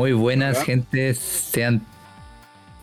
Muy 0.00 0.14
buenas, 0.14 0.62
gente. 0.62 1.12
Sean 1.12 1.82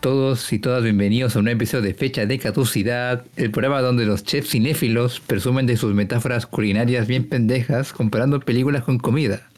todos 0.01 0.53
y 0.53 0.59
todas 0.59 0.83
bienvenidos 0.83 1.35
a 1.35 1.39
un 1.39 1.45
nuevo 1.45 1.57
episodio 1.57 1.83
de 1.85 1.95
Fecha 1.95 2.27
de 2.27 2.37
Caducidad, 2.37 3.25
el 3.37 3.49
programa 3.49 3.81
donde 3.81 4.05
los 4.05 4.23
chefs 4.23 4.51
cinéfilos 4.51 5.19
presumen 5.19 5.65
de 5.65 5.77
sus 5.77 5.95
metáforas 5.95 6.45
culinarias 6.45 7.07
bien 7.07 7.27
pendejas 7.27 7.91
comparando 7.91 8.39
películas 8.39 8.83
con 8.83 8.99
comida. 8.99 9.49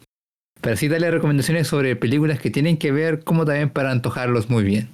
Para 0.62 0.76
así 0.76 0.88
darle 0.88 1.12
recomendaciones 1.12 1.68
sobre 1.68 1.98
películas 1.98 2.40
que 2.40 2.50
tienen 2.50 2.78
que 2.78 2.94
ver, 2.94 3.26
como 3.26 3.44
también 3.44 3.70
para 3.70 3.92
antojarlos 3.92 4.50
muy 4.50 4.64
bien. 4.64 4.88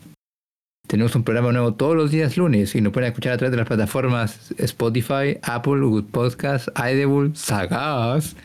Tenemos 0.88 1.16
un 1.16 1.24
programa 1.24 1.52
nuevo 1.52 1.76
todos 1.76 1.96
los 1.96 2.10
días 2.10 2.36
lunes 2.36 2.74
y 2.74 2.82
nos 2.82 2.94
pueden 2.94 3.10
escuchar 3.10 3.34
a 3.34 3.38
través 3.38 3.52
de 3.52 3.58
las 3.58 3.68
plataformas 3.68 4.56
Spotify, 4.58 5.38
Apple, 5.44 5.82
Good 5.82 6.06
Podcast, 6.06 6.70
Audible, 6.74 7.30
Sagas 7.36 8.36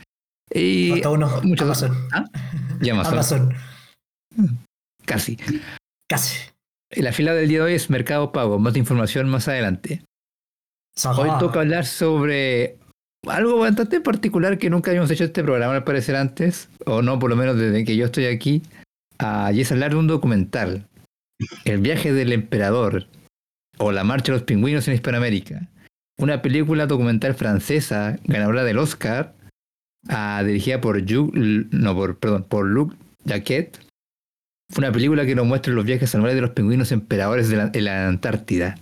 y 0.53 0.91
Falta 0.91 1.09
uno, 1.09 1.41
muchas 1.43 1.65
Amazon. 1.65 1.97
¿Ah? 2.13 2.25
Y 2.83 2.91
Amazon. 2.91 3.15
Amazon. 3.15 3.70
Casi. 5.05 5.39
Casi. 6.09 6.51
La 6.91 7.13
fila 7.13 7.35
del 7.35 7.49
día 7.49 7.59
de 7.59 7.65
hoy 7.65 7.75
es 7.75 7.91
Mercado 7.91 8.33
Pago. 8.33 8.59
Más 8.59 8.77
información 8.77 9.29
más 9.29 9.49
adelante. 9.49 10.03
Hoy 11.17 11.31
toca 11.39 11.61
hablar 11.61 11.87
sobre 11.87 12.79
algo 13.27 13.59
bastante 13.59 14.01
particular 14.01 14.59
que 14.59 14.71
nunca 14.71 14.91
habíamos 14.91 15.11
hecho 15.11 15.25
este 15.25 15.43
programa 15.43 15.75
al 15.75 15.85
parecer 15.85 16.17
antes, 16.17 16.69
o 16.87 17.03
no, 17.03 17.19
por 17.19 17.31
lo 17.31 17.37
menos 17.37 17.57
desde 17.57 17.85
que 17.85 17.97
yo 17.97 18.07
estoy 18.07 18.27
aquí, 18.27 18.63
ah, 19.19 19.51
y 19.53 19.61
es 19.61 19.71
hablar 19.73 19.91
de 19.93 19.97
un 19.97 20.07
documental, 20.07 20.87
El 21.65 21.79
viaje 21.79 22.13
del 22.13 22.33
emperador, 22.33 23.07
o 23.79 23.93
La 23.93 24.05
marcha 24.05 24.33
de 24.33 24.39
los 24.39 24.43
pingüinos 24.43 24.89
en 24.89 24.95
Hispanoamérica, 24.95 25.69
una 26.19 26.43
película 26.43 26.87
documental 26.87 27.35
francesa 27.35 28.19
ganadora 28.25 28.65
del 28.65 28.79
Oscar, 28.79 29.35
ah, 30.09 30.43
dirigida 30.45 30.81
por, 30.81 31.01
no, 31.03 31.95
por, 31.95 32.19
perdón, 32.19 32.45
por 32.45 32.67
Luc 32.67 32.95
Jacquet. 33.25 33.79
Fue 34.71 34.85
una 34.85 34.93
película 34.93 35.27
que 35.27 35.35
nos 35.35 35.47
muestra 35.47 35.73
los 35.73 35.85
viajes 35.85 36.15
anuales 36.15 36.37
de 36.37 36.43
los 36.43 36.51
pingüinos 36.51 36.93
emperadores 36.93 37.49
de 37.49 37.57
la, 37.57 37.71
en 37.73 37.85
la 37.85 38.09
Antártida. 38.09 38.79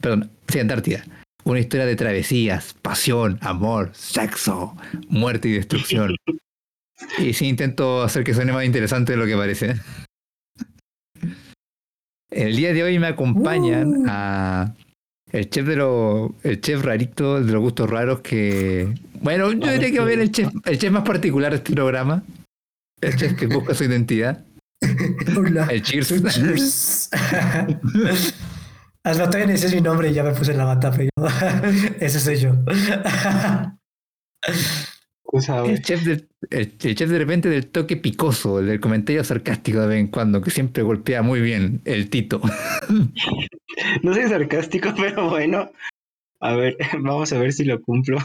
Perdón, 0.00 0.30
sí, 0.48 0.60
Antártida. 0.60 1.04
Una 1.44 1.60
historia 1.60 1.86
de 1.86 1.96
travesías, 1.96 2.74
pasión, 2.82 3.38
amor, 3.40 3.90
sexo, 3.92 4.76
muerte 5.08 5.48
y 5.48 5.52
destrucción. 5.52 6.16
y 7.18 7.32
sí 7.32 7.46
intento 7.46 8.02
hacer 8.02 8.24
que 8.24 8.34
suene 8.34 8.52
más 8.52 8.64
interesante 8.64 9.12
de 9.12 9.18
lo 9.18 9.26
que 9.26 9.36
parece. 9.36 9.76
El 12.30 12.56
día 12.56 12.72
de 12.72 12.82
hoy 12.82 12.98
me 12.98 13.06
acompañan 13.06 13.88
Uh. 13.88 14.04
a 14.08 14.74
el 15.32 15.50
chef 15.50 15.66
de 15.66 15.76
los 15.76 16.30
el 16.44 16.60
chef 16.60 16.82
rarito 16.82 17.42
de 17.42 17.52
los 17.52 17.60
gustos 17.60 17.90
raros 17.90 18.20
que 18.20 18.94
bueno 19.20 19.52
yo 19.52 19.72
diría 19.72 19.90
que 19.90 19.98
va 19.98 20.04
a 20.04 20.08
ver 20.08 20.20
el 20.20 20.30
chef 20.30 20.52
el 20.64 20.78
chef 20.78 20.92
más 20.92 21.02
particular 21.02 21.50
de 21.50 21.56
este 21.56 21.72
programa 21.72 22.22
el 23.00 23.16
chef 23.16 23.34
que 23.34 23.46
busca 23.46 23.74
su 23.74 23.84
identidad 23.84 24.44
Hola. 25.36 25.66
el 25.70 25.82
cheers 25.82 26.08
Cheers. 26.34 27.10
Hasta 29.04 29.30
todavía 29.30 29.54
ese 29.54 29.66
es 29.68 29.74
mi 29.74 29.80
nombre 29.80 30.10
y 30.10 30.14
ya 30.14 30.24
me 30.24 30.32
puse 30.32 30.50
en 30.52 30.58
la 30.58 30.64
bata, 30.64 30.90
pero 30.90 31.10
ese 32.00 32.18
soy 32.18 32.36
yo. 32.36 32.56
Sabes. 35.40 35.70
El 35.70 35.82
chef, 35.82 36.02
de, 36.04 36.12
el, 36.50 36.74
el 36.82 36.94
chef 36.94 37.10
de 37.10 37.18
repente 37.18 37.48
del 37.50 37.68
toque 37.68 37.96
picoso, 37.96 38.58
el 38.60 38.66
del 38.66 38.80
comentario 38.80 39.22
sarcástico 39.22 39.80
de 39.80 39.86
vez 39.86 39.98
en 40.00 40.06
cuando, 40.08 40.40
que 40.40 40.50
siempre 40.50 40.82
golpea 40.82 41.20
muy 41.22 41.40
bien, 41.40 41.82
el 41.84 42.08
Tito. 42.08 42.40
No 44.02 44.14
soy 44.14 44.28
sarcástico, 44.28 44.94
pero 44.96 45.28
bueno. 45.28 45.70
A 46.40 46.54
ver, 46.54 46.76
vamos 47.00 47.32
a 47.32 47.38
ver 47.38 47.52
si 47.52 47.64
lo 47.64 47.80
cumplo. 47.82 48.18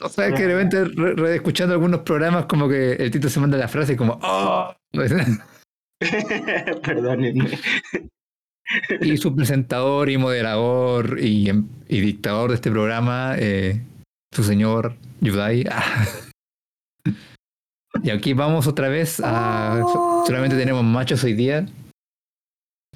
O 0.00 0.08
sea, 0.08 0.32
que 0.32 0.42
de 0.46 0.54
repente, 0.54 0.84
re- 0.84 1.14
re- 1.14 1.34
escuchando 1.36 1.74
algunos 1.74 2.00
programas, 2.00 2.46
como 2.46 2.68
que 2.68 2.92
el 2.92 3.10
Tito 3.10 3.28
se 3.28 3.38
manda 3.40 3.58
la 3.58 3.68
frase 3.68 3.96
como 3.96 4.18
¡Oh! 4.22 4.74
Perdónenme. 6.82 7.58
Y 9.00 9.16
su 9.16 9.34
presentador 9.34 10.10
y 10.10 10.18
moderador 10.18 11.18
y, 11.20 11.48
em- 11.48 11.68
y 11.88 12.00
dictador 12.00 12.50
de 12.50 12.56
este 12.56 12.70
programa, 12.70 13.34
eh, 13.38 13.82
su 14.34 14.44
señor 14.44 14.96
Yudai. 15.20 15.64
Ah. 15.70 16.06
Y 18.02 18.10
aquí 18.10 18.32
vamos 18.32 18.66
otra 18.68 18.88
vez 18.88 19.18
a... 19.24 19.80
so- 19.92 20.22
Solamente 20.26 20.56
tenemos 20.56 20.84
machos 20.84 21.24
hoy 21.24 21.32
día. 21.32 21.66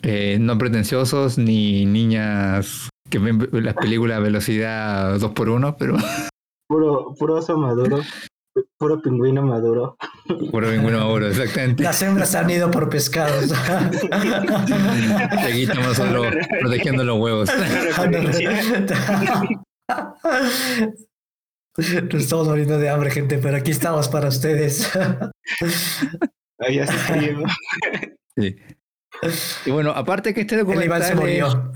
Eh, 0.03 0.36
no 0.38 0.56
pretenciosos 0.59 1.38
ni 1.38 1.86
niñas 1.86 2.88
que 3.10 3.19
ven 3.19 3.48
las 3.53 3.74
películas 3.74 4.19
a 4.19 4.20
velocidad 4.20 5.16
2x1, 5.19 5.76
pero 5.78 5.97
Puro, 6.69 7.14
puro 7.19 7.34
oso 7.36 7.56
maduro. 7.59 8.00
Puro 8.79 9.01
pingüino 9.01 9.43
maduro. 9.43 9.97
por 10.51 10.67
ninguno 10.67 10.99
ahora, 11.01 11.29
exactamente. 11.29 11.83
Las 11.83 12.03
hembras 12.03 12.35
han 12.35 12.51
ido 12.51 12.71
por 12.71 12.89
pescados. 12.91 13.51
Aquí 15.41 15.63
estamos 15.63 15.99
nosotros 15.99 16.35
protegiendo 16.61 17.03
los 17.05 17.19
huevos. 17.19 17.49
Nos 21.77 22.23
estamos 22.23 22.49
muriendo 22.49 22.79
de 22.79 22.91
hambre, 22.91 23.11
gente, 23.11 23.39
pero 23.39 23.57
aquí 23.57 23.71
estamos 23.71 24.09
para 24.09 24.29
ustedes. 24.29 24.91
Ahí 26.59 26.79
frío. 26.87 27.43
Sí. 28.37 28.57
Y 29.67 29.71
bueno, 29.71 29.91
aparte 29.91 30.34
que 30.34 30.43
este 30.43 30.55
El 30.57 30.61
Iván 30.63 31.01
documental 31.01 31.03
se 31.05 31.15
murió. 31.15 31.73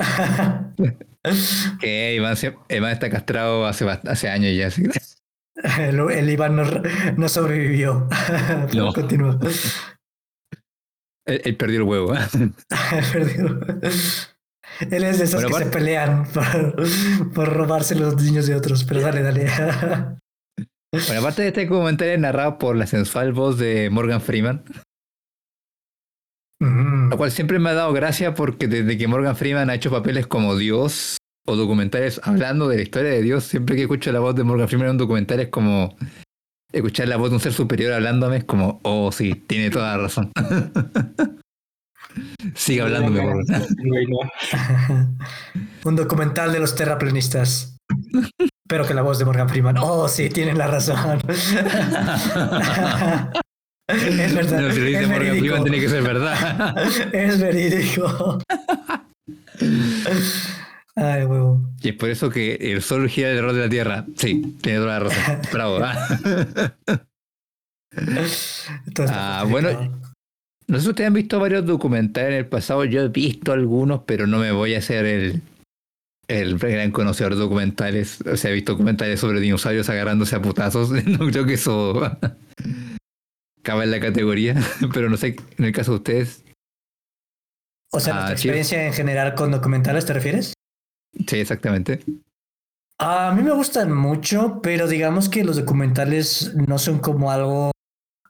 que 1.81 2.15
Iván, 2.15 2.37
se- 2.37 2.57
Iván 2.69 2.93
está 2.93 3.09
castrado 3.11 3.67
hace, 3.67 3.85
hace 3.89 4.29
años 4.29 4.55
ya. 4.57 4.67
así 4.69 4.83
que- 4.83 5.01
El, 5.79 5.99
el 6.11 6.31
Iván 6.31 6.57
no, 6.57 6.65
no 7.17 7.29
sobrevivió. 7.29 8.07
No. 8.75 8.93
Continúa. 8.95 9.39
Él, 11.27 11.41
él 11.45 11.57
perdió 11.57 11.79
el 11.79 11.83
huevo. 11.85 12.15
¿eh? 12.15 12.19
Perdió. 13.13 13.59
Él 14.91 15.05
es 15.05 15.19
de 15.19 15.25
esos 15.25 15.43
Bueno, 15.43 15.57
que 15.59 15.65
se 15.65 15.71
pelean 15.71 16.27
por, 16.27 17.33
por 17.33 17.53
robarse 17.55 17.95
los 17.95 18.23
niños 18.23 18.47
de 18.47 18.55
otros, 18.55 18.85
pero 18.85 19.01
dale, 19.01 19.23
dale. 19.23 19.47
Bueno, 20.93 21.21
aparte 21.21 21.43
de 21.43 21.49
este 21.49 21.67
documental 21.67 22.09
es 22.09 22.19
narrado 22.21 22.59
por 22.59 22.77
la 22.77 22.87
sensual 22.87 23.33
voz 23.33 23.59
de 23.59 23.89
Morgan 23.91 24.21
Freeman, 24.21 24.63
Mm. 26.59 27.11
lo 27.11 27.17
cual 27.19 27.31
siempre 27.31 27.59
me 27.59 27.69
ha 27.69 27.75
dado 27.75 27.93
gracia 27.93 28.33
porque 28.35 28.67
desde 28.67 28.97
que 28.97 29.07
Morgan 29.09 29.37
Freeman 29.37 29.69
ha 29.69 29.75
hecho 29.75 29.91
papeles 29.91 30.27
como 30.27 30.57
Dios 30.57 31.19
o 31.47 31.57
documentales 31.57 32.21
hablando 32.25 32.69
de 32.69 32.77
la 32.77 32.83
historia 32.83 33.11
de 33.11 33.23
Dios, 33.23 33.45
siempre 33.45 33.77
que 33.77 33.83
escucho 33.83 34.13
la 34.13 34.21
voz 34.21 34.35
de 34.35 34.45
Morgan 34.45 34.69
Freeman 34.69 34.89
en 34.89 34.93
un 34.93 34.99
documental 34.99 35.41
es 35.41 35.49
como 35.49 35.97
escuchar 36.73 37.09
la 37.09 37.17
voz 37.17 37.31
de 37.31 37.37
un 37.37 37.41
ser 37.41 37.53
superior 37.53 37.93
hablándome, 37.93 38.39
es 38.39 38.45
como, 38.45 38.81
oh 38.83 39.11
sí, 39.13 39.35
tiene 39.35 39.71
toda 39.71 39.97
la 39.97 40.03
razón. 40.03 40.33
Sigue 42.55 42.83
hablándome, 42.83 43.21
Morgan. 43.23 43.63
Un 45.85 45.97
documental 45.97 46.53
de 46.53 46.61
los 46.61 46.75
terraplanistas. 46.75 47.77
Pero 48.69 48.87
que 48.87 48.95
la 48.95 49.03
voz 49.03 49.19
de 49.19 49.27
Morgan 49.27 49.49
Freeman. 49.49 49.77
Oh, 49.79 50.09
sí, 50.09 50.29
tienen 50.31 50.59
la 50.59 50.67
razón. 50.67 51.21
es 51.29 51.55
verdad. 54.35 54.61
No, 54.61 54.73
si 54.73 54.81
lo 54.81 54.87
dice 54.87 55.03
es 55.03 55.09
Morgan 55.09 55.25
verídico. 55.25 55.45
Freeman 55.45 55.63
tiene 55.65 55.81
que 55.81 55.89
ser 55.89 56.03
verdad. 56.03 56.75
Es 57.13 57.39
verídico. 57.39 58.39
Ay, 60.97 61.25
huevo. 61.25 61.63
Y 61.83 61.91
es 61.91 61.95
por 61.95 62.09
eso 62.09 62.31
que 62.31 62.55
el 62.55 62.81
sol 62.83 63.09
gira 63.09 63.29
alrededor 63.31 63.53
de 63.55 63.61
la 63.61 63.69
Tierra. 63.69 64.07
Sí, 64.17 64.57
tiene 64.63 64.79
toda 64.79 64.99
la 64.99 65.01
razón. 65.01 65.39
Bravo. 65.53 65.79
¿ah? 65.83 66.09
Ah, 69.09 69.45
bueno. 69.49 70.01
No 70.69 70.77
sé 70.79 70.83
si 70.83 70.89
ustedes 70.91 71.07
han 71.09 71.15
visto 71.15 71.39
varios 71.39 71.65
documentales 71.65 72.31
en 72.33 72.37
el 72.39 72.47
pasado. 72.47 72.85
Yo 72.85 73.03
he 73.03 73.09
visto 73.09 73.53
algunos, 73.53 74.03
pero 74.05 74.27
no 74.27 74.39
me 74.39 74.53
voy 74.53 74.75
a 74.75 74.79
hacer 74.79 75.07
el, 75.07 75.41
el 76.29 76.59
gran 76.59 76.91
conocedor 76.91 77.35
de 77.35 77.41
documentales. 77.41 78.19
O 78.31 78.37
sea, 78.37 78.51
he 78.51 78.55
visto 78.55 78.73
documentales 78.73 79.21
sobre 79.21 79.41
dinosaurios 79.41 79.89
agarrándose 79.89 80.37
a 80.37 80.43
putazos. 80.43 80.91
No 81.07 81.19
creo 81.29 81.47
que 81.47 81.55
eso 81.55 82.19
cabe 83.63 83.85
en 83.85 83.91
la 83.93 84.01
categoría. 84.01 84.57
Pero 84.93 85.09
no 85.09 85.17
sé, 85.17 85.37
en 85.57 85.65
el 85.65 85.73
caso 85.73 85.93
de 85.93 85.97
ustedes, 85.99 86.43
O 87.93 88.01
sea, 88.01 88.15
Ah, 88.15 88.17
¿nuestra 88.17 88.37
sí. 88.37 88.49
experiencia 88.49 88.87
en 88.87 88.93
general 88.93 89.35
con 89.35 89.53
documentales 89.53 90.05
te 90.05 90.13
refieres? 90.13 90.53
Sí, 91.27 91.37
exactamente. 91.39 92.01
A 92.99 93.33
mí 93.33 93.43
me 93.43 93.53
gustan 93.53 93.93
mucho, 93.95 94.61
pero 94.63 94.89
digamos 94.89 95.29
que 95.29 95.45
los 95.45 95.57
documentales 95.57 96.55
no 96.55 96.79
son 96.79 96.99
como 96.99 97.31
algo. 97.31 97.71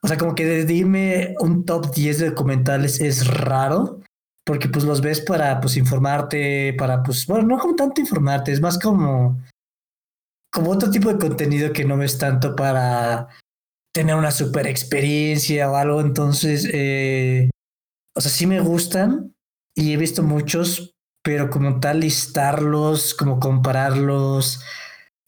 O 0.01 0.07
sea, 0.07 0.17
como 0.17 0.35
que 0.35 0.65
dime 0.65 1.35
un 1.39 1.65
top 1.65 1.93
10 1.93 2.19
de 2.19 2.29
documentales 2.29 2.99
es 2.99 3.27
raro, 3.27 4.01
porque 4.45 4.67
pues 4.67 4.83
los 4.83 5.01
ves 5.01 5.21
para 5.21 5.59
pues 5.61 5.77
informarte, 5.77 6.73
para 6.77 7.01
pues, 7.01 7.25
bueno, 7.27 7.47
no 7.47 7.57
como 7.59 7.75
tanto 7.75 8.01
informarte, 8.01 8.51
es 8.51 8.61
más 8.61 8.77
como, 8.77 9.41
como 10.51 10.71
otro 10.71 10.89
tipo 10.89 11.11
de 11.11 11.19
contenido 11.19 11.71
que 11.71 11.85
no 11.85 11.97
ves 11.97 12.17
tanto 12.17 12.55
para 12.55 13.29
tener 13.93 14.15
una 14.15 14.31
super 14.31 14.67
experiencia 14.67 15.71
o 15.71 15.75
algo. 15.75 16.01
Entonces, 16.01 16.69
eh, 16.71 17.49
o 18.15 18.21
sea, 18.21 18.31
sí 18.31 18.45
me 18.45 18.59
gustan 18.59 19.33
y 19.75 19.93
he 19.93 19.97
visto 19.97 20.23
muchos, 20.23 20.93
pero 21.27 21.49
como 21.49 21.81
tal 21.81 21.99
listarlos, 21.99 23.13
como 23.13 23.37
compararlos, 23.37 24.61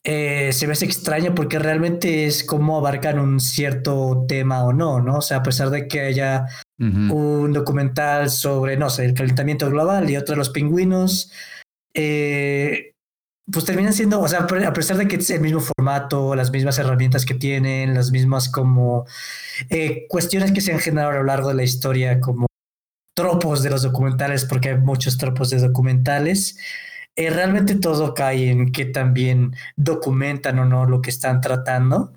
eh, 0.05 0.53
se 0.53 0.65
me 0.65 0.71
hace 0.71 0.85
extraño 0.85 1.35
porque 1.35 1.59
realmente 1.59 2.25
es 2.25 2.45
como 2.45 2.77
abarcan 2.77 3.19
un 3.19 3.41
cierto 3.41 4.23
tema 4.25 4.63
o 4.63 4.71
no, 4.71 5.01
¿no? 5.01 5.17
O 5.17 5.21
sea, 5.21 5.39
a 5.39 5.43
pesar 5.43 5.71
de 5.71 5.89
que 5.89 5.99
haya 5.99 6.45
un 6.77 7.51
documental 7.51 8.29
sobre, 8.29 8.77
no 8.77 8.89
sé, 8.89 9.03
el 9.03 9.13
calentamiento 9.13 9.69
global 9.69 10.09
y 10.09 10.15
otro 10.15 10.35
de 10.35 10.37
los 10.37 10.51
pingüinos. 10.51 11.33
Eh, 11.93 12.93
pues 13.51 13.65
terminan 13.65 13.91
siendo, 13.91 14.21
o 14.21 14.27
sea, 14.29 14.47
a 14.47 14.73
pesar 14.73 14.95
de 14.95 15.05
que 15.05 15.17
es 15.17 15.29
el 15.31 15.41
mismo 15.41 15.59
formato, 15.59 16.33
las 16.33 16.49
mismas 16.49 16.79
herramientas 16.79 17.25
que 17.25 17.33
tienen, 17.33 17.93
las 17.93 18.11
mismas 18.11 18.47
como 18.47 19.05
eh, 19.69 20.05
cuestiones 20.07 20.53
que 20.53 20.61
se 20.61 20.71
han 20.71 20.79
generado 20.79 21.11
a 21.11 21.15
lo 21.15 21.23
largo 21.25 21.49
de 21.49 21.55
la 21.55 21.63
historia, 21.63 22.21
como 22.21 22.48
tropos 23.19 23.61
de 23.61 23.69
los 23.69 23.81
documentales, 23.81 24.45
porque 24.45 24.69
hay 24.69 24.77
muchos 24.77 25.17
tropos 25.17 25.49
de 25.49 25.59
documentales, 25.59 26.57
eh, 27.17 27.29
realmente 27.29 27.75
todo 27.75 28.13
cae 28.13 28.49
en 28.49 28.71
que 28.71 28.85
también 28.85 29.53
documentan 29.75 30.57
o 30.59 30.63
no 30.65 30.85
lo 30.85 31.01
que 31.01 31.09
están 31.09 31.41
tratando. 31.41 32.13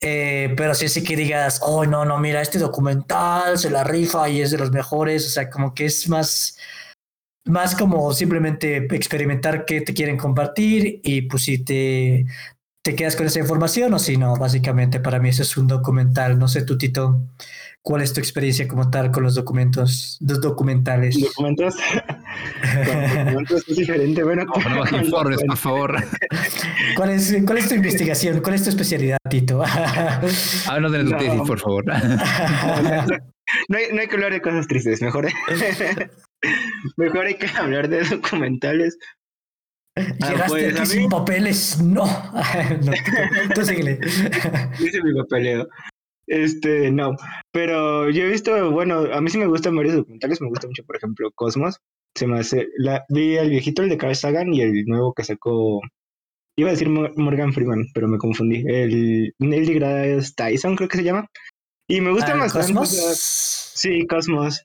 Eh, 0.00 0.52
pero 0.56 0.74
si 0.74 0.88
sí 0.88 1.04
que 1.04 1.14
digas, 1.14 1.60
oh, 1.62 1.84
no, 1.84 2.04
no, 2.04 2.18
mira, 2.18 2.42
este 2.42 2.58
documental 2.58 3.56
se 3.56 3.70
la 3.70 3.84
rifa 3.84 4.28
y 4.28 4.40
es 4.40 4.50
de 4.50 4.58
los 4.58 4.72
mejores, 4.72 5.24
o 5.28 5.30
sea, 5.30 5.48
como 5.48 5.74
que 5.74 5.84
es 5.84 6.08
más, 6.08 6.58
más 7.44 7.76
como 7.76 8.12
simplemente 8.12 8.78
experimentar 8.96 9.64
qué 9.64 9.80
te 9.80 9.94
quieren 9.94 10.16
compartir 10.16 11.00
y 11.04 11.22
pues 11.22 11.44
si 11.44 11.62
te, 11.62 12.26
te 12.82 12.96
quedas 12.96 13.14
con 13.14 13.26
esa 13.26 13.38
información 13.38 13.94
o 13.94 14.00
si 14.00 14.16
no, 14.16 14.34
básicamente 14.34 14.98
para 14.98 15.20
mí 15.20 15.28
eso 15.28 15.42
es 15.42 15.56
un 15.56 15.68
documental, 15.68 16.36
no 16.36 16.48
sé, 16.48 16.62
tú 16.64 16.76
Tito, 16.76 17.28
¿cuál 17.82 18.02
es 18.02 18.12
tu 18.12 18.20
experiencia 18.20 18.66
como 18.68 18.90
tal 18.90 19.10
con 19.10 19.22
los 19.24 19.34
documentos, 19.34 20.18
los 20.20 20.40
documentales? 20.40 21.20
Documentos, 21.20 21.74
documentos 23.16 23.64
es 23.68 23.76
diferente, 23.76 24.22
bueno. 24.22 24.44
No 24.44 24.76
más 24.78 24.92
informes, 24.92 25.40
por 25.46 25.56
favor. 25.56 26.04
¿Cuál 26.96 27.10
es, 27.10 27.36
¿Cuál 27.44 27.58
es 27.58 27.68
tu 27.68 27.74
investigación? 27.74 28.40
¿Cuál 28.40 28.54
es 28.54 28.62
tu 28.64 28.70
especialidad, 28.70 29.18
Tito? 29.28 29.62
Háblanos 30.68 30.92
de 30.92 31.04
tu 31.04 31.10
tesis, 31.16 31.40
por 31.46 31.58
favor. 31.60 31.84
No 33.68 33.76
hay, 33.76 33.84
no 33.92 34.00
hay 34.00 34.06
que 34.06 34.14
hablar 34.14 34.32
de 34.32 34.40
cosas 34.40 34.66
tristes, 34.66 35.02
mejor, 35.02 35.28
mejor 36.96 37.26
hay 37.26 37.34
que 37.34 37.46
hablar 37.48 37.88
de 37.88 38.02
documentales. 38.04 38.96
Llegaste 39.94 40.48
pues, 40.48 40.72
aquí 40.72 40.78
a 40.82 40.86
sin 40.86 41.02
mí- 41.02 41.08
papeles, 41.08 41.82
no. 41.82 42.06
no 42.06 42.92
tú 43.54 43.62
síguele. 43.64 43.98
Dice 44.78 45.02
mi 45.02 45.12
papeleo. 45.20 45.68
Este, 46.32 46.90
no. 46.90 47.14
Pero 47.52 48.08
yo 48.08 48.22
he 48.24 48.28
visto, 48.30 48.70
bueno, 48.70 49.00
a 49.12 49.20
mí 49.20 49.28
sí 49.28 49.36
me 49.36 49.46
gustan 49.46 49.76
varios 49.76 49.96
documentales. 49.96 50.40
Me 50.40 50.48
gusta 50.48 50.66
mucho, 50.66 50.82
por 50.84 50.96
ejemplo, 50.96 51.30
Cosmos. 51.34 51.78
Se 52.16 52.26
me 52.26 52.40
hace. 52.40 52.68
La, 52.78 53.04
vi 53.10 53.36
el 53.36 53.50
viejito, 53.50 53.82
el 53.82 53.90
de 53.90 53.98
Carl 53.98 54.14
Sagan, 54.16 54.52
y 54.54 54.62
el 54.62 54.84
nuevo 54.86 55.12
que 55.12 55.24
sacó. 55.24 55.80
Iba 56.56 56.68
a 56.70 56.72
decir 56.72 56.88
Mo- 56.88 57.10
Morgan 57.16 57.52
Freeman, 57.52 57.84
pero 57.94 58.08
me 58.08 58.16
confundí. 58.18 58.64
El 58.66 59.34
Neil 59.38 59.66
deGrasse 59.66 60.32
Tyson, 60.34 60.76
creo 60.76 60.88
que 60.88 60.98
se 60.98 61.04
llama. 61.04 61.26
Y 61.88 62.00
me 62.00 62.10
gusta 62.12 62.32
Ah, 62.32 62.36
más. 62.36 62.52
Cosmos. 62.52 62.88
Sí, 63.74 64.06
Cosmos. 64.06 64.62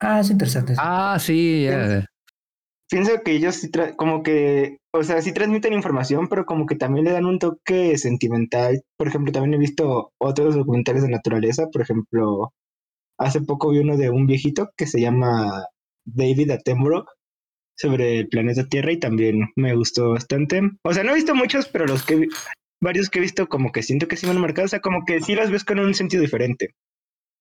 Ah, 0.00 0.20
es 0.20 0.30
interesante. 0.30 0.74
Ah, 0.78 1.16
sí, 1.20 1.64
ya. 1.64 2.04
Pienso 2.90 3.22
que 3.22 3.32
ellos 3.32 3.56
sí 3.56 3.70
como 3.96 4.22
que, 4.22 4.78
o 4.92 5.02
sea, 5.02 5.20
sí 5.20 5.32
transmiten 5.32 5.74
información, 5.74 6.28
pero 6.28 6.46
como 6.46 6.64
que 6.66 6.74
también 6.74 7.04
le 7.04 7.12
dan 7.12 7.26
un 7.26 7.38
toque 7.38 7.98
sentimental. 7.98 8.82
Por 8.96 9.08
ejemplo, 9.08 9.30
también 9.32 9.54
he 9.54 9.58
visto 9.58 10.12
otros 10.18 10.54
documentales 10.54 11.02
de 11.02 11.10
naturaleza. 11.10 11.66
Por 11.70 11.82
ejemplo, 11.82 12.52
hace 13.18 13.42
poco 13.42 13.70
vi 13.70 13.80
uno 13.80 13.96
de 13.98 14.08
un 14.08 14.26
viejito 14.26 14.70
que 14.76 14.86
se 14.86 15.00
llama 15.00 15.66
David 16.06 16.50
Attenborough 16.50 17.06
sobre 17.76 18.20
el 18.20 18.28
planeta 18.28 18.66
Tierra 18.66 18.92
y 18.92 18.98
también 18.98 19.50
me 19.54 19.74
gustó 19.74 20.10
bastante. 20.12 20.62
O 20.82 20.94
sea, 20.94 21.04
no 21.04 21.12
he 21.12 21.16
visto 21.16 21.34
muchos, 21.34 21.68
pero 21.68 21.86
los 21.86 22.04
que 22.04 22.26
varios 22.80 23.10
que 23.10 23.18
he 23.18 23.22
visto 23.22 23.48
como 23.48 23.70
que 23.70 23.82
siento 23.82 24.08
que 24.08 24.16
sí 24.16 24.26
me 24.26 24.32
han 24.32 24.40
marcado, 24.40 24.66
o 24.66 24.68
sea, 24.68 24.80
como 24.80 25.04
que 25.04 25.20
sí 25.20 25.34
las 25.34 25.50
ves 25.50 25.64
con 25.64 25.78
un 25.78 25.94
sentido 25.94 26.22
diferente. 26.22 26.74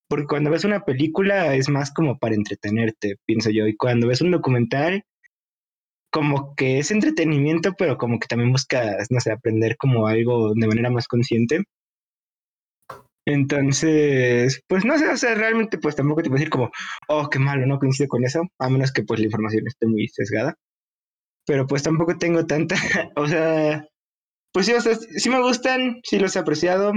Porque 0.09 0.25
cuando 0.27 0.51
ves 0.51 0.63
una 0.63 0.85
película 0.85 1.55
es 1.55 1.69
más 1.69 1.93
como 1.93 2.17
para 2.17 2.35
entretenerte, 2.35 3.15
pienso 3.25 3.49
yo, 3.49 3.67
y 3.67 3.75
cuando 3.75 4.07
ves 4.07 4.21
un 4.21 4.31
documental 4.31 5.03
como 6.11 6.55
que 6.55 6.79
es 6.79 6.91
entretenimiento, 6.91 7.73
pero 7.77 7.97
como 7.97 8.19
que 8.19 8.27
también 8.27 8.51
buscas, 8.51 9.07
no 9.11 9.19
sé, 9.19 9.31
aprender 9.31 9.77
como 9.77 10.07
algo 10.07 10.53
de 10.53 10.67
manera 10.67 10.89
más 10.89 11.07
consciente. 11.07 11.63
Entonces, 13.27 14.61
pues 14.67 14.85
no 14.85 14.97
sé, 14.97 15.09
o 15.09 15.17
sea, 15.17 15.35
realmente 15.35 15.77
pues 15.77 15.95
tampoco 15.97 16.23
te 16.23 16.29
puedo 16.29 16.39
decir 16.39 16.49
como, 16.49 16.71
oh, 17.09 17.29
qué 17.29 17.39
malo, 17.39 17.65
no 17.67 17.77
coincido 17.77 18.07
con 18.07 18.23
eso, 18.23 18.43
a 18.57 18.69
menos 18.69 18.93
que 18.93 19.03
pues 19.03 19.19
la 19.19 19.25
información 19.25 19.67
esté 19.67 19.85
muy 19.85 20.07
sesgada. 20.07 20.55
Pero 21.45 21.67
pues 21.67 21.83
tampoco 21.83 22.17
tengo 22.17 22.45
tanta, 22.45 22.75
o 23.17 23.27
sea, 23.27 23.85
pues 24.53 24.65
sí, 24.67 24.73
o 24.73 24.81
sea, 24.81 24.95
sí 24.95 25.29
me 25.29 25.41
gustan, 25.41 26.01
sí 26.03 26.19
los 26.19 26.35
he 26.35 26.39
apreciado, 26.39 26.93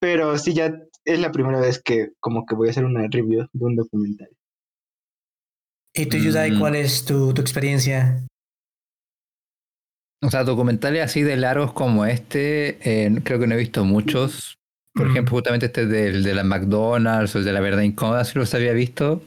pero 0.00 0.38
sí 0.38 0.54
ya 0.54 0.74
es 1.04 1.20
la 1.20 1.32
primera 1.32 1.60
vez 1.60 1.82
que 1.82 2.08
como 2.20 2.46
que 2.46 2.54
voy 2.54 2.68
a 2.68 2.70
hacer 2.72 2.84
una 2.84 3.06
review 3.10 3.46
de 3.52 3.64
un 3.64 3.76
documental. 3.76 4.28
¿Y 5.94 6.06
tú, 6.06 6.16
Yudai, 6.16 6.52
Mm. 6.52 6.58
cuál 6.60 6.76
es 6.76 7.04
tu, 7.04 7.32
tu 7.34 7.40
experiencia? 7.42 8.22
O 10.22 10.30
sea, 10.30 10.44
documentales 10.44 11.02
así 11.02 11.22
de 11.22 11.36
largos 11.36 11.72
como 11.72 12.04
este, 12.04 12.78
eh, 12.82 13.20
creo 13.24 13.38
que 13.38 13.46
no 13.46 13.54
he 13.54 13.58
visto 13.58 13.84
muchos. 13.84 14.54
Por 14.94 15.06
Mm. 15.06 15.10
ejemplo, 15.10 15.30
justamente 15.36 15.66
este 15.66 15.86
del 15.86 16.22
de 16.24 16.34
la 16.34 16.42
McDonald's 16.44 17.34
o 17.34 17.38
el 17.38 17.44
de 17.44 17.52
la 17.52 17.60
verdad 17.60 17.82
incómoda, 17.82 18.24
sí 18.24 18.38
los 18.38 18.52
había 18.54 18.72
visto. 18.72 19.22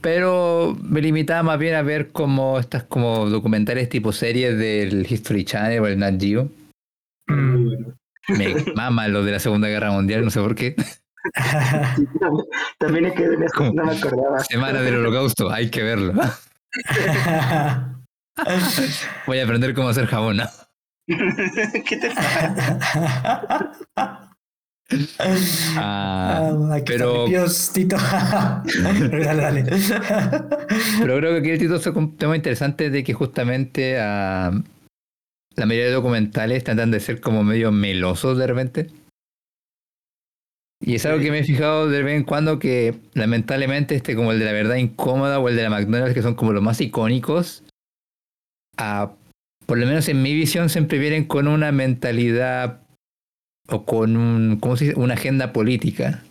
Pero 0.00 0.76
me 0.82 1.00
limitaba 1.00 1.42
más 1.42 1.58
bien 1.58 1.74
a 1.74 1.82
ver 1.82 2.10
como 2.10 2.58
estas 2.58 2.84
como 2.84 3.28
documentales 3.28 3.88
tipo 3.88 4.12
series 4.12 4.56
del 4.58 5.06
History 5.10 5.44
Channel 5.44 5.80
o 5.80 5.86
el 5.86 5.98
Nat 5.98 6.20
Geo. 6.20 6.48
Mm. 7.28 7.92
Me 8.38 8.54
mama 8.76 9.08
lo 9.08 9.24
de 9.24 9.32
la 9.32 9.38
Segunda 9.40 9.68
Guerra 9.68 9.90
Mundial, 9.92 10.24
no 10.24 10.30
sé 10.30 10.40
por 10.40 10.54
qué. 10.54 10.74
También 12.78 13.06
eso, 13.06 13.54
¿Cómo? 13.56 13.72
no 13.72 13.84
me 13.84 13.96
acordaba. 13.96 14.40
Semana 14.40 14.80
del 14.82 14.96
Holocausto, 14.96 15.50
hay 15.50 15.70
que 15.70 15.82
verlo. 15.82 16.14
Voy 19.26 19.38
a 19.38 19.44
aprender 19.44 19.74
cómo 19.74 19.88
hacer 19.88 20.06
jabón. 20.06 20.38
¿no? 20.38 20.44
¿Qué 21.86 21.96
te 21.96 22.10
pasa? 22.10 23.72
Ah, 24.04 24.28
Ah, 25.78 26.52
hay 26.72 26.84
que 26.84 26.92
pero- 26.92 27.22
limpios, 27.24 27.72
Tito. 27.72 27.96
dale, 27.96 29.42
dale. 29.42 29.64
Pero 31.00 31.16
creo 31.16 31.32
que 31.32 31.38
aquí 31.38 31.50
el 31.50 31.58
título 31.58 31.78
es 31.78 31.86
un 31.86 32.16
tema 32.16 32.36
interesante 32.36 32.90
de 32.90 33.02
que 33.02 33.14
justamente 33.14 33.98
ah, 33.98 34.50
la 35.56 35.66
mayoría 35.66 35.86
de 35.86 35.92
documentales 35.94 36.64
tratan 36.64 36.90
de 36.90 37.00
ser 37.00 37.20
como 37.22 37.42
medio 37.42 37.72
melosos 37.72 38.36
de 38.36 38.46
repente. 38.46 38.90
Y 40.84 40.96
es 40.96 41.06
algo 41.06 41.20
que 41.20 41.30
me 41.30 41.38
he 41.38 41.44
fijado 41.44 41.88
de 41.88 42.02
vez 42.02 42.16
en 42.16 42.24
cuando 42.24 42.58
que 42.58 42.94
lamentablemente 43.14 43.94
este 43.94 44.16
como 44.16 44.32
el 44.32 44.40
de 44.40 44.44
la 44.44 44.52
verdad 44.52 44.76
incómoda 44.76 45.38
o 45.38 45.48
el 45.48 45.54
de 45.54 45.62
la 45.62 45.70
McDonald's 45.70 46.12
que 46.12 46.22
son 46.22 46.34
como 46.34 46.52
los 46.52 46.62
más 46.62 46.80
icónicos, 46.80 47.62
ah, 48.78 49.12
por 49.66 49.78
lo 49.78 49.86
menos 49.86 50.08
en 50.08 50.22
mi 50.22 50.34
visión 50.34 50.68
siempre 50.68 50.98
vienen 50.98 51.24
con 51.24 51.46
una 51.46 51.70
mentalidad 51.70 52.80
o 53.68 53.84
con 53.84 54.16
un, 54.16 54.58
¿cómo 54.60 54.76
se 54.76 54.86
dice? 54.86 54.98
una 54.98 55.14
agenda 55.14 55.52
política. 55.52 56.24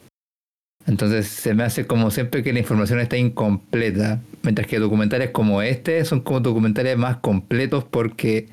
Entonces 0.86 1.28
se 1.28 1.54
me 1.54 1.64
hace 1.64 1.88
como 1.88 2.12
siempre 2.12 2.44
que 2.44 2.52
la 2.52 2.60
información 2.60 3.00
está 3.00 3.16
incompleta, 3.16 4.20
mientras 4.44 4.68
que 4.68 4.80
documentales 4.80 5.30
como 5.30 5.62
este 5.62 6.04
son 6.04 6.22
como 6.22 6.42
documentales 6.42 6.98
más 6.98 7.18
completos 7.18 7.86
porque 7.86 8.50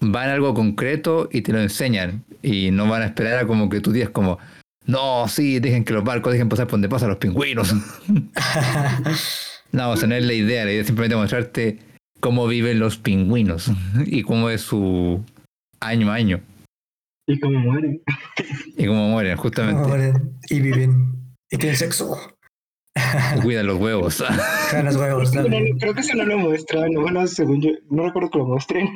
van 0.00 0.28
a 0.28 0.34
algo 0.34 0.52
concreto 0.52 1.28
y 1.32 1.42
te 1.42 1.52
lo 1.52 1.60
enseñan 1.60 2.24
y 2.42 2.72
no 2.72 2.88
van 2.88 3.02
a 3.02 3.06
esperar 3.06 3.38
a 3.38 3.46
como 3.46 3.70
que 3.70 3.80
tú 3.80 3.92
digas 3.92 4.10
como 4.10 4.38
no, 4.86 5.28
sí, 5.28 5.60
dejen 5.60 5.84
que 5.84 5.92
los 5.92 6.04
barcos 6.04 6.32
dejen 6.32 6.48
pasar 6.48 6.66
por 6.66 6.72
donde 6.72 6.88
pasan 6.88 7.08
los 7.10 7.18
pingüinos. 7.18 7.72
no, 9.72 9.90
o 9.90 9.96
sea, 9.96 10.08
no 10.08 10.14
es 10.14 10.24
la 10.24 10.32
idea, 10.32 10.64
la 10.64 10.70
idea 10.72 10.80
es 10.80 10.86
simplemente 10.86 11.16
mostrarte 11.16 11.78
cómo 12.20 12.46
viven 12.46 12.78
los 12.78 12.98
pingüinos 12.98 13.70
y 14.06 14.22
cómo 14.22 14.50
es 14.50 14.60
su 14.62 15.24
año 15.80 16.10
a 16.10 16.14
año 16.14 16.40
Y 17.26 17.38
cómo 17.40 17.58
mueren. 17.58 18.02
y 18.76 18.86
cómo 18.86 19.08
mueren, 19.08 19.36
justamente. 19.36 19.88
Mueren 19.88 20.38
y 20.50 20.60
viven 20.60 21.14
y 21.50 21.56
tienen 21.58 21.76
sexo. 21.76 22.16
Cuidan 23.42 23.66
los 23.66 23.78
huevos. 23.78 24.22
Caen 24.70 24.84
los 24.84 24.96
huevos 24.96 25.30
Creo 25.30 25.44
que 25.44 25.48
no- 25.48 25.56
también. 25.56 25.78
Creo 25.78 25.94
que 25.94 26.00
eso 26.00 26.14
no 26.14 26.24
lo 26.24 26.38
muestran. 26.38 26.92
Bueno, 26.92 27.26
según 27.26 27.62
yo, 27.62 27.70
no 27.90 28.04
recuerdo 28.06 28.30
que 28.30 28.38
lo 28.38 28.46
muestren. 28.46 28.88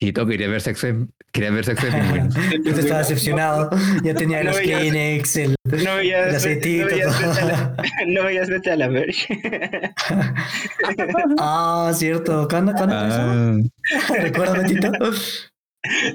Y 0.00 0.12
todo 0.12 0.26
quería 0.26 0.48
ver 0.48 0.60
sexo 0.60 0.86
quería 1.32 1.50
ver 1.50 1.64
sexo 1.64 1.86
de 1.86 1.92
pingüinos. 1.92 2.34
Yo 2.64 2.70
estaba 2.72 2.98
decepcionado. 3.00 3.70
Ya 4.04 4.14
tenía 4.14 4.38
No 4.44 4.50
los 4.50 4.56
veías- 4.58 4.80
Kleenex, 4.80 5.36
el, 5.36 5.56
No 5.64 5.74
el 5.74 5.96
veías, 5.98 6.30
no 6.30 6.36
aceitito. 6.36 6.86
veías, 6.86 7.18
vete 7.20 7.24
a 7.30 7.34
todo. 7.34 7.48
la, 7.48 7.76
no 8.06 8.22
veías 8.24 8.48
vete 8.48 8.70
a 8.70 8.76
la 8.76 8.88
verge. 8.88 9.40
Ah, 11.38 11.92
cierto. 11.94 12.46
¿Cuándo, 12.48 12.72
cuándo? 12.72 12.94
Ah, 12.96 13.56
Recuérdame, 14.20 14.64
Tito. 14.68 14.90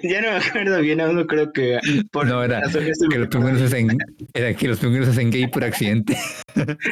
ya 0.04 0.22
no 0.22 0.32
me 0.32 0.38
acuerdo 0.38 0.80
bien, 0.82 1.02
aún 1.02 1.16
no 1.16 1.25
creo 1.28 1.52
que 1.54 1.80
por 2.12 2.25
No, 2.28 2.44
era 2.44 2.62
que 3.10 3.18
los 3.20 3.28
pingüinos 3.30 3.62
hacen, 3.62 3.98
era 4.34 4.54
que 4.54 4.68
los 4.68 4.80
pingüinos 4.80 5.10
hacen 5.10 5.32
gay 5.32 5.48
por 5.48 5.63
accidente. 5.63 6.18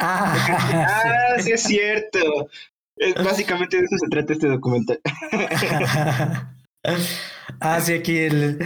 Ah, 0.00 0.34
Ah, 0.80 1.40
sí 1.40 1.52
es 1.52 1.62
cierto. 1.62 2.48
Es- 2.96 3.14
básicamente 3.14 3.76
de 3.78 3.84
eso 3.84 3.96
se 3.98 4.08
trata 4.10 4.32
este 4.32 4.48
documental. 4.48 5.00
Ah, 7.60 7.80
sí, 7.80 7.94
aquí 7.94 8.18
el, 8.18 8.58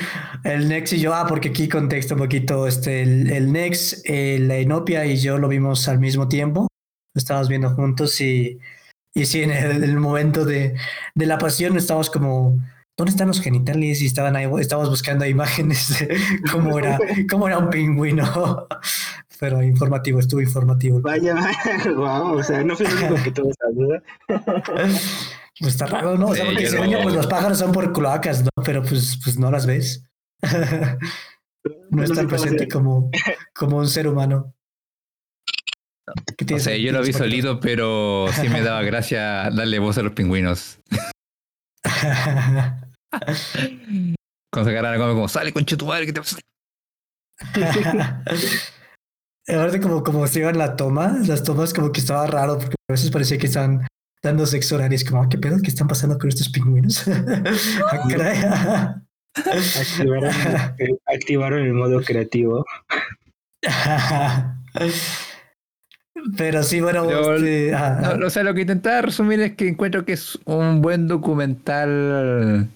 el 0.44 0.68
Nex 0.68 0.94
y 0.94 1.00
yo, 1.00 1.14
ah, 1.14 1.26
porque 1.28 1.50
aquí 1.50 1.68
contexto 1.68 2.14
un 2.14 2.20
poquito, 2.20 2.66
este, 2.66 3.02
el, 3.02 3.30
el 3.30 3.52
Nex, 3.52 4.02
eh, 4.06 4.38
la 4.40 4.58
Inopia 4.58 5.04
y 5.04 5.16
yo 5.18 5.37
lo 5.38 5.49
vimos 5.49 5.87
al 5.88 5.99
mismo 5.99 6.28
tiempo, 6.28 6.68
lo 7.14 7.18
estábamos 7.18 7.49
viendo 7.49 7.70
juntos 7.70 8.18
y, 8.23 8.58
y 9.14 9.26
sí, 9.26 9.42
en 9.42 9.50
el, 9.50 9.85
el 9.85 9.96
momento 9.99 10.44
de, 10.46 10.76
de, 11.14 11.26
la 11.26 11.37
pasión 11.37 11.76
estábamos 11.76 12.08
como, 12.08 12.58
¿dónde 12.96 13.11
están 13.11 13.28
los 13.28 13.40
genitales? 13.40 14.00
Y 14.00 14.06
estaban 14.06 14.35
ahí, 14.35 14.49
estábamos 14.61 14.88
buscando 14.88 15.26
imágenes 15.26 15.99
de 15.99 16.16
cómo 16.50 16.78
era, 16.78 16.99
cómo 17.30 17.49
era 17.49 17.58
un 17.58 17.68
pingüino. 17.68 18.66
Pero 19.38 19.62
informativo, 19.62 20.20
estuvo 20.20 20.40
informativo. 20.40 21.02
Vaya, 21.02 21.35
wow, 21.94 22.38
o 22.38 22.42
sea, 22.42 22.64
no 22.64 22.75
fue 22.75 22.87
el 22.87 22.94
único 22.94 23.23
que 23.23 23.30
tuvo 23.30 23.50
esa 23.50 23.68
duda. 23.70 24.02
Pues 25.58 25.72
está 25.72 25.86
raro, 25.86 26.18
¿no? 26.18 26.28
O 26.28 26.34
sea, 26.34 26.44
Sí, 26.44 26.50
porque 26.76 26.98
pues 27.02 27.14
los 27.14 27.26
pájaros 27.26 27.58
son 27.58 27.72
por 27.72 27.92
cloacas, 27.92 28.42
¿no? 28.42 28.50
Pero 28.64 28.82
pues, 28.82 29.18
pues 29.25 29.38
no 29.38 29.50
las 29.50 29.64
ves. 29.66 30.04
no 31.90 32.02
es 32.02 32.12
tan 32.12 32.28
presente 32.28 32.64
se- 32.64 32.68
como, 32.68 33.10
como 33.54 33.78
un 33.78 33.88
ser 33.88 34.06
humano. 34.06 34.52
¿Qué 36.36 36.54
O 36.54 36.58
sea, 36.60 36.76
yo 36.76 36.92
lo 36.92 37.00
vi 37.00 37.06
qué? 37.06 37.12
solito, 37.18 37.58
pero 37.58 38.26
sí 38.32 38.48
me 38.48 38.60
daba 38.60 38.82
gracia 38.84 39.50
darle 39.50 39.78
voz 39.78 39.98
a 39.98 40.02
los 40.02 40.12
pingüinos. 40.12 40.78
Cuando 44.52 44.70
se 44.70 44.78
agarran 44.78 45.00
como, 45.00 45.28
sale 45.28 45.52
con 45.52 45.64
tu 45.64 45.86
madre, 45.86 46.06
¿qué 46.06 46.12
te 46.12 46.20
pasa? 46.20 46.38
Aparte, 49.48 49.80
como, 49.80 50.02
como 50.02 50.26
se 50.26 50.40
iban 50.40 50.58
la 50.58 50.76
toma, 50.76 51.16
las 51.26 51.42
tomas 51.42 51.72
como 51.72 51.92
que 51.92 52.00
estaba 52.00 52.26
raro, 52.26 52.58
porque 52.58 52.75
a 52.88 52.92
veces 52.92 53.10
parecía 53.10 53.38
que 53.38 53.46
estaban 53.46 53.86
dando 54.26 54.45
sexo 54.47 54.76
oral 54.76 54.92
y 54.92 54.97
es 54.97 55.04
como, 55.04 55.23
"Ah, 55.23 55.28
¿qué 55.30 55.38
pedo? 55.38 55.56
¿Qué 55.62 55.68
están 55.71 55.88
pasando 55.88 56.18
con 56.18 56.28
estos 56.28 56.49
pingüinos? 56.50 57.04
Ah. 59.38 59.52
Activaron, 59.78 60.33
activaron 61.06 61.61
el 61.66 61.75
modo 61.75 62.00
creativo. 62.00 62.64
Pero 66.37 66.62
sí, 66.62 66.80
bueno, 66.80 67.06
Pero- 67.06 67.37
este, 67.37 67.75
ah. 67.75 68.14
No, 68.18 68.26
o 68.26 68.30
sea, 68.30 68.42
lo 68.42 68.54
que 68.54 68.62
intentaba 68.62 69.02
resumir 69.02 69.40
es 69.40 69.54
que 69.54 69.68
encuentro 69.68 70.04
que 70.04 70.14
es 70.14 70.38
un 70.47 70.80
buen 70.80 71.06
documental 71.09 72.68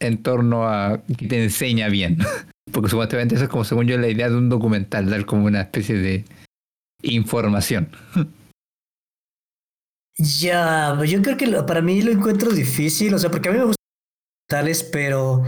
en 0.00 0.22
torno 0.22 0.68
a 0.68 1.00
que 1.16 1.26
te 1.28 1.44
enseña 1.44 1.88
bien. 1.88 2.18
Porque 2.72 2.90
supuestamente 2.90 3.36
eso 3.36 3.44
es 3.44 3.50
como, 3.50 3.64
según 3.64 3.86
yo, 3.86 3.96
la 3.98 4.08
idea 4.08 4.28
de 4.28 4.36
un 4.36 4.48
documental, 4.48 5.08
dar 5.08 5.24
como 5.24 5.46
una 5.46 5.62
especie 5.62 5.96
de 5.96 6.24
información. 7.02 7.88
Ya, 10.18 10.98
yo 11.04 11.22
creo 11.22 11.36
que 11.36 11.46
lo- 11.46 11.64
para 11.64 11.80
mí 11.80 12.02
lo 12.02 12.10
encuentro 12.10 12.50
difícil, 12.50 13.14
o 13.14 13.18
sea, 13.18 13.30
porque 13.30 13.48
a 13.48 13.52
mí 13.52 13.58
me 13.58 13.64
gustan 13.64 13.76
tales, 14.48 14.84
pero 14.84 15.44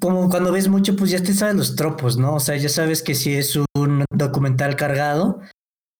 como 0.00 0.28
cuando 0.30 0.52
ves 0.52 0.68
mucho, 0.68 0.96
pues 0.96 1.10
ya 1.10 1.22
te 1.22 1.34
sabes 1.34 1.56
los 1.56 1.76
tropos, 1.76 2.18
¿no? 2.18 2.36
O 2.36 2.40
sea, 2.40 2.56
ya 2.56 2.68
sabes 2.68 3.02
que 3.02 3.14
si 3.14 3.34
es 3.34 3.56
un 3.76 4.04
documental 4.12 4.76
cargado, 4.76 5.40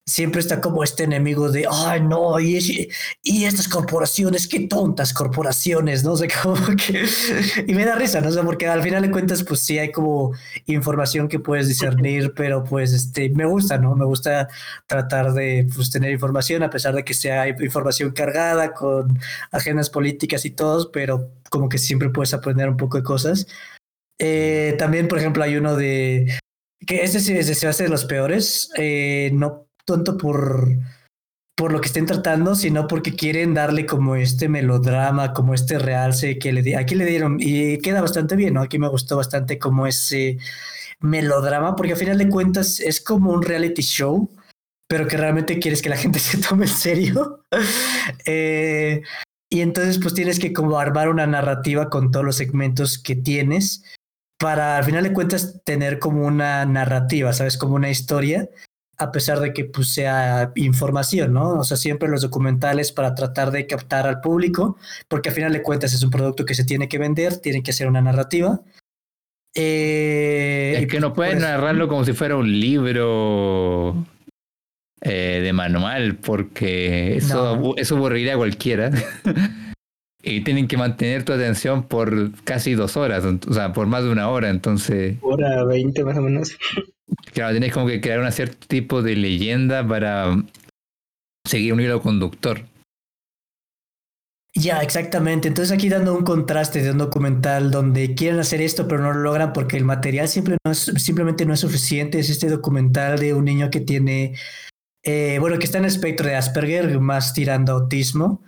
siempre 0.08 0.40
está 0.40 0.60
como 0.60 0.82
este 0.82 1.04
enemigo 1.04 1.50
de, 1.50 1.66
ay, 1.70 2.00
no, 2.00 2.40
y, 2.40 2.88
y 3.22 3.44
estas 3.44 3.68
corporaciones, 3.68 4.48
qué 4.48 4.60
tontas 4.60 5.12
corporaciones, 5.12 6.02
¿no? 6.02 6.12
O 6.12 6.16
sea, 6.16 6.28
como 6.42 6.56
que... 6.76 7.06
Y 7.66 7.74
me 7.74 7.84
da 7.84 7.94
risa, 7.94 8.20
¿no? 8.20 8.28
O 8.28 8.32
sea, 8.32 8.42
porque 8.42 8.66
al 8.66 8.82
final 8.82 9.02
de 9.02 9.10
cuentas, 9.10 9.44
pues 9.44 9.60
sí 9.60 9.78
hay 9.78 9.92
como 9.92 10.32
información 10.66 11.28
que 11.28 11.38
puedes 11.38 11.68
discernir, 11.68 12.32
pero 12.36 12.64
pues 12.64 12.92
este, 12.92 13.28
me 13.30 13.44
gusta, 13.44 13.76
¿no? 13.76 13.94
Me 13.94 14.06
gusta 14.06 14.48
tratar 14.86 15.32
de 15.34 15.68
pues, 15.74 15.90
tener 15.90 16.10
información, 16.10 16.62
a 16.62 16.70
pesar 16.70 16.94
de 16.94 17.04
que 17.04 17.12
sea 17.12 17.46
información 17.48 18.12
cargada 18.12 18.72
con 18.72 19.18
agendas 19.52 19.90
políticas 19.90 20.44
y 20.46 20.50
todos, 20.50 20.88
pero 20.90 21.30
como 21.50 21.68
que 21.68 21.76
siempre 21.76 22.08
puedes 22.08 22.32
aprender 22.32 22.68
un 22.68 22.78
poco 22.78 22.96
de 22.96 23.02
cosas. 23.02 23.46
Eh, 24.18 24.74
también, 24.78 25.06
por 25.06 25.18
ejemplo, 25.18 25.44
hay 25.44 25.56
uno 25.56 25.76
de 25.76 26.38
que 26.86 27.02
este 27.02 27.20
se 27.20 27.54
se 27.54 27.66
hace 27.66 27.84
de 27.84 27.88
los 27.90 28.06
peores, 28.06 28.70
eh, 28.76 29.30
no 29.34 29.67
tanto 29.94 30.16
por, 30.16 30.68
por 31.56 31.72
lo 31.72 31.80
que 31.80 31.88
estén 31.88 32.06
tratando, 32.06 32.54
sino 32.54 32.86
porque 32.86 33.16
quieren 33.16 33.54
darle 33.54 33.86
como 33.86 34.16
este 34.16 34.48
melodrama, 34.48 35.32
como 35.32 35.54
este 35.54 35.78
realce 35.78 36.38
que 36.38 36.52
le 36.52 36.62
di 36.62 36.74
aquí 36.74 36.94
le 36.94 37.04
dieron 37.04 37.38
y 37.40 37.78
queda 37.78 38.00
bastante 38.00 38.36
bien, 38.36 38.54
¿no? 38.54 38.62
Aquí 38.62 38.78
me 38.78 38.88
gustó 38.88 39.16
bastante 39.16 39.58
como 39.58 39.86
ese 39.86 40.38
melodrama, 41.00 41.76
porque 41.76 41.92
al 41.92 41.98
final 41.98 42.18
de 42.18 42.28
cuentas 42.28 42.80
es 42.80 43.00
como 43.00 43.32
un 43.32 43.42
reality 43.42 43.82
show, 43.82 44.30
pero 44.88 45.06
que 45.06 45.16
realmente 45.16 45.58
quieres 45.58 45.82
que 45.82 45.88
la 45.88 45.96
gente 45.96 46.18
se 46.20 46.38
tome 46.38 46.66
en 46.66 46.72
serio. 46.72 47.44
Eh, 48.24 49.02
y 49.50 49.60
entonces 49.60 49.98
pues 49.98 50.14
tienes 50.14 50.38
que 50.38 50.52
como 50.52 50.78
armar 50.78 51.08
una 51.08 51.26
narrativa 51.26 51.90
con 51.90 52.10
todos 52.10 52.24
los 52.24 52.36
segmentos 52.36 52.98
que 52.98 53.16
tienes 53.16 53.84
para 54.38 54.78
al 54.78 54.84
final 54.84 55.04
de 55.04 55.12
cuentas 55.12 55.62
tener 55.64 55.98
como 55.98 56.26
una 56.26 56.64
narrativa, 56.64 57.32
¿sabes? 57.32 57.58
Como 57.58 57.74
una 57.74 57.90
historia, 57.90 58.48
a 59.00 59.12
pesar 59.12 59.38
de 59.40 59.52
que 59.52 59.64
pues 59.64 59.88
sea 59.88 60.50
información, 60.56 61.32
¿no? 61.32 61.60
O 61.60 61.64
sea, 61.64 61.76
siempre 61.76 62.08
los 62.08 62.22
documentales 62.22 62.90
para 62.92 63.14
tratar 63.14 63.50
de 63.52 63.66
captar 63.66 64.06
al 64.08 64.20
público, 64.20 64.76
porque 65.08 65.28
al 65.28 65.34
final 65.36 65.52
de 65.52 65.62
cuentas 65.62 65.92
es 65.94 66.02
un 66.02 66.10
producto 66.10 66.44
que 66.44 66.54
se 66.54 66.64
tiene 66.64 66.88
que 66.88 66.98
vender, 66.98 67.36
tiene 67.38 67.62
que 67.62 67.70
hacer 67.70 67.86
una 67.88 68.00
narrativa. 68.02 68.60
Eh, 69.54 70.78
Es 70.82 70.86
que 70.88 71.00
no 71.00 71.14
pueden 71.14 71.38
eso- 71.38 71.46
narrarlo 71.46 71.88
como 71.88 72.04
si 72.04 72.12
fuera 72.12 72.36
un 72.36 72.60
libro 72.60 74.04
eh, 75.00 75.40
de 75.42 75.52
manual, 75.52 76.16
porque 76.16 77.16
eso, 77.16 77.56
No. 77.56 77.74
eso 77.76 77.96
aburriría 77.96 78.34
a 78.34 78.36
cualquiera. 78.36 78.90
y 80.22 80.40
tienen 80.42 80.66
que 80.66 80.76
mantener 80.76 81.22
tu 81.24 81.32
atención 81.32 81.84
por 81.84 82.32
casi 82.42 82.74
dos 82.74 82.96
horas, 82.96 83.24
o 83.24 83.52
sea, 83.54 83.72
por 83.72 83.86
más 83.86 84.02
de 84.04 84.10
una 84.10 84.28
hora. 84.28 84.50
Entonces, 84.50 85.16
Hora 85.22 85.64
20 85.64 86.04
más 86.04 86.18
o 86.18 86.22
menos. 86.22 86.56
Claro, 87.32 87.52
tienes 87.52 87.72
como 87.72 87.86
que 87.86 88.00
crear 88.00 88.20
un 88.20 88.30
cierto 88.32 88.66
tipo 88.66 89.02
de 89.02 89.16
leyenda 89.16 89.86
para 89.86 90.36
seguir 91.46 91.72
un 91.72 91.80
hilo 91.80 92.00
conductor. 92.02 92.64
Ya, 94.54 94.80
exactamente. 94.80 95.46
Entonces 95.46 95.72
aquí 95.72 95.88
dando 95.88 96.16
un 96.16 96.24
contraste 96.24 96.82
de 96.82 96.90
un 96.90 96.98
documental 96.98 97.70
donde 97.70 98.14
quieren 98.14 98.40
hacer 98.40 98.60
esto 98.60 98.88
pero 98.88 99.02
no 99.02 99.12
lo 99.12 99.20
logran 99.20 99.52
porque 99.52 99.76
el 99.76 99.84
material 99.84 100.26
simplemente 100.26 101.46
no 101.46 101.54
es 101.54 101.60
suficiente. 101.60 102.18
Es 102.18 102.28
este 102.28 102.48
documental 102.48 103.18
de 103.18 103.34
un 103.34 103.44
niño 103.44 103.70
que 103.70 103.80
tiene, 103.80 104.34
eh, 105.04 105.36
bueno, 105.38 105.58
que 105.58 105.64
está 105.66 105.78
en 105.78 105.84
el 105.84 105.90
espectro 105.90 106.26
de 106.26 106.34
Asperger, 106.34 106.98
más 106.98 107.34
tirando 107.34 107.72
autismo, 107.72 108.42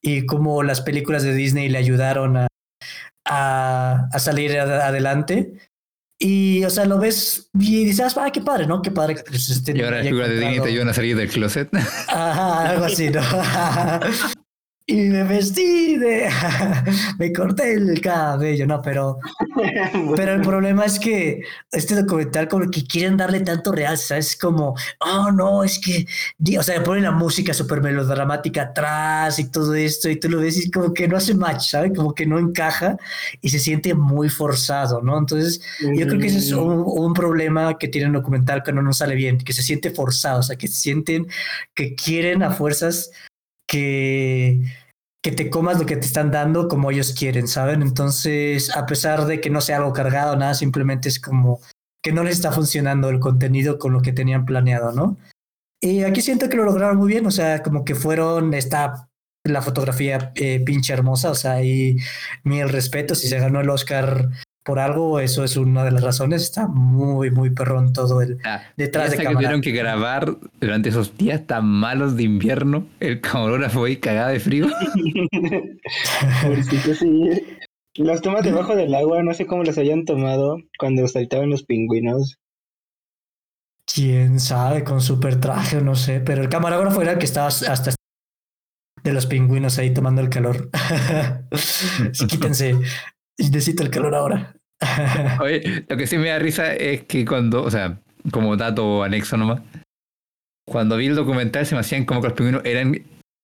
y 0.00 0.24
cómo 0.26 0.62
las 0.62 0.82
películas 0.82 1.24
de 1.24 1.34
Disney 1.34 1.68
le 1.68 1.78
ayudaron 1.78 2.46
a, 3.26 4.08
salir 4.18 4.56
ad- 4.60 4.82
adelante. 4.82 5.54
Y, 6.18 6.64
o 6.64 6.70
sea, 6.70 6.86
lo 6.86 6.98
ves 6.98 7.50
y 7.58 7.84
dices, 7.84 8.16
ah, 8.16 8.30
qué 8.32 8.40
padre, 8.40 8.66
¿no? 8.66 8.80
Qué 8.80 8.90
padre. 8.90 9.16
que, 9.16 9.22
pues, 9.22 9.50
este 9.50 9.76
Y 9.76 9.82
ahora 9.82 9.96
las 9.96 10.00
haya 10.00 10.10
figuras 10.10 10.28
de 10.30 10.38
Disney 10.38 10.60
te 10.60 10.68
ayudan 10.68 10.88
a 10.88 10.94
salir 10.94 11.16
del 11.16 11.28
closet. 11.28 11.68
Ajá, 12.08 12.70
algo 12.70 12.84
así, 12.86 13.10
¿no? 13.10 13.20
y 14.88 14.94
me 15.08 15.24
vestí 15.24 15.96
de... 15.96 16.28
me 17.18 17.32
corté 17.32 17.72
el 17.72 18.00
cabello, 18.00 18.66
no, 18.66 18.80
pero... 18.80 19.18
Pero 20.16 20.34
el 20.34 20.42
problema 20.42 20.84
es 20.84 20.98
que 20.98 21.42
este 21.72 21.94
documental 21.94 22.46
como 22.48 22.70
que 22.70 22.84
quieren 22.84 23.16
darle 23.16 23.40
tanto 23.40 23.72
real, 23.72 23.96
¿sabes? 23.96 24.36
Como, 24.36 24.76
oh, 25.00 25.32
no, 25.32 25.64
es 25.64 25.78
que... 25.78 26.06
O 26.58 26.62
sea, 26.62 26.82
ponen 26.84 27.04
la 27.04 27.10
música 27.10 27.52
súper 27.54 27.80
melodramática 27.80 28.62
atrás 28.62 29.38
y 29.38 29.50
todo 29.50 29.74
esto 29.74 30.08
y 30.08 30.20
tú 30.20 30.28
lo 30.28 30.40
ves 30.40 30.66
y 30.66 30.70
como 30.70 30.92
que 30.92 31.08
no 31.08 31.16
hace 31.16 31.34
match, 31.34 31.70
¿sabes? 31.70 31.92
Como 31.96 32.14
que 32.14 32.26
no 32.26 32.38
encaja 32.38 32.96
y 33.40 33.48
se 33.48 33.58
siente 33.58 33.94
muy 33.94 34.28
forzado, 34.28 35.02
¿no? 35.02 35.18
Entonces... 35.18 35.60
Yo 35.80 36.06
creo 36.06 36.20
que 36.20 36.26
ese 36.26 36.38
es 36.38 36.52
un, 36.52 36.84
un 36.86 37.12
problema 37.12 37.76
que 37.78 37.88
tiene 37.88 38.08
un 38.08 38.12
documental 38.12 38.62
cuando 38.62 38.82
no 38.82 38.92
sale 38.92 39.14
bien, 39.14 39.38
que 39.38 39.52
se 39.52 39.62
siente 39.62 39.90
forzado, 39.90 40.40
o 40.40 40.42
sea, 40.42 40.56
que 40.56 40.68
sienten 40.68 41.26
que 41.74 41.94
quieren 41.94 42.42
a 42.42 42.50
fuerzas 42.50 43.10
que, 43.66 44.62
que 45.22 45.32
te 45.32 45.50
comas 45.50 45.78
lo 45.78 45.86
que 45.86 45.96
te 45.96 46.06
están 46.06 46.30
dando 46.30 46.68
como 46.68 46.90
ellos 46.90 47.12
quieren, 47.12 47.48
¿saben? 47.48 47.82
Entonces, 47.82 48.74
a 48.76 48.86
pesar 48.86 49.26
de 49.26 49.40
que 49.40 49.50
no 49.50 49.60
sea 49.60 49.78
algo 49.78 49.92
cargado, 49.92 50.36
nada, 50.36 50.54
simplemente 50.54 51.08
es 51.08 51.20
como 51.20 51.60
que 52.02 52.12
no 52.12 52.22
les 52.22 52.34
está 52.34 52.52
funcionando 52.52 53.08
el 53.08 53.18
contenido 53.18 53.78
con 53.78 53.92
lo 53.92 54.00
que 54.00 54.12
tenían 54.12 54.46
planeado, 54.46 54.92
¿no? 54.92 55.16
Y 55.80 56.04
aquí 56.04 56.22
siento 56.22 56.48
que 56.48 56.56
lo 56.56 56.64
lograron 56.64 56.96
muy 56.96 57.08
bien, 57.08 57.26
o 57.26 57.30
sea, 57.30 57.62
como 57.62 57.84
que 57.84 57.94
fueron, 57.94 58.54
está 58.54 59.08
la 59.44 59.62
fotografía 59.62 60.32
eh, 60.34 60.60
pinche 60.64 60.92
hermosa, 60.92 61.30
o 61.30 61.34
sea, 61.34 61.62
y 61.62 61.96
mil 62.44 62.68
respetos, 62.68 63.18
si 63.18 63.28
se 63.28 63.38
ganó 63.38 63.60
el 63.60 63.70
Oscar 63.70 64.30
por 64.66 64.80
algo, 64.80 65.20
eso 65.20 65.44
es 65.44 65.56
una 65.56 65.84
de 65.84 65.92
las 65.92 66.02
razones. 66.02 66.42
Está 66.42 66.66
muy, 66.66 67.30
muy 67.30 67.50
perrón 67.50 67.92
todo 67.92 68.20
el 68.20 68.38
Ah, 68.44 68.62
detrás 68.76 69.10
de 69.12 69.16
piensa 69.16 69.16
que 69.16 69.24
cámara. 69.24 69.38
tuvieron 69.38 69.60
que 69.62 69.70
grabar 69.70 70.36
durante 70.60 70.88
esos 70.88 71.16
días 71.16 71.46
tan 71.46 71.64
malos 71.66 72.16
de 72.16 72.24
invierno. 72.24 72.84
El 72.98 73.20
camarógrafo 73.20 73.84
ahí 73.84 73.98
cagado 73.98 74.30
de 74.32 74.40
frío. 74.40 74.66
Pobrecito, 76.42 76.94
sí. 76.94 77.30
Las 77.94 78.20
tomas 78.20 78.42
debajo 78.44 78.74
del 78.76 78.94
agua, 78.94 79.22
no 79.22 79.32
sé 79.32 79.46
cómo 79.46 79.62
las 79.62 79.78
hayan 79.78 80.04
tomado 80.04 80.58
cuando 80.78 81.06
saltaban 81.08 81.48
los 81.48 81.62
pingüinos. 81.62 82.36
Quién 83.86 84.40
sabe, 84.40 84.82
con 84.82 85.00
super 85.00 85.40
traje 85.40 85.76
o 85.78 85.80
no 85.80 85.94
sé, 85.94 86.20
pero 86.20 86.42
el 86.42 86.48
camarógrafo 86.48 87.00
era 87.02 87.12
el 87.12 87.18
que 87.18 87.24
estaba 87.24 87.46
hasta 87.46 87.94
de 89.04 89.12
los 89.12 89.26
pingüinos 89.26 89.78
ahí 89.78 89.94
tomando 89.94 90.20
el 90.20 90.28
calor. 90.28 90.68
Sí, 92.12 92.26
Quítense. 92.26 92.74
Necesito 93.38 93.82
el 93.82 93.90
calor 93.90 94.14
ahora. 94.14 94.54
Oye, 95.40 95.84
lo 95.88 95.96
que 95.96 96.06
sí 96.06 96.18
me 96.18 96.28
da 96.28 96.38
risa 96.38 96.74
es 96.74 97.04
que 97.04 97.24
cuando, 97.24 97.62
o 97.62 97.70
sea, 97.70 97.98
como 98.30 98.56
dato 98.56 99.02
anexo 99.02 99.36
nomás, 99.36 99.60
cuando 100.66 100.96
vi 100.96 101.06
el 101.06 101.14
documental 101.14 101.64
se 101.66 101.74
me 101.74 101.80
hacían 101.80 102.04
como 102.04 102.20
que 102.20 102.28
los 102.28 102.36
pingüinos 102.36 102.64
eran, 102.64 102.94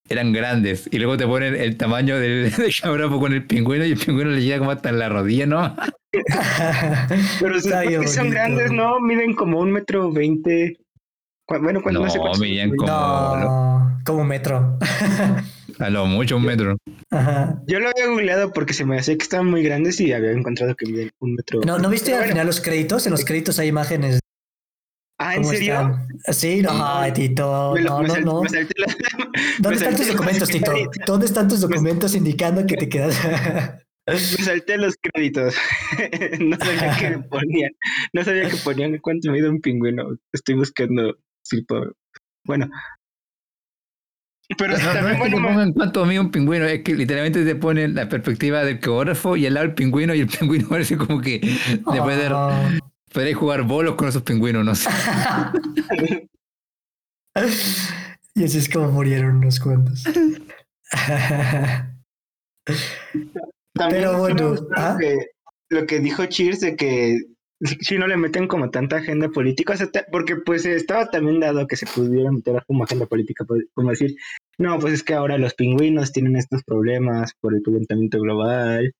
eran 0.08 0.32
grandes 0.32 0.88
y 0.90 0.98
luego 0.98 1.16
te 1.16 1.26
ponen 1.26 1.54
el 1.54 1.76
tamaño 1.76 2.18
del, 2.18 2.50
del 2.56 3.10
con 3.18 3.32
el 3.32 3.46
pingüino 3.46 3.84
y 3.84 3.92
el 3.92 3.98
pingüino 3.98 4.30
le 4.30 4.42
llega 4.42 4.58
como 4.58 4.70
hasta 4.72 4.88
en 4.90 4.98
la 4.98 5.08
rodilla, 5.08 5.46
¿no? 5.46 5.74
Pero 7.40 7.54
bien 7.88 8.02
que 8.02 8.08
son 8.08 8.24
bonito. 8.24 8.34
grandes, 8.34 8.72
¿no? 8.72 9.00
Miden 9.00 9.34
como 9.34 9.60
un 9.60 9.72
metro 9.72 10.12
veinte. 10.12 10.78
Bueno, 11.48 11.82
cuando 11.82 12.00
no, 12.04 12.10
sé 12.10 12.18
No, 12.18 12.32
medían 12.34 12.68
son. 12.70 12.76
como- 12.78 13.36
no, 13.36 13.98
como 14.04 14.22
un 14.22 14.28
metro. 14.28 14.78
A 15.78 15.90
lo 15.90 16.06
mucho 16.06 16.36
un 16.36 16.44
metro. 16.44 16.76
Ajá. 17.10 17.62
Yo 17.66 17.80
lo 17.80 17.88
había 17.90 18.06
googleado 18.06 18.52
porque 18.52 18.72
se 18.74 18.84
me 18.84 18.98
hacía 18.98 19.16
que 19.16 19.22
estaban 19.22 19.46
muy 19.48 19.62
grandes 19.62 20.00
y 20.00 20.12
había 20.12 20.32
encontrado 20.32 20.74
que 20.74 20.86
miden 20.86 21.10
un 21.20 21.34
metro. 21.34 21.60
¿No, 21.64 21.78
¿No 21.78 21.88
viste 21.90 22.06
Pero 22.06 22.16
al 22.16 22.20
bueno. 22.22 22.32
final 22.34 22.46
los 22.46 22.60
créditos? 22.60 23.06
En 23.06 23.12
los 23.12 23.24
créditos 23.24 23.58
hay 23.58 23.68
imágenes. 23.68 24.20
Ah, 25.18 25.36
¿en 25.36 25.42
¿Cómo 25.42 25.52
serio? 25.54 25.74
están. 25.74 26.34
Sí, 26.34 26.62
no, 26.62 26.70
ay, 26.72 27.12
Tito. 27.12 27.72
Me 27.74 27.82
lo- 27.82 27.90
No, 27.90 27.98
me 28.02 28.08
no, 28.08 28.14
sal- 28.14 28.24
no. 28.24 28.42
me 28.42 28.48
salté 28.48 28.74
la- 28.76 28.86
¿Dónde 29.58 29.68
me 29.68 29.74
están 29.76 29.96
tus 29.96 30.08
documentos, 30.08 30.48
Tito? 30.48 30.72
¿Dónde 31.06 31.26
están 31.26 31.48
tus 31.48 31.60
documentos 31.60 32.14
indicando 32.14 32.66
que 32.66 32.76
te 32.76 32.88
quedas? 32.88 33.16
Me 34.08 34.18
salté 34.18 34.76
los 34.78 34.96
créditos. 35.00 35.54
no 36.40 36.56
sabía 36.56 36.96
que 36.98 37.18
ponían. 37.20 37.70
No 38.12 38.24
sabía 38.24 38.48
que 38.50 38.56
ponían 38.56 38.98
cuánto 38.98 39.30
mide 39.30 39.48
un 39.48 39.60
pingüino. 39.60 40.16
Estoy 40.32 40.56
buscando. 40.56 41.16
si 41.44 41.62
puedo- 41.62 41.92
Bueno. 42.44 42.68
Pero 44.58 44.76
No, 44.76 44.84
no 44.84 44.92
también, 44.92 45.06
es 45.06 45.12
que 45.12 45.18
bueno, 45.18 45.36
te 45.36 45.40
me- 45.42 45.48
pongan 45.48 45.72
cuánto 45.72 46.04
mide 46.06 46.20
un 46.20 46.30
pingüino, 46.30 46.64
es 46.66 46.82
que 46.82 46.94
literalmente 46.94 47.44
te 47.44 47.54
ponen 47.56 47.94
la 47.94 48.08
perspectiva 48.08 48.64
del 48.64 48.78
geógrafo 48.78 49.36
y 49.36 49.46
al 49.46 49.54
lado 49.54 49.66
el 49.66 49.74
pingüino 49.74 50.14
y 50.14 50.20
el 50.20 50.26
pingüino 50.38 50.68
parece 50.68 50.96
como 50.96 51.20
que 51.20 51.40
después 51.40 52.16
de 52.16 52.28
Oh. 52.32 52.52
podréis 53.12 53.36
jugar 53.36 53.62
bolos 53.62 53.94
con 53.96 54.08
esos 54.08 54.22
pingüinos, 54.22 54.64
no 54.64 54.74
sé. 54.74 54.88
y 58.34 58.44
así 58.44 58.58
es 58.58 58.68
como 58.68 58.90
murieron 58.90 59.36
unos 59.36 59.58
cuantos. 59.60 60.02
También 63.74 64.02
Pero 64.02 64.18
bueno, 64.18 64.54
¿ah? 64.76 64.92
lo, 64.92 64.98
que, 64.98 65.16
lo 65.70 65.86
que 65.86 66.00
dijo 66.00 66.26
Cheers 66.26 66.60
de 66.60 66.76
que 66.76 67.18
si 67.80 67.98
no 67.98 68.06
le 68.06 68.16
meten 68.16 68.48
como 68.48 68.70
tanta 68.70 68.96
agenda 68.96 69.28
política, 69.28 69.74
porque 70.10 70.36
pues 70.36 70.66
estaba 70.66 71.10
también 71.10 71.40
dado 71.40 71.66
que 71.66 71.76
se 71.76 71.86
pudiera 71.86 72.30
meter 72.30 72.62
como 72.66 72.84
agenda 72.84 73.06
política, 73.06 73.44
pues, 73.44 73.64
como 73.74 73.90
decir, 73.90 74.14
no, 74.58 74.78
pues 74.78 74.94
es 74.94 75.02
que 75.02 75.14
ahora 75.14 75.38
los 75.38 75.54
pingüinos 75.54 76.12
tienen 76.12 76.36
estos 76.36 76.62
problemas 76.64 77.32
por 77.40 77.54
el 77.54 77.62
calentamiento 77.62 78.20
global. 78.20 78.92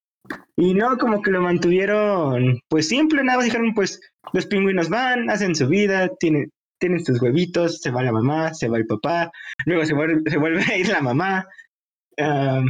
Y 0.57 0.75
no, 0.75 0.97
como 0.99 1.21
que 1.21 1.33
lo 1.33 1.43
mantuvieron 1.43 2.61
pues 2.69 2.89
simple, 2.89 3.25
nada 3.25 3.43
dijeron 3.43 3.75
pues 3.75 4.01
los 4.33 4.47
pingüinos 4.47 4.89
van, 4.89 5.29
hacen 5.29 5.57
su 5.57 5.67
vida, 5.67 6.09
tienen, 6.21 6.49
tienen 6.81 7.05
sus 7.05 7.21
huevitos, 7.21 7.81
se 7.81 7.91
va 7.91 8.05
la 8.05 8.13
mamá, 8.13 8.55
se 8.55 8.69
va 8.69 8.79
el 8.79 8.87
papá, 8.87 9.33
luego 9.67 9.85
se 9.85 9.95
vuelve, 9.95 10.31
se 10.31 10.39
vuelve 10.39 10.63
a 10.63 10.79
ir 10.79 10.89
la 10.89 11.01
mamá. 11.01 11.47
ah, 12.21 12.65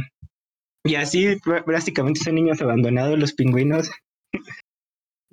y 0.83 0.95
así 0.95 1.27
pr- 1.37 1.63
prácticamente 1.63 2.19
son 2.21 2.35
niños 2.35 2.61
abandonados 2.61 3.17
los 3.19 3.33
pingüinos 3.33 3.91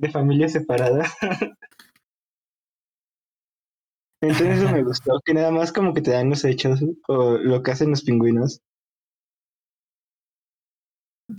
de 0.00 0.10
familias 0.10 0.52
separadas. 0.52 1.12
Entonces 4.22 4.58
eso 4.58 4.70
me 4.70 4.82
gustó, 4.82 5.20
que 5.24 5.32
nada 5.34 5.50
más 5.50 5.72
como 5.72 5.94
que 5.94 6.02
te 6.02 6.10
dan 6.10 6.28
los 6.28 6.44
hechos 6.44 6.80
o 7.08 7.38
lo 7.38 7.62
que 7.62 7.70
hacen 7.70 7.90
los 7.90 8.02
pingüinos. 8.02 8.60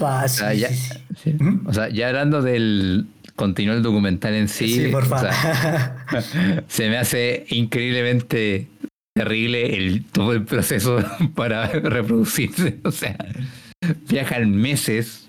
Va, 0.02 0.28
sí, 0.28 0.42
Ah, 0.46 0.54
ya. 0.54 0.70
sí, 0.70 0.76
sí. 0.76 1.00
Sí. 1.18 1.34
¿Mm? 1.44 1.68
O 1.68 1.74
sea, 1.74 1.90
ya 1.90 2.08
hablando 2.08 2.42
del 2.42 3.06
continuo 3.36 3.76
el 3.76 3.84
documental 3.84 4.34
en 4.34 4.48
sí, 4.48 4.68
Sí, 4.86 4.88
por 4.92 5.04
o 5.04 5.06
favor. 5.06 5.32
sea, 5.32 6.06
se 6.68 6.90
me 6.90 6.98
hace 6.98 7.46
increíblemente 7.50 8.68
terrible 9.16 9.76
el 9.76 10.06
todo 10.06 10.34
el 10.34 10.46
proceso 10.46 10.98
para 11.36 11.68
reproducirse. 11.68 12.80
O 12.84 12.92
sea, 12.92 13.16
viajan 14.10 14.56
meses 14.56 15.21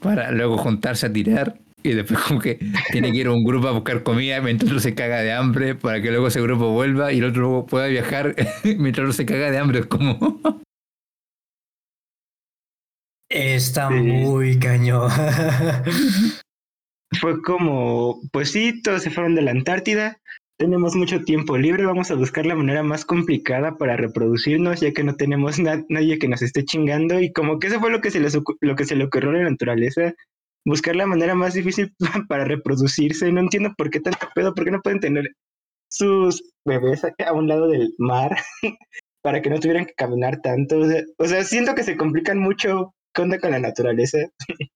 para 0.00 0.30
luego 0.32 0.58
juntarse 0.58 1.06
a 1.06 1.12
tirar 1.12 1.58
y 1.82 1.90
después 1.94 2.20
como 2.20 2.40
que 2.40 2.58
tiene 2.92 3.10
que 3.10 3.18
ir 3.18 3.28
un 3.28 3.42
grupo 3.44 3.68
a 3.68 3.72
buscar 3.72 4.02
comida 4.02 4.40
mientras 4.40 4.70
otro 4.70 4.80
se 4.80 4.94
caga 4.94 5.20
de 5.22 5.32
hambre 5.32 5.74
para 5.74 6.00
que 6.02 6.10
luego 6.10 6.26
ese 6.28 6.40
grupo 6.42 6.70
vuelva 6.72 7.12
y 7.12 7.18
el 7.18 7.24
otro 7.24 7.48
grupo 7.48 7.66
pueda 7.66 7.86
viajar 7.86 8.34
mientras 8.78 9.04
otro 9.04 9.12
se 9.12 9.26
caga 9.26 9.50
de 9.50 9.58
hambre. 9.58 9.78
Es 9.80 9.86
como... 9.86 10.40
Está 13.30 13.88
Sí. 13.88 13.94
muy 13.94 14.58
cañón. 14.58 15.08
Fue 17.20 17.40
como, 17.42 18.20
pues 18.32 18.50
sí, 18.52 18.82
todos 18.82 19.02
se 19.02 19.10
fueron 19.10 19.34
de 19.34 19.42
la 19.42 19.50
Antártida, 19.52 20.18
tenemos 20.60 20.94
mucho 20.94 21.24
tiempo 21.24 21.56
libre, 21.56 21.86
vamos 21.86 22.10
a 22.10 22.14
buscar 22.16 22.44
la 22.44 22.54
manera 22.54 22.82
más 22.82 23.06
complicada 23.06 23.78
para 23.78 23.96
reproducirnos, 23.96 24.80
ya 24.82 24.92
que 24.92 25.02
no 25.02 25.16
tenemos 25.16 25.58
na- 25.58 25.82
nadie 25.88 26.18
que 26.18 26.28
nos 26.28 26.42
esté 26.42 26.66
chingando, 26.66 27.18
y 27.18 27.32
como 27.32 27.58
que 27.58 27.68
eso 27.68 27.80
fue 27.80 27.90
lo 27.90 28.02
que 28.02 28.10
se 28.10 28.20
les 28.20 28.38
lo 28.60 28.76
que 28.76 28.84
se 28.84 28.94
le 28.94 29.04
ocurrió 29.04 29.30
a 29.30 29.32
la 29.32 29.48
naturaleza, 29.50 30.12
buscar 30.66 30.96
la 30.96 31.06
manera 31.06 31.34
más 31.34 31.54
difícil 31.54 31.94
para 32.28 32.44
reproducirse. 32.44 33.32
No 33.32 33.40
entiendo 33.40 33.70
por 33.78 33.88
qué 33.88 34.00
tanto 34.00 34.28
pedo, 34.34 34.54
por 34.54 34.66
qué 34.66 34.70
no 34.70 34.82
pueden 34.82 35.00
tener 35.00 35.30
sus 35.90 36.42
bebés 36.66 37.04
a 37.04 37.32
un 37.32 37.48
lado 37.48 37.66
del 37.66 37.94
mar 37.96 38.36
para 39.22 39.40
que 39.40 39.48
no 39.48 39.58
tuvieran 39.60 39.86
que 39.86 39.94
caminar 39.94 40.42
tanto. 40.42 40.82
O 41.16 41.26
sea, 41.26 41.42
siento 41.42 41.74
que 41.74 41.84
se 41.84 41.96
complican 41.96 42.38
mucho. 42.38 42.94
¿Qué 43.14 43.38
con 43.40 43.50
la 43.50 43.58
naturaleza? 43.58 44.18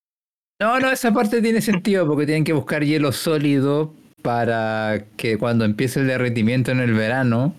No, 0.60 0.78
no, 0.78 0.88
esa 0.92 1.12
parte 1.12 1.42
tiene 1.42 1.60
sentido 1.60 2.06
porque 2.06 2.26
tienen 2.26 2.44
que 2.44 2.52
buscar 2.52 2.84
hielo 2.84 3.10
sólido 3.10 3.92
para 4.24 5.04
que 5.18 5.37
cuando 5.37 5.66
empiece 5.66 6.00
el 6.00 6.06
derretimiento 6.06 6.70
en 6.72 6.80
el 6.80 6.94
verano 6.94 7.54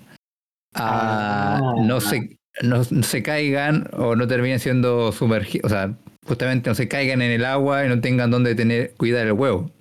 ah, 0.73 1.59
Ah. 1.61 1.73
no, 1.83 2.01
se, 2.01 2.37
no, 2.63 2.81
no 2.89 3.03
se 3.03 3.21
caigan 3.21 3.87
o 3.93 4.15
no 4.15 4.27
terminen 4.27 4.59
siendo 4.59 5.11
sumergidos, 5.11 5.71
o 5.71 5.75
sea, 5.75 5.93
justamente 6.25 6.67
no 6.69 6.75
se 6.75 6.87
caigan 6.87 7.21
en 7.21 7.31
el 7.31 7.45
agua 7.45 7.85
y 7.85 7.89
no 7.89 8.01
tengan 8.01 8.31
donde 8.31 8.55
tener 8.55 8.93
cuidar 8.97 9.27
el 9.27 9.33
huevo. 9.33 9.71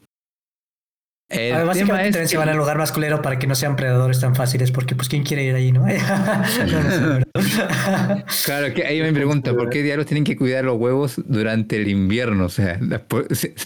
El 1.31 1.55
A 1.55 1.65
ver, 1.65 1.73
tema 1.75 2.05
es 2.05 2.15
se 2.15 2.27
que- 2.27 2.37
van 2.37 2.51
al 2.51 2.59
lugar 2.59 2.77
más 2.77 2.93
culero 2.93 3.23
para 3.23 3.39
que 3.39 3.47
no 3.47 3.55
sean 3.55 3.77
predadores 3.77 4.21
tan 4.21 4.35
fáciles, 4.37 4.71
porque 4.71 4.95
pues 4.95 5.09
quién 5.09 5.25
quiere 5.25 5.43
ir 5.45 5.55
ahí, 5.55 5.73
¿no? 5.73 5.87
Claro, 8.45 8.75
que 8.75 8.85
ahí 8.87 9.01
me 9.01 9.13
pregunta, 9.13 9.55
¿por 9.55 9.71
qué 9.71 9.83
diablos 9.83 10.07
tienen 10.07 10.25
que 10.25 10.37
cuidar 10.37 10.65
los 10.65 10.79
huevos 10.79 11.15
durante 11.25 11.77
el 11.81 11.89
invierno? 11.89 12.45
O 12.45 12.49
sea, 12.51 12.79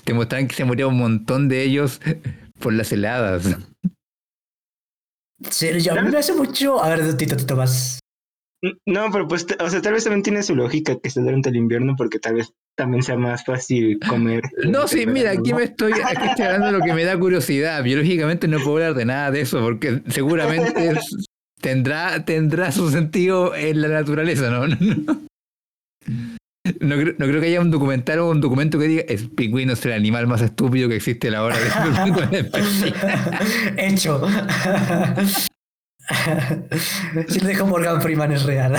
te 0.05 0.15
muestran 0.15 0.47
que 0.47 0.55
se 0.55 0.65
murió 0.65 0.89
un 0.89 0.99
montón 0.99 1.49
de 1.49 1.63
ellos 1.63 2.01
por 2.59 2.73
las 2.73 2.93
heladas. 2.93 3.57
Sí, 5.51 5.69
yo, 5.81 5.95
me 6.03 6.17
hace 6.19 6.35
mucho. 6.35 6.83
A 6.83 6.89
ver, 6.91 7.17
Tito, 7.17 7.37
Tito, 7.37 7.57
vas. 7.57 8.01
No, 8.87 9.07
pero 9.13 9.29
pues, 9.29 9.47
o 9.61 9.71
sea, 9.71 9.81
tal 9.81 9.93
vez 9.93 10.03
también 10.03 10.25
tiene 10.25 10.43
su 10.43 10.57
lógica 10.57 10.97
que 11.01 11.07
esté 11.09 11.21
durante 11.21 11.49
el 11.51 11.55
invierno 11.57 11.95
porque 11.97 12.19
tal 12.19 12.35
vez 12.35 12.51
también 12.77 13.05
sea 13.05 13.17
más 13.17 13.45
fácil 13.45 14.01
comer. 14.09 14.43
No, 14.65 14.89
sí, 14.89 15.07
mira, 15.07 15.31
aquí 15.31 15.55
me 15.55 15.63
estoy, 15.65 15.93
aquí 15.93 16.27
estoy 16.29 16.45
hablando 16.45 16.67
de 16.67 16.73
lo 16.73 16.85
que 16.85 16.93
me 16.93 17.05
da 17.05 17.17
curiosidad. 17.19 17.83
Biológicamente 17.85 18.49
no 18.49 18.59
puedo 18.59 18.77
hablar 18.79 18.95
de 18.95 19.05
nada 19.05 19.31
de 19.31 19.43
eso, 19.43 19.61
porque 19.61 20.03
seguramente 20.09 20.89
es- 20.91 21.27
tendrá, 21.61 22.25
tendrá 22.25 22.73
su 22.73 22.91
sentido 22.91 23.55
en 23.55 23.81
la 23.81 23.89
naturaleza, 23.89 24.51
¿no? 24.51 24.67
No, 26.81 26.97
creo, 26.97 27.15
no 27.19 27.27
creo 27.27 27.41
que 27.41 27.47
haya 27.49 27.61
un 27.61 27.71
documental 27.71 28.19
o 28.21 28.31
un 28.31 28.41
documento 28.41 28.79
que 28.79 28.89
diga 28.89 29.03
el 29.09 29.31
pingüino 29.31 29.73
es 29.73 29.85
el 29.87 29.93
animal 29.93 30.27
más 30.27 30.41
estúpido 30.43 30.89
que 30.89 30.97
existe 30.97 31.29
a 31.29 31.31
la 31.33 31.43
hora 31.45 31.57
de 31.59 32.51
Hecho. 33.77 34.27
Si 37.29 37.41
lo 37.41 37.49
dijo 37.49 37.67
Morgan 37.67 38.01
Freeman 38.03 38.33
es 38.33 38.43
real. 38.45 38.77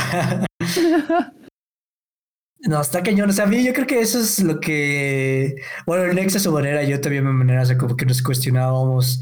No, 2.62 2.82
está 2.82 3.02
cañón. 3.04 3.30
O 3.30 3.34
sea, 3.34 3.46
a 3.46 3.48
mí 3.48 3.64
yo 3.64 3.74
creo 3.74 3.88
que 3.88 4.02
eso 4.02 4.20
es 4.20 4.40
lo 4.44 4.60
que. 4.60 5.56
Bueno, 5.86 6.04
el 6.06 6.16
Nex 6.16 6.36
a 6.36 6.40
su 6.40 6.52
manera, 6.52 6.84
yo 6.84 7.00
también 7.00 7.26
a 7.26 7.32
mi 7.32 7.38
manera, 7.38 7.62
o 7.62 7.66
sea, 7.66 7.78
como 7.78 7.96
que 7.96 8.06
nos 8.06 8.22
cuestionábamos 8.22 9.22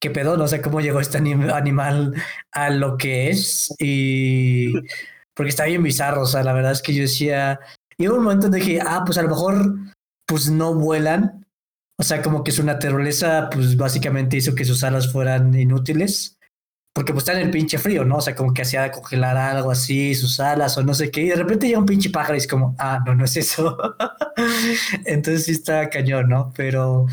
qué 0.00 0.10
pedo, 0.10 0.36
¿no? 0.36 0.44
O 0.44 0.48
sea, 0.48 0.60
cómo 0.60 0.80
llegó 0.82 1.00
este 1.00 1.18
anim- 1.18 1.50
animal 1.52 2.14
a 2.52 2.70
lo 2.70 2.96
que 2.98 3.30
es. 3.30 3.74
Y. 3.78 4.72
Porque 5.34 5.48
está 5.50 5.64
bien 5.64 5.82
bizarro, 5.82 6.22
o 6.22 6.26
sea, 6.26 6.42
la 6.44 6.52
verdad 6.52 6.72
es 6.72 6.82
que 6.82 6.92
yo 6.94 7.02
decía. 7.02 7.58
Y 7.96 8.08
hubo 8.08 8.16
un 8.16 8.24
momento 8.24 8.44
donde 8.44 8.58
dije, 8.58 8.80
ah, 8.84 9.02
pues 9.04 9.18
a 9.18 9.22
lo 9.22 9.28
mejor, 9.28 9.76
pues 10.26 10.50
no 10.50 10.74
vuelan. 10.74 11.46
O 11.98 12.02
sea, 12.02 12.22
como 12.22 12.42
que 12.42 12.52
su 12.52 12.64
naturaleza, 12.64 13.48
pues 13.52 13.76
básicamente 13.76 14.36
hizo 14.36 14.54
que 14.54 14.64
sus 14.64 14.82
alas 14.82 15.12
fueran 15.12 15.54
inútiles. 15.54 16.38
Porque 16.94 17.12
pues 17.12 17.24
está 17.24 17.32
en 17.32 17.46
el 17.46 17.50
pinche 17.50 17.76
frío, 17.76 18.04
¿no? 18.04 18.18
O 18.18 18.20
sea, 18.20 18.36
como 18.36 18.54
que 18.54 18.62
hacía 18.62 18.92
congelar 18.92 19.36
algo 19.36 19.72
así, 19.72 20.14
sus 20.14 20.38
alas 20.38 20.78
o 20.78 20.82
no 20.84 20.94
sé 20.94 21.10
qué. 21.10 21.22
Y 21.22 21.28
de 21.28 21.36
repente 21.36 21.66
llega 21.66 21.80
un 21.80 21.86
pinche 21.86 22.10
pájaro 22.10 22.34
y 22.34 22.38
es 22.38 22.46
como, 22.46 22.76
ah, 22.78 23.02
no, 23.04 23.16
no 23.16 23.24
es 23.24 23.36
eso. 23.36 23.76
Entonces 25.04 25.44
sí 25.44 25.52
está 25.52 25.90
cañón, 25.90 26.28
¿no? 26.28 26.52
Pero, 26.56 27.06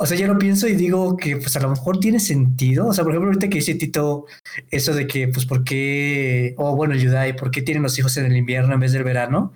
o 0.00 0.06
sea, 0.06 0.16
yo 0.16 0.28
lo 0.28 0.38
pienso 0.38 0.68
y 0.68 0.76
digo 0.76 1.16
que 1.16 1.36
pues 1.36 1.56
a 1.56 1.60
lo 1.60 1.70
mejor 1.70 1.98
tiene 1.98 2.20
sentido. 2.20 2.86
O 2.86 2.92
sea, 2.92 3.02
por 3.02 3.12
ejemplo, 3.12 3.30
ahorita 3.30 3.48
que 3.48 3.58
dice 3.58 3.74
Tito 3.74 4.26
eso 4.70 4.94
de 4.94 5.08
que, 5.08 5.26
pues, 5.26 5.46
¿por 5.46 5.64
qué? 5.64 6.54
O 6.56 6.76
bueno, 6.76 6.94
Yudai, 6.94 7.34
¿por 7.34 7.50
qué 7.50 7.62
tienen 7.62 7.82
los 7.82 7.98
hijos 7.98 8.16
en 8.18 8.26
el 8.26 8.36
invierno 8.36 8.74
en 8.74 8.80
vez 8.80 8.92
del 8.92 9.02
verano? 9.02 9.52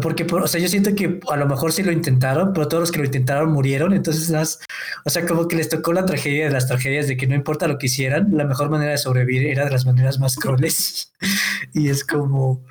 Porque, 0.00 0.26
o 0.30 0.46
sea, 0.46 0.60
yo 0.60 0.68
siento 0.68 0.94
que 0.94 1.20
a 1.30 1.36
lo 1.36 1.46
mejor 1.46 1.72
sí 1.72 1.82
lo 1.82 1.92
intentaron, 1.92 2.52
pero 2.52 2.68
todos 2.68 2.82
los 2.82 2.92
que 2.92 2.98
lo 2.98 3.04
intentaron 3.04 3.52
murieron. 3.52 3.92
Entonces, 3.92 4.58
o 5.04 5.10
sea, 5.10 5.26
como 5.26 5.46
que 5.48 5.56
les 5.56 5.68
tocó 5.68 5.92
la 5.92 6.04
tragedia 6.04 6.46
de 6.46 6.50
las 6.50 6.66
tragedias 6.66 7.06
de 7.06 7.16
que 7.16 7.26
no 7.26 7.34
importa 7.34 7.68
lo 7.68 7.78
que 7.78 7.86
hicieran, 7.86 8.28
la 8.36 8.44
mejor 8.44 8.70
manera 8.70 8.92
de 8.92 8.98
sobrevivir 8.98 9.46
era 9.46 9.64
de 9.64 9.70
las 9.70 9.86
maneras 9.86 10.18
más 10.18 10.36
crueles. 10.36 11.12
y 11.74 11.88
es 11.88 12.04
como 12.04 12.64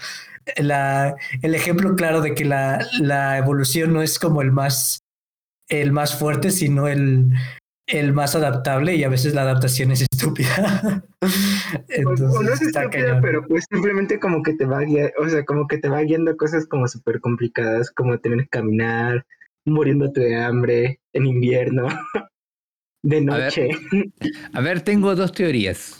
la, 0.57 1.15
el 1.41 1.55
ejemplo 1.55 1.95
claro 1.95 2.21
de 2.21 2.36
que 2.36 2.45
la, 2.45 2.86
la 2.99 3.38
evolución 3.38 3.93
no 3.93 4.01
es 4.01 4.19
como 4.19 4.41
el 4.41 4.51
más, 4.51 5.03
el 5.69 5.91
más 5.91 6.15
fuerte, 6.17 6.51
sino 6.51 6.88
el, 6.88 7.31
el 7.87 8.13
más 8.13 8.35
adaptable 8.35 8.95
y 8.95 9.03
a 9.03 9.09
veces 9.09 9.33
la 9.33 9.41
adaptación 9.41 9.91
es 9.91 10.05
estúpida. 10.11 11.03
Entonces, 11.89 12.27
o, 12.29 12.43
no 12.43 12.53
es 12.53 12.61
estúpida, 12.61 13.19
pero 13.21 13.45
pues 13.45 13.65
simplemente 13.69 14.19
como 14.19 14.41
que 14.41 14.53
te 14.53 14.65
va 14.65 14.81
guiando, 14.81 15.11
o 15.19 15.27
sea, 15.27 15.43
como 15.43 15.67
que 15.67 15.77
te 15.77 15.89
va 15.89 16.01
guiando 16.01 16.35
cosas 16.37 16.65
como 16.65 16.87
súper 16.87 17.19
complicadas, 17.19 17.91
como 17.91 18.17
tener 18.19 18.43
que 18.43 18.49
caminar, 18.49 19.25
muriéndote 19.65 20.21
de 20.21 20.35
hambre 20.35 20.99
en 21.13 21.25
invierno, 21.25 21.87
de 23.03 23.21
noche. 23.21 23.69
A 24.53 24.61
ver, 24.61 24.81
tengo 24.81 25.15
dos 25.15 25.33
teorías. 25.33 25.97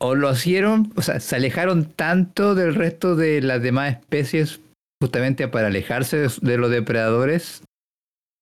O 0.00 0.14
lo 0.14 0.32
hicieron, 0.32 0.92
o 0.94 1.02
sea, 1.02 1.18
se 1.18 1.36
alejaron 1.36 1.92
tanto 1.92 2.54
del 2.54 2.74
resto 2.74 3.16
de 3.16 3.42
las 3.42 3.62
demás 3.62 3.96
especies 3.98 4.60
justamente 5.00 5.48
para 5.48 5.68
alejarse 5.68 6.26
de 6.40 6.56
los 6.56 6.70
depredadores 6.70 7.62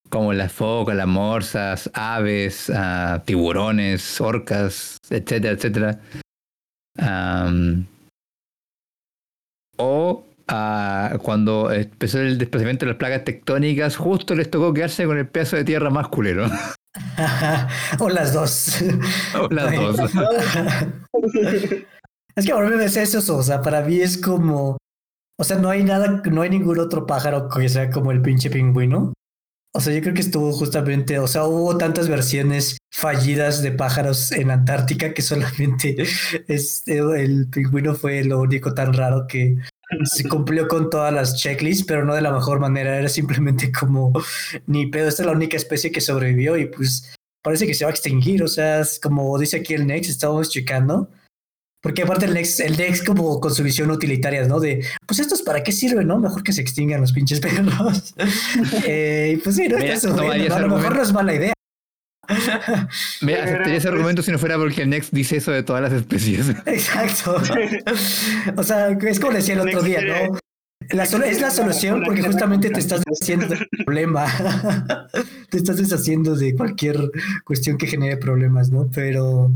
como 0.08 0.32
las 0.32 0.52
focas, 0.52 0.96
las 0.96 1.06
morsas, 1.06 1.90
aves, 1.94 2.68
uh, 2.68 3.20
tiburones, 3.24 4.20
orcas, 4.20 4.98
etcétera, 5.10 5.54
etcétera. 5.54 6.00
Um, 6.98 7.86
o 9.78 10.24
uh, 10.50 11.18
cuando 11.18 11.70
empezó 11.72 12.20
el 12.20 12.38
desplazamiento 12.38 12.86
de 12.86 12.92
las 12.92 12.98
plagas 12.98 13.24
tectónicas, 13.24 13.96
justo 13.96 14.34
les 14.34 14.50
tocó 14.50 14.72
quedarse 14.72 15.06
con 15.06 15.18
el 15.18 15.28
pedazo 15.28 15.56
de 15.56 15.64
tierra 15.64 15.90
más 15.90 16.08
culero. 16.08 16.46
o 17.98 18.08
las 18.08 18.32
dos. 18.32 18.82
O 19.38 19.48
las 19.52 19.74
dos. 19.74 20.00
es 22.36 22.46
que 22.46 22.52
por 22.52 22.76
mí 22.76 22.84
es 22.84 22.96
eso, 22.96 23.36
o 23.36 23.42
sea, 23.42 23.60
para 23.60 23.82
mí 23.82 24.00
es 24.00 24.18
como, 24.18 24.78
o 25.38 25.44
sea, 25.44 25.58
no 25.58 25.68
hay 25.68 25.84
nada, 25.84 26.22
no 26.30 26.42
hay 26.42 26.50
ningún 26.50 26.78
otro 26.78 27.06
pájaro 27.06 27.48
que 27.48 27.68
sea 27.68 27.90
como 27.90 28.12
el 28.12 28.22
pinche 28.22 28.50
pingüino. 28.50 29.12
O 29.76 29.80
sea, 29.80 29.92
yo 29.92 30.00
creo 30.00 30.14
que 30.14 30.22
estuvo 30.22 30.52
justamente, 30.52 31.18
o 31.18 31.26
sea, 31.26 31.44
hubo 31.44 31.76
tantas 31.76 32.08
versiones 32.08 32.78
fallidas 32.90 33.60
de 33.60 33.72
pájaros 33.72 34.32
en 34.32 34.50
Antártica 34.50 35.12
que 35.12 35.20
solamente 35.20 35.96
este, 36.48 36.98
el 36.98 37.50
pingüino 37.50 37.94
fue 37.94 38.24
lo 38.24 38.40
único 38.40 38.72
tan 38.72 38.94
raro 38.94 39.26
que 39.26 39.58
se 40.04 40.24
cumplió 40.30 40.66
con 40.66 40.88
todas 40.88 41.12
las 41.12 41.36
checklists, 41.36 41.84
pero 41.86 42.06
no 42.06 42.14
de 42.14 42.22
la 42.22 42.32
mejor 42.32 42.58
manera. 42.58 42.98
Era 42.98 43.10
simplemente 43.10 43.70
como 43.70 44.14
ni 44.66 44.86
pedo. 44.86 45.08
Esta 45.08 45.22
es 45.22 45.26
la 45.26 45.32
única 45.32 45.58
especie 45.58 45.92
que 45.92 46.00
sobrevivió 46.00 46.56
y 46.56 46.66
pues 46.66 47.14
parece 47.42 47.66
que 47.66 47.74
se 47.74 47.84
va 47.84 47.90
a 47.90 47.94
extinguir. 47.94 48.42
O 48.42 48.48
sea, 48.48 48.80
es 48.80 48.98
como 48.98 49.38
dice 49.38 49.58
aquí 49.58 49.74
el 49.74 49.86
Next, 49.86 50.08
estábamos 50.08 50.48
checando. 50.48 51.10
Porque 51.82 52.02
aparte 52.02 52.26
el 52.26 52.34
Dex, 52.34 52.60
el 52.60 52.76
Dex 52.76 53.02
como 53.02 53.40
con 53.40 53.54
su 53.54 53.62
visión 53.62 53.90
utilitaria, 53.90 54.44
¿no? 54.46 54.58
De, 54.58 54.84
pues 55.06 55.20
estos 55.20 55.42
para 55.42 55.62
qué 55.62 55.72
sirven, 55.72 56.08
¿no? 56.08 56.18
Mejor 56.18 56.42
que 56.42 56.52
se 56.52 56.60
extingan 56.60 57.00
los 57.00 57.12
pinches 57.12 57.40
perros. 57.40 58.14
eh, 58.86 59.38
pues 59.44 59.56
sí, 59.56 59.68
no, 59.68 59.78
eso, 59.78 60.16
¿no? 60.16 60.30
a 60.30 60.60
lo 60.60 60.68
mejor 60.68 60.96
no 60.96 61.02
es 61.02 61.12
mala 61.12 61.34
idea. 61.34 61.52
Me 63.20 63.34
aceptaría 63.34 63.76
ese 63.76 63.88
argumento 63.88 64.22
si 64.22 64.32
no 64.32 64.38
fuera 64.38 64.56
porque 64.56 64.82
el 64.82 64.90
Next 64.90 65.12
dice 65.12 65.36
eso 65.36 65.52
de 65.52 65.62
todas 65.62 65.82
las 65.82 65.92
especies. 65.92 66.48
Exacto. 66.66 67.36
o 68.56 68.62
sea, 68.62 68.88
es 68.90 69.20
como 69.20 69.32
decía 69.32 69.54
el 69.54 69.60
otro 69.60 69.82
día, 69.82 70.00
¿no? 70.00 70.38
La 70.90 71.04
es 71.04 71.40
la 71.40 71.50
solución 71.50 72.02
porque 72.04 72.22
justamente 72.22 72.70
te 72.70 72.78
estás 72.78 73.02
deshaciendo 73.04 73.46
del 73.46 73.66
problema. 73.84 74.26
te 75.50 75.56
estás 75.56 75.78
deshaciendo 75.78 76.36
de 76.36 76.54
cualquier 76.54 77.10
cuestión 77.44 77.76
que 77.76 77.86
genere 77.86 78.16
problemas, 78.18 78.70
¿no? 78.70 78.88
Pero 78.92 79.52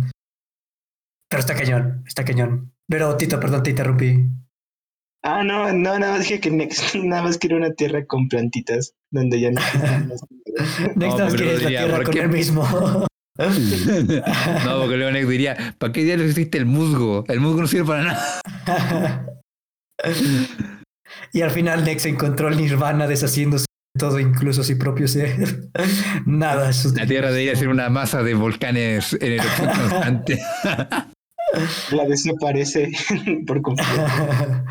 pero 1.30 1.40
está 1.40 1.54
cañón, 1.54 2.02
está 2.06 2.24
cañón. 2.24 2.72
Pero 2.88 3.16
Tito, 3.16 3.38
perdón, 3.38 3.62
te 3.62 3.70
interrumpí. 3.70 4.26
Ah, 5.22 5.44
no, 5.44 5.72
no, 5.72 5.98
nada 5.98 6.12
más 6.12 6.20
dije 6.20 6.40
que 6.40 6.50
Next 6.50 6.94
nada 7.04 7.22
más 7.22 7.38
quiere 7.38 7.56
una 7.56 7.72
tierra 7.72 8.04
con 8.04 8.28
plantitas 8.28 8.94
donde 9.10 9.40
ya 9.40 9.50
no. 9.52 9.60
Next 10.96 10.96
nada 10.96 11.24
más 11.24 11.34
quiere 11.34 11.58
la 11.58 11.68
tierra 11.68 12.04
con 12.04 12.18
él 12.18 12.28
mismo. 12.28 12.66
no, 13.38 14.80
porque 14.80 14.96
luego 14.96 15.12
Next 15.12 15.30
diría, 15.30 15.74
¿para 15.78 15.92
qué 15.92 16.04
diablos 16.04 16.30
existe 16.30 16.58
el 16.58 16.66
musgo? 16.66 17.24
El 17.28 17.40
musgo 17.40 17.60
no 17.60 17.66
sirve 17.68 17.84
para 17.86 18.02
nada. 18.02 18.40
y 21.32 21.42
al 21.42 21.50
final 21.50 21.84
Next 21.84 22.06
encontró 22.06 22.48
el 22.48 22.56
nirvana 22.56 23.06
deshaciéndose 23.06 23.66
de 23.94 23.98
todo, 24.00 24.18
incluso 24.18 24.64
su 24.64 24.76
propio 24.78 25.06
ser. 25.06 25.70
Nada. 26.26 26.70
La 26.94 27.06
Tierra 27.06 27.30
debería 27.30 27.54
ser 27.56 27.68
una 27.68 27.88
masa 27.88 28.22
de 28.22 28.34
volcanes 28.34 29.12
en 29.20 29.32
erupción 29.32 29.68
constante. 29.68 30.40
La 31.92 32.04
desaparece 32.04 32.90
por 33.46 33.62
completo. 33.62 33.90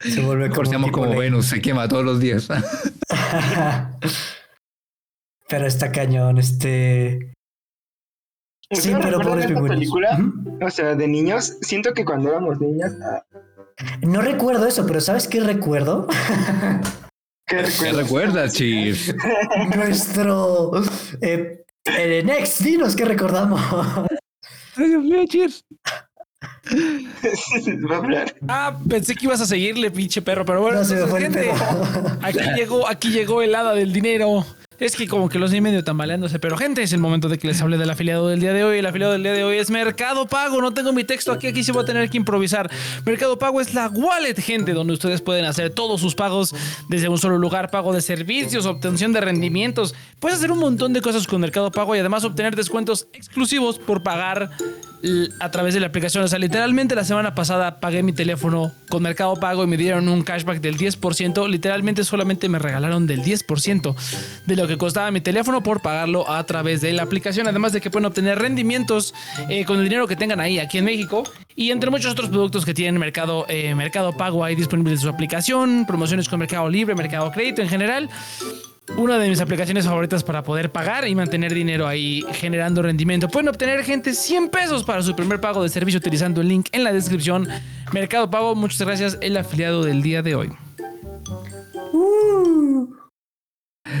Se 0.00 0.20
vuelve 0.20 0.50
como, 0.50 0.92
como 0.92 1.16
Venus, 1.16 1.46
se 1.46 1.62
quema 1.62 1.88
todos 1.88 2.04
los 2.04 2.20
días. 2.20 2.48
pero 5.48 5.66
está 5.66 5.90
cañón, 5.90 6.36
este. 6.36 7.32
Sí, 8.70 8.92
pero 9.00 9.20
pobres 9.20 9.46
película, 9.46 10.18
o 10.60 10.70
sea, 10.70 10.94
de 10.94 11.08
niños, 11.08 11.56
siento 11.62 11.94
que 11.94 12.04
cuando 12.04 12.28
éramos 12.28 12.60
niños. 12.60 12.92
Ah, 13.02 13.24
no 14.02 14.20
recuerdo 14.20 14.66
eso, 14.66 14.86
pero 14.86 15.00
¿sabes 15.00 15.28
qué 15.28 15.40
recuerdo? 15.40 16.06
¿Qué, 17.46 17.62
recuerdas, 17.92 18.52
Chief? 18.52 19.14
Nuestro 19.76 20.72
eh, 21.22 21.64
Next, 22.24 22.60
dinos 22.60 22.96
qué 22.96 23.04
recordamos. 23.04 23.60
Ay, 24.76 24.88
Dios 24.88 25.04
mío, 25.04 25.24
Chief. 25.26 25.60
Ah, 28.48 28.78
pensé 28.88 29.14
que 29.14 29.24
ibas 29.26 29.40
a 29.40 29.46
seguirle, 29.46 29.90
pinche 29.90 30.22
perro, 30.22 30.44
pero 30.44 30.60
bueno, 30.60 30.80
aquí 32.22 32.38
llegó, 32.56 32.88
aquí 32.88 33.10
llegó 33.10 33.42
el 33.42 33.54
hada 33.54 33.74
del 33.74 33.92
dinero. 33.92 34.44
Es 34.78 34.94
que 34.94 35.08
como 35.08 35.30
que 35.30 35.38
los 35.38 35.52
vi 35.52 35.62
medio 35.62 35.82
tambaleándose, 35.84 36.38
pero 36.38 36.58
gente, 36.58 36.82
es 36.82 36.92
el 36.92 37.00
momento 37.00 37.30
de 37.30 37.38
que 37.38 37.46
les 37.46 37.62
hable 37.62 37.78
del 37.78 37.88
afiliado 37.88 38.28
del 38.28 38.40
día 38.40 38.52
de 38.52 38.62
hoy. 38.62 38.78
El 38.78 38.86
afiliado 38.86 39.14
del 39.14 39.22
día 39.22 39.32
de 39.32 39.42
hoy 39.42 39.56
es 39.56 39.70
Mercado 39.70 40.26
Pago. 40.26 40.60
No 40.60 40.74
tengo 40.74 40.92
mi 40.92 41.02
texto 41.02 41.32
aquí, 41.32 41.46
aquí 41.46 41.64
se 41.64 41.72
va 41.72 41.80
a 41.80 41.84
tener 41.86 42.10
que 42.10 42.18
improvisar. 42.18 42.70
Mercado 43.06 43.38
Pago 43.38 43.62
es 43.62 43.72
la 43.72 43.88
wallet, 43.88 44.34
gente, 44.34 44.74
donde 44.74 44.92
ustedes 44.92 45.22
pueden 45.22 45.46
hacer 45.46 45.70
todos 45.70 46.02
sus 46.02 46.14
pagos 46.14 46.54
desde 46.90 47.08
un 47.08 47.16
solo 47.16 47.38
lugar, 47.38 47.70
pago 47.70 47.94
de 47.94 48.02
servicios, 48.02 48.66
obtención 48.66 49.14
de 49.14 49.22
rendimientos. 49.22 49.94
Puedes 50.20 50.38
hacer 50.38 50.52
un 50.52 50.58
montón 50.58 50.92
de 50.92 51.00
cosas 51.00 51.26
con 51.26 51.40
Mercado 51.40 51.70
Pago 51.70 51.96
y 51.96 52.00
además 52.00 52.24
obtener 52.24 52.54
descuentos 52.54 53.08
exclusivos 53.14 53.78
por 53.78 54.02
pagar 54.02 54.50
a 55.40 55.50
través 55.50 55.74
de 55.74 55.80
la 55.80 55.86
aplicación. 55.86 56.24
O 56.24 56.28
sea, 56.28 56.38
literalmente 56.38 56.94
la 56.94 57.04
semana 57.04 57.34
pasada 57.34 57.80
pagué 57.80 58.02
mi 58.02 58.12
teléfono 58.12 58.72
con 58.88 59.02
Mercado 59.02 59.36
Pago 59.36 59.64
y 59.64 59.66
me 59.66 59.76
dieron 59.76 60.08
un 60.08 60.22
cashback 60.22 60.60
del 60.60 60.76
10%. 60.76 61.48
Literalmente 61.48 62.04
solamente 62.04 62.48
me 62.48 62.58
regalaron 62.58 63.06
del 63.06 63.22
10% 63.22 63.94
de 64.46 64.56
lo 64.56 64.66
que 64.66 64.78
costaba 64.78 65.10
mi 65.10 65.20
teléfono 65.20 65.62
por 65.62 65.82
pagarlo 65.82 66.28
a 66.30 66.44
través 66.44 66.80
de 66.80 66.92
la 66.92 67.02
aplicación. 67.02 67.48
Además 67.48 67.72
de 67.72 67.80
que 67.80 67.90
pueden 67.90 68.06
obtener 68.06 68.38
rendimientos 68.38 69.14
eh, 69.48 69.64
con 69.64 69.78
el 69.78 69.84
dinero 69.84 70.06
que 70.06 70.16
tengan 70.16 70.40
ahí 70.40 70.58
aquí 70.58 70.78
en 70.78 70.84
México. 70.84 71.24
Y 71.54 71.70
entre 71.70 71.90
muchos 71.90 72.12
otros 72.12 72.28
productos 72.28 72.64
que 72.64 72.74
tienen 72.74 73.00
Mercado, 73.00 73.46
eh, 73.48 73.74
Mercado 73.74 74.12
Pago 74.12 74.44
ahí 74.44 74.54
disponibles 74.54 74.94
en 74.94 75.00
su 75.00 75.08
aplicación. 75.08 75.84
Promociones 75.86 76.28
con 76.28 76.38
Mercado 76.38 76.68
Libre, 76.68 76.94
Mercado 76.94 77.30
Crédito 77.32 77.62
en 77.62 77.68
general 77.68 78.10
una 78.96 79.18
de 79.18 79.28
mis 79.28 79.40
aplicaciones 79.40 79.84
favoritas 79.84 80.22
para 80.22 80.42
poder 80.42 80.70
pagar 80.70 81.06
y 81.08 81.14
mantener 81.14 81.52
dinero 81.52 81.86
ahí 81.86 82.24
generando 82.32 82.82
rendimiento. 82.82 83.28
Pueden 83.28 83.48
obtener 83.48 83.82
gente 83.84 84.14
100 84.14 84.48
pesos 84.48 84.84
para 84.84 85.02
su 85.02 85.14
primer 85.14 85.40
pago 85.40 85.62
de 85.62 85.68
servicio 85.68 85.98
utilizando 85.98 86.40
el 86.40 86.48
link 86.48 86.68
en 86.72 86.84
la 86.84 86.92
descripción. 86.92 87.48
Mercado 87.92 88.30
Pago, 88.30 88.54
muchas 88.54 88.80
gracias, 88.82 89.18
el 89.20 89.36
afiliado 89.36 89.84
del 89.84 90.02
día 90.02 90.22
de 90.22 90.34
hoy. 90.34 90.52
Uh. 91.92 92.88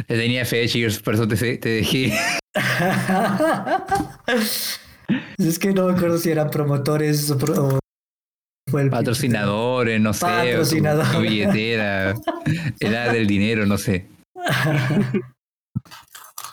tenía 0.06 0.44
fe, 0.44 0.68
chicos, 0.68 1.00
por 1.00 1.14
eso 1.14 1.26
te, 1.26 1.58
dejé. 1.58 2.12
es 5.38 5.58
que 5.58 5.72
no 5.72 5.88
me 5.88 5.94
acuerdo 5.94 6.18
si 6.18 6.30
eran 6.30 6.50
promotores 6.50 7.30
o, 7.30 7.78
patrocinadores, 8.90 10.00
no 10.00 10.12
sé, 10.12 10.26
Patrocinadores. 10.26 11.22
billetera, 11.22 12.14
edad 12.80 13.12
del 13.12 13.26
dinero, 13.26 13.66
no 13.66 13.78
sé. 13.78 14.06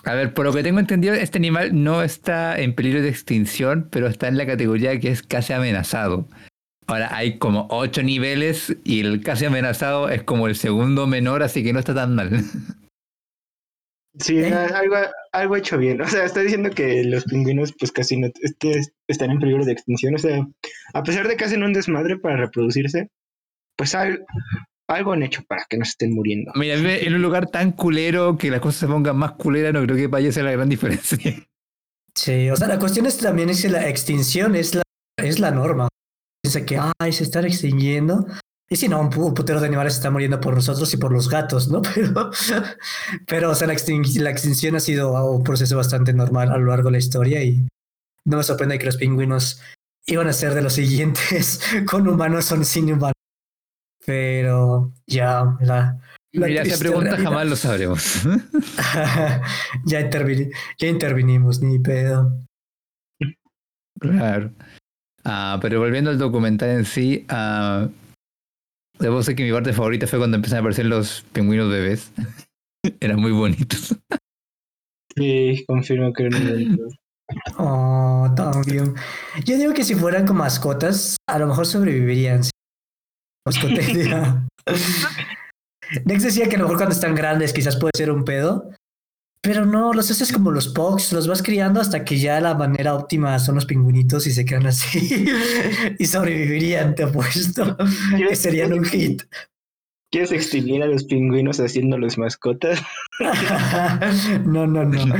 A 0.05 0.15
ver, 0.15 0.33
por 0.33 0.45
lo 0.45 0.51
que 0.51 0.63
tengo 0.63 0.79
entendido, 0.79 1.13
este 1.13 1.37
animal 1.37 1.81
no 1.81 2.03
está 2.03 2.59
en 2.59 2.75
peligro 2.75 3.01
de 3.01 3.07
extinción, 3.07 3.87
pero 3.89 4.07
está 4.07 4.27
en 4.27 4.37
la 4.37 4.45
categoría 4.45 4.99
que 4.99 5.07
es 5.09 5.23
casi 5.23 5.53
amenazado. 5.53 6.27
Ahora 6.87 7.15
hay 7.15 7.37
como 7.37 7.67
ocho 7.69 8.03
niveles 8.03 8.75
y 8.83 8.99
el 8.99 9.23
casi 9.23 9.45
amenazado 9.45 10.09
es 10.09 10.23
como 10.23 10.47
el 10.47 10.55
segundo 10.55 11.07
menor, 11.07 11.41
así 11.41 11.63
que 11.63 11.71
no 11.71 11.79
está 11.79 11.95
tan 11.95 12.15
mal. 12.15 12.43
Sí, 14.19 14.37
¿Eh? 14.37 14.53
algo, 14.53 14.95
algo 15.31 15.55
hecho 15.55 15.77
bien. 15.77 16.01
O 16.01 16.07
sea, 16.07 16.25
está 16.25 16.41
diciendo 16.41 16.69
que 16.69 17.03
los 17.05 17.23
pingüinos 17.23 17.73
pues 17.79 17.91
casi 17.91 18.17
no 18.17 18.27
este, 18.41 18.81
están 19.07 19.31
en 19.31 19.39
peligro 19.39 19.65
de 19.65 19.71
extinción. 19.71 20.15
O 20.15 20.19
sea, 20.19 20.45
a 20.93 21.03
pesar 21.03 21.27
de 21.27 21.37
que 21.37 21.45
hacen 21.45 21.63
un 21.63 21.73
desmadre 21.73 22.17
para 22.17 22.37
reproducirse, 22.37 23.09
pues 23.75 23.95
algo 24.87 25.13
han 25.13 25.23
hecho 25.23 25.43
para 25.47 25.65
que 25.69 25.77
no 25.77 25.85
se 25.85 25.91
estén 25.91 26.13
muriendo. 26.13 26.51
Mira, 26.55 26.75
en 26.75 27.13
un 27.13 27.21
lugar 27.21 27.47
tan 27.49 27.71
culero 27.71 28.37
que 28.37 28.51
las 28.51 28.59
cosas 28.59 28.81
se 28.81 28.87
pongan 28.87 29.17
más 29.17 29.33
culeras, 29.33 29.73
no 29.73 29.81
creo 29.83 29.95
que 29.95 30.07
vaya 30.07 30.29
a 30.29 30.31
ser 30.31 30.45
la 30.45 30.51
gran 30.51 30.69
diferencia. 30.69 31.17
Sí, 32.15 32.49
o 32.49 32.55
sea, 32.55 32.67
la 32.67 32.79
cuestión 32.79 33.05
es 33.05 33.17
también 33.17 33.49
es 33.49 33.61
que 33.61 33.69
la 33.69 33.89
extinción 33.89 34.55
es 34.55 34.75
la, 34.75 34.83
es 35.17 35.39
la 35.39 35.51
norma. 35.51 35.87
Dice 36.43 36.65
que, 36.65 36.79
ay, 36.99 37.13
se 37.13 37.23
están 37.23 37.45
extinguiendo. 37.45 38.27
Y 38.69 38.75
si 38.75 38.87
no, 38.87 38.99
un 38.99 39.09
putero 39.09 39.59
de 39.59 39.67
animales 39.67 39.93
se 39.93 39.99
están 39.99 40.13
muriendo 40.13 40.39
por 40.39 40.55
nosotros 40.55 40.93
y 40.93 40.97
por 40.97 41.11
los 41.11 41.29
gatos, 41.29 41.69
¿no? 41.69 41.81
Pero, 41.95 42.31
pero 43.27 43.51
o 43.51 43.55
sea, 43.55 43.67
la, 43.67 43.73
la 43.73 44.29
extinción 44.29 44.75
ha 44.75 44.79
sido 44.79 45.31
un 45.31 45.43
proceso 45.43 45.77
bastante 45.77 46.13
normal 46.13 46.51
a 46.51 46.57
lo 46.57 46.65
largo 46.67 46.89
de 46.89 46.93
la 46.93 46.97
historia 46.97 47.43
y 47.43 47.67
no 48.25 48.37
me 48.37 48.43
sorprende 48.43 48.79
que 48.79 48.85
los 48.85 48.97
pingüinos 48.97 49.61
iban 50.05 50.27
a 50.27 50.33
ser 50.33 50.53
de 50.53 50.61
los 50.61 50.73
siguientes 50.73 51.61
con 51.89 52.07
humanos 52.07 52.51
o 52.51 52.63
sin 52.63 52.91
humanos. 52.91 53.13
Pero 54.05 54.91
ya, 55.07 55.55
la. 55.61 55.99
la 56.33 56.47
Mira, 56.47 56.63
esa 56.63 56.79
pregunta 56.79 57.17
jamás 57.17 57.47
lo 57.47 57.55
sabremos. 57.55 58.23
ya, 59.85 60.09
ya 60.77 60.87
intervinimos, 60.87 61.61
ni 61.61 61.79
pedo. 61.79 62.31
Claro. 63.99 64.51
Ah, 65.23 65.57
pero 65.61 65.79
volviendo 65.79 66.09
al 66.09 66.17
documental 66.17 66.69
en 66.69 66.85
sí, 66.85 67.25
uh, 67.31 67.87
debo 68.99 69.19
decir 69.19 69.35
que 69.35 69.43
mi 69.43 69.51
parte 69.51 69.71
favorita 69.71 70.05
fue 70.05 70.19
cuando 70.19 70.35
empezaron 70.35 70.57
a 70.57 70.61
aparecer 70.61 70.85
los 70.85 71.21
pingüinos 71.31 71.69
bebés. 71.69 72.11
Eran 72.99 73.21
muy 73.21 73.31
bonitos. 73.31 73.95
Sí, 75.15 75.63
confirmo 75.67 76.11
que 76.11 76.23
eran 76.25 76.47
bonitos. 76.47 76.93
Oh, 77.57 78.29
también. 78.35 78.93
Yo 79.45 79.57
digo 79.57 79.73
que 79.73 79.83
si 79.83 79.95
fueran 79.95 80.27
como 80.27 80.39
mascotas, 80.39 81.15
a 81.27 81.39
lo 81.39 81.47
mejor 81.47 81.65
sobrevivirían. 81.65 82.41
Mascotería. 83.45 84.47
Nex 86.05 86.23
decía 86.23 86.47
que 86.47 86.55
a 86.55 86.59
lo 86.59 86.65
mejor 86.65 86.77
cuando 86.77 86.95
están 86.95 87.15
grandes 87.15 87.53
quizás 87.53 87.75
puede 87.75 87.91
ser 87.95 88.11
un 88.11 88.23
pedo. 88.23 88.69
Pero 89.41 89.65
no, 89.65 89.91
los 89.91 90.09
haces 90.09 90.31
como 90.31 90.51
los 90.51 90.69
Pogs, 90.69 91.11
los 91.11 91.27
vas 91.27 91.43
criando 91.43 91.81
hasta 91.81 92.05
que 92.05 92.17
ya 92.17 92.39
la 92.39 92.55
manera 92.55 92.95
óptima 92.95 93.37
son 93.39 93.55
los 93.55 93.65
pingüinitos 93.65 94.25
y 94.25 94.31
se 94.31 94.45
quedan 94.45 94.67
así. 94.67 95.25
y 95.99 96.05
sobrevivirían, 96.05 96.95
te 96.95 97.03
apuesto. 97.03 97.75
Que 98.17 98.35
serían 98.37 98.71
un 98.71 98.85
hit. 98.85 99.23
¿Quieres 100.13 100.31
extinguir 100.31 100.81
a 100.81 100.85
los 100.85 101.03
pingüinos 101.03 101.59
haciéndolos 101.59 102.17
mascotas? 102.17 102.81
no, 104.45 104.65
no, 104.65 104.85
no. 104.85 105.15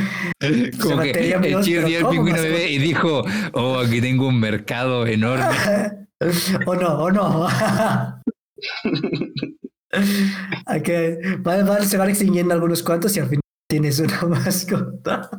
Como 0.79 1.01
que 1.01 1.33
el 1.33 1.61
chido 1.61 1.85
dio 1.85 1.99
el 1.99 2.07
pingüino 2.07 2.41
bebé 2.41 2.69
y 2.69 2.77
dijo, 2.77 3.25
oh, 3.53 3.79
aquí 3.79 3.99
tengo 3.99 4.27
un 4.27 4.39
mercado 4.39 5.05
enorme. 5.05 6.02
O 6.65 6.75
no, 6.75 6.99
o 6.99 7.11
no. 7.11 7.47
okay. 10.77 11.17
va, 11.45 11.81
se 11.83 11.97
van 11.97 12.09
extinguiendo 12.09 12.53
algunos 12.53 12.83
cuantos 12.83 13.15
y 13.15 13.19
al 13.19 13.27
final 13.27 13.41
tienes 13.69 13.99
una 13.99 14.21
mascota. 14.27 15.29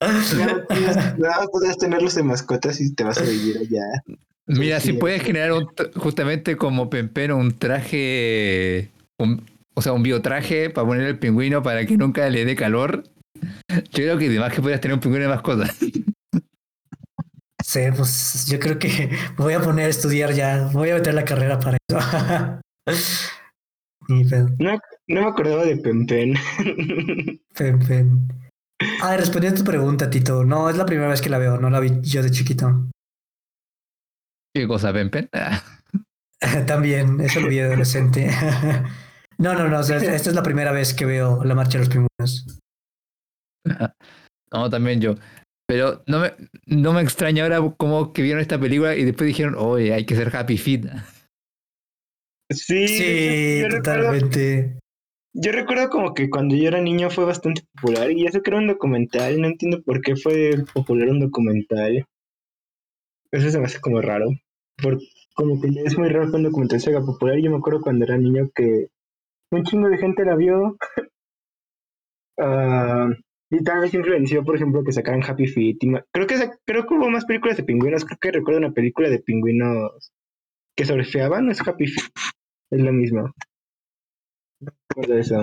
No, 0.00 1.50
puedes 1.50 1.76
tenerlos 1.78 2.14
de 2.14 2.22
mascotas 2.22 2.80
y 2.80 2.94
te 2.94 3.04
vas 3.04 3.18
a 3.18 3.22
vivir 3.22 3.58
allá. 3.58 3.84
Mira, 4.46 4.80
si 4.80 4.92
puedes 4.94 5.22
generar 5.22 5.52
un, 5.52 5.66
justamente 5.96 6.56
como 6.56 6.88
Pempero 6.88 7.36
un 7.36 7.58
traje, 7.58 8.90
o 9.74 9.82
sea, 9.82 9.92
un 9.92 10.02
biotraje 10.02 10.70
para 10.70 10.86
poner 10.86 11.06
el 11.06 11.18
pingüino 11.18 11.62
para 11.62 11.84
que 11.84 11.96
nunca 11.96 12.28
le 12.30 12.44
dé 12.44 12.56
calor, 12.56 13.04
yo 13.42 13.90
creo 13.90 14.18
que 14.18 14.26
además 14.26 14.54
que 14.54 14.62
puedas 14.62 14.80
tener 14.80 14.94
un 14.94 15.00
pingüino 15.00 15.24
de 15.24 15.30
mascota. 15.34 15.74
Sí, 17.68 17.80
pues 17.94 18.46
yo 18.46 18.58
creo 18.58 18.78
que 18.78 19.10
voy 19.36 19.52
a 19.52 19.60
poner 19.60 19.84
a 19.84 19.90
estudiar 19.90 20.32
ya, 20.32 20.70
voy 20.72 20.88
a 20.88 20.94
meter 20.94 21.12
la 21.12 21.26
carrera 21.26 21.58
para 21.58 21.76
eso. 21.86 22.60
no, 24.08 24.78
no 25.08 25.20
me 25.20 25.26
acordaba 25.26 25.66
de 25.66 25.76
Pempen. 25.76 26.34
Pempen. 27.54 28.28
Ah, 29.02 29.16
respondí 29.16 29.48
a 29.48 29.54
tu 29.54 29.64
pregunta, 29.64 30.08
Tito. 30.08 30.44
No, 30.44 30.70
es 30.70 30.76
la 30.76 30.86
primera 30.86 31.08
vez 31.08 31.20
que 31.20 31.28
la 31.28 31.38
veo, 31.38 31.58
no 31.58 31.68
la 31.68 31.80
vi 31.80 32.00
yo 32.00 32.22
de 32.22 32.30
chiquito. 32.30 32.88
¿Qué 34.54 34.68
cosa, 34.68 34.92
Pempen? 34.92 35.28
También, 36.64 37.20
eso 37.20 37.40
lo 37.40 37.48
vi 37.48 37.58
adolescente. 37.58 38.30
no, 39.38 39.54
no, 39.54 39.68
no, 39.68 39.80
esta 39.80 40.14
es 40.14 40.32
la 40.32 40.44
primera 40.44 40.70
vez 40.70 40.94
que 40.94 41.06
veo 41.06 41.42
la 41.42 41.56
marcha 41.56 41.72
de 41.72 41.78
los 41.78 41.88
pingüinos. 41.88 42.60
No, 44.52 44.70
también 44.70 45.00
yo. 45.00 45.16
Pero 45.68 46.02
no 46.06 46.20
me, 46.20 46.32
no 46.66 46.94
me 46.94 47.02
extraña 47.02 47.42
ahora 47.42 47.60
como 47.76 48.14
que 48.14 48.22
vieron 48.22 48.40
esta 48.40 48.58
película 48.58 48.96
y 48.96 49.04
después 49.04 49.28
dijeron, 49.28 49.54
oye, 49.58 49.92
hay 49.92 50.06
que 50.06 50.16
ser 50.16 50.34
happy 50.34 50.56
fit. 50.56 50.86
Sí, 52.50 52.88
sí 52.88 53.62
totalmente. 53.68 54.78
yo 55.34 55.52
recuerdo 55.52 55.90
como 55.90 56.14
que 56.14 56.30
cuando 56.30 56.56
yo 56.56 56.68
era 56.68 56.80
niño 56.80 57.10
fue 57.10 57.26
bastante 57.26 57.60
popular 57.74 58.10
y 58.10 58.24
eso 58.24 58.40
que 58.40 58.48
era 58.48 58.58
un 58.58 58.68
documental, 58.68 59.38
no 59.38 59.48
entiendo 59.48 59.82
por 59.82 60.00
qué 60.00 60.16
fue 60.16 60.52
popular 60.72 61.10
un 61.10 61.20
documental. 61.20 62.06
Eso 63.30 63.50
se 63.50 63.58
me 63.58 63.66
hace 63.66 63.78
como 63.80 64.00
raro. 64.00 64.30
Por, 64.82 64.98
como 65.34 65.60
que 65.60 65.68
es 65.84 65.98
muy 65.98 66.08
raro 66.08 66.30
que 66.30 66.36
un 66.36 66.44
documental 66.44 66.80
se 66.80 66.88
haga 66.88 67.04
popular. 67.04 67.38
Yo 67.38 67.50
me 67.50 67.58
acuerdo 67.58 67.82
cuando 67.82 68.06
era 68.06 68.16
niño 68.16 68.48
que 68.54 68.88
un 69.50 69.64
chingo 69.64 69.90
de 69.90 69.98
gente 69.98 70.24
la 70.24 70.34
vio. 70.34 70.78
uh, 72.38 73.12
y 73.50 73.64
tal 73.64 73.80
vez 73.80 73.94
influenció, 73.94 74.44
por 74.44 74.56
ejemplo, 74.56 74.84
que 74.84 74.92
sacaran 74.92 75.22
Happy 75.22 75.46
Feet. 75.46 75.78
creo, 76.12 76.26
que, 76.26 76.50
creo 76.66 76.86
que 76.86 76.94
hubo 76.94 77.08
más 77.08 77.24
películas 77.24 77.56
de 77.56 77.62
pingüinos. 77.62 78.04
Creo 78.04 78.18
que 78.18 78.32
recuerdo 78.32 78.60
una 78.60 78.72
película 78.72 79.08
de 79.08 79.20
pingüinos 79.20 80.12
que 80.76 80.84
surfeaban. 80.84 81.46
No 81.46 81.52
es 81.52 81.66
Happy 81.66 81.86
Feet. 81.86 82.10
Es 82.70 82.80
lo 82.80 82.92
mismo. 82.92 83.32
No 84.60 84.72
recuerdo 84.90 85.18
eso. 85.18 85.42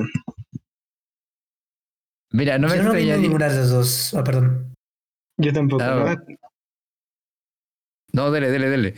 Mira, 2.31 2.59
no 2.59 2.67
me 2.67 2.77
Yo 2.77 2.83
no 2.83 2.93
vi 2.93 3.05
ninguna 3.05 3.49
de 3.49 3.55
las 3.55 3.69
dos. 3.71 4.13
Ah, 4.13 4.23
perdón. 4.23 4.75
Yo 5.37 5.51
tampoco. 5.51 5.83
Ah, 5.83 6.15
no, 8.13 8.31
dele, 8.31 8.49
dele, 8.49 8.69
dele. 8.69 8.93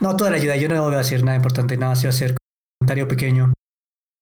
No, 0.00 0.16
toda 0.16 0.30
la 0.30 0.36
ayuda. 0.36 0.56
Yo 0.56 0.68
no 0.68 0.82
voy 0.82 0.94
a 0.94 0.98
decir 0.98 1.22
nada 1.24 1.36
importante, 1.36 1.76
nada 1.76 1.92
más 1.92 2.02
voy 2.02 2.08
a 2.08 2.10
hacer 2.10 2.32
un 2.32 2.36
comentario 2.80 3.08
pequeño. 3.08 3.52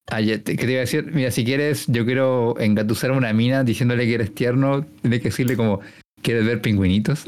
Ah, 0.09 0.23
¿qué 0.23 0.39
te 0.39 0.53
iba 0.53 0.79
a 0.79 0.81
decir? 0.81 1.11
Mira, 1.13 1.33
si 1.33 1.45
quieres, 1.45 1.87
yo 1.89 2.05
quiero 2.05 2.59
engatusar 2.61 3.11
a 3.11 3.15
una 3.15 3.33
mina 3.33 3.65
diciéndole 3.65 4.07
que 4.07 4.15
eres 4.15 4.35
tierno, 4.35 4.87
tienes 5.03 5.21
que 5.21 5.31
decirle 5.31 5.57
como, 5.57 5.81
¿quieres 6.23 6.47
ver 6.47 6.63
pingüinitos? 6.63 7.25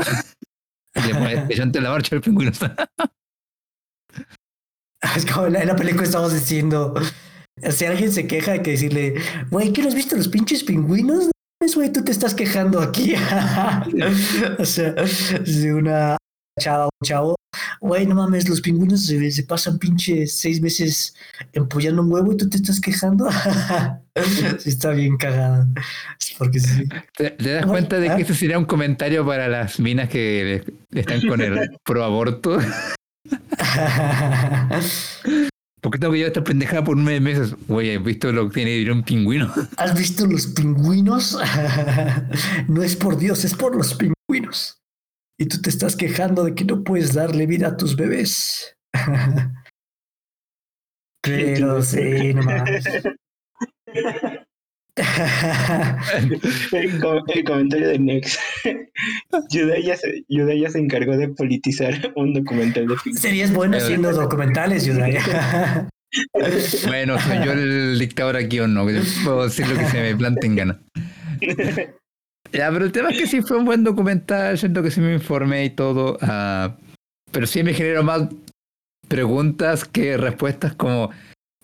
y 0.95 1.01
le 1.07 1.15
pones 1.15 1.61
ante 1.61 1.81
la 1.81 1.91
marcha 1.91 2.15
del 2.15 2.21
pingüino. 2.21 2.53
es 5.17 5.27
como 5.27 5.47
en 5.47 5.67
la, 5.67 5.75
película 5.75 6.05
estamos 6.05 6.33
diciendo, 6.33 6.95
si 7.71 7.85
alguien 7.85 8.13
se 8.13 8.29
queja, 8.29 8.53
hay 8.53 8.63
que 8.63 8.73
decirle, 8.73 9.15
güey, 9.51 9.73
¿qué 9.73 9.83
no 9.83 9.89
has 9.89 9.95
visto 9.95 10.17
los 10.17 10.29
pinches 10.29 10.63
pingüinos? 10.63 11.31
Es 11.61 11.75
güey, 11.75 11.93
tú 11.93 12.05
te 12.05 12.13
estás 12.13 12.35
quejando 12.35 12.81
aquí. 12.81 13.15
o 14.59 14.65
sea, 14.65 14.93
de 14.93 15.75
una 15.75 16.17
chava 16.61 16.85
un 16.85 16.91
chavo, 17.05 17.35
güey, 17.81 18.07
no 18.07 18.15
mames, 18.15 18.49
los 18.49 18.61
pingüinos 18.61 19.07
se, 19.07 19.43
pasan 19.45 19.79
pinche 19.79 20.27
seis 20.27 20.61
meses 20.61 21.15
empollando 21.53 22.03
un 22.03 22.13
huevo 22.13 22.33
y 22.33 22.37
tú 22.37 22.49
te 22.49 22.57
estás 22.57 22.81
quejando. 22.81 23.29
sí, 24.59 24.69
está 24.71 24.91
bien 24.91 25.17
cagada. 25.17 25.67
Porque 26.39 26.61
sí. 26.61 26.89
¿Te, 27.17 27.37
das 27.39 27.67
cuenta 27.67 27.99
de 27.99 28.15
que 28.15 28.23
ese 28.23 28.35
sería 28.35 28.59
un 28.59 28.65
comentario 28.65 29.25
para 29.27 29.49
las 29.49 29.81
minas 29.81 30.09
que 30.09 30.65
están 30.93 31.27
con 31.27 31.41
el 31.41 31.71
pro 31.85 32.05
aborto? 32.05 32.59
¿Por 35.81 35.93
qué 35.93 35.99
tengo 35.99 36.13
que 36.13 36.19
llevar 36.19 36.33
esta 36.33 36.43
pendejada 36.43 36.83
por 36.83 36.97
nueve 36.97 37.21
meses? 37.21 37.55
Güey, 37.69 37.95
¿has 37.97 38.03
visto 38.03 38.33
lo 38.33 38.49
que 38.49 38.65
tiene 38.65 38.91
un 38.91 39.05
pingüino? 39.05 39.53
¿Has 39.77 39.97
visto 39.97 40.27
los 40.27 40.49
pingüinos? 40.49 41.39
no 42.67 42.83
es 42.83 42.97
por 42.97 43.17
Dios, 43.17 43.45
es 43.45 43.55
por 43.55 43.77
los 43.77 43.95
pingüinos 43.95 44.79
y 45.39 45.47
tú 45.47 45.63
te 45.63 45.71
estás 45.71 45.97
quejando 45.97 46.45
de 46.45 46.55
que 46.55 46.65
no 46.65 46.83
puedes 46.83 47.15
darle 47.15 47.47
vida 47.47 47.69
a 47.69 47.77
tus 47.77 47.97
bebés. 47.97 48.77
Pero 51.23 51.83
sí, 51.83 52.35
nomás. 52.35 52.69
el, 56.73 57.01
el, 57.35 57.45
comentario 57.45 57.89
de 57.89 57.99
Nex. 57.99 58.39
Yudaya 59.51 59.97
se, 59.97 60.25
se 60.71 60.79
encargó 60.79 61.17
de 61.17 61.29
politizar 61.29 62.13
un 62.17 62.35
documental 62.35 62.89
de 62.89 62.97
ficción. 62.97 63.17
Serías 63.17 63.53
bueno 63.53 63.77
haciendo 63.77 64.13
documentales, 64.13 64.87
Yudaya. 64.87 65.89
bueno, 66.87 67.21
soy 67.21 67.45
yo 67.45 67.53
el 67.53 67.99
dictador 67.99 68.37
aquí 68.37 68.59
o 68.61 68.67
no. 68.67 68.87
Puedo 69.25 69.45
decir 69.45 69.69
lo 69.69 69.79
que 69.79 69.87
se 69.87 70.01
me 70.01 70.17
plante 70.17 70.47
en 70.47 70.57
gana. 70.57 70.81
Ya, 72.53 72.71
pero 72.71 72.85
el 72.85 72.93
tema 72.93 73.11
es 73.11 73.19
que 73.19 73.27
sí 73.27 73.43
fue 73.43 73.59
un 73.59 73.65
buen 73.65 73.85
documental, 73.85 74.57
siento 74.59 74.83
que 74.83 74.91
sí 74.91 75.01
me 75.01 75.15
informé 75.15 75.67
y 75.67 75.71
todo, 75.71 76.19
uh, 76.23 76.73
pero 77.31 77.47
sí 77.47 77.63
me 77.63 77.75
generó 77.75 78.03
más 78.03 78.29
preguntas 79.09 79.85
que 79.85 80.17
respuestas 80.17 80.75
como 80.75 81.11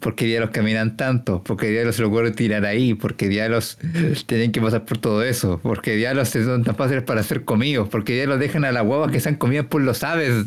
¿por 0.01 0.15
qué 0.15 0.27
diablos 0.27 0.51
caminan 0.51 0.97
tanto? 0.97 1.43
¿Por 1.43 1.57
qué 1.57 1.69
diablos 1.69 1.97
se 1.97 2.03
lo 2.03 2.09
ocurre 2.09 2.33
tirar 2.33 2.67
ahí? 2.67 2.95
¿Por 2.95 3.17
qué 3.17 3.29
diablos 3.29 3.79
tienen 4.27 4.53
que 4.53 4.61
pasar 4.61 4.85
por 4.85 4.99
todo 4.99 5.23
eso? 5.23 5.59
¿Por 5.59 5.81
qué 5.81 5.97
diablos 5.97 6.29
son 6.29 6.65
tan 6.65 6.77
fáciles 6.77 7.05
para 7.05 7.23
ser 7.23 7.45
comidos? 7.45 7.89
¿Por 7.89 8.05
qué 8.05 8.15
diablos 8.15 8.39
dejan 8.39 8.65
a 8.67 8.73
las 8.73 8.85
huevas 8.85 9.11
que 9.11 9.21
sean 9.21 9.37
comidas 9.37 9.67
por 9.67 9.81
los 9.81 10.03
aves? 10.05 10.45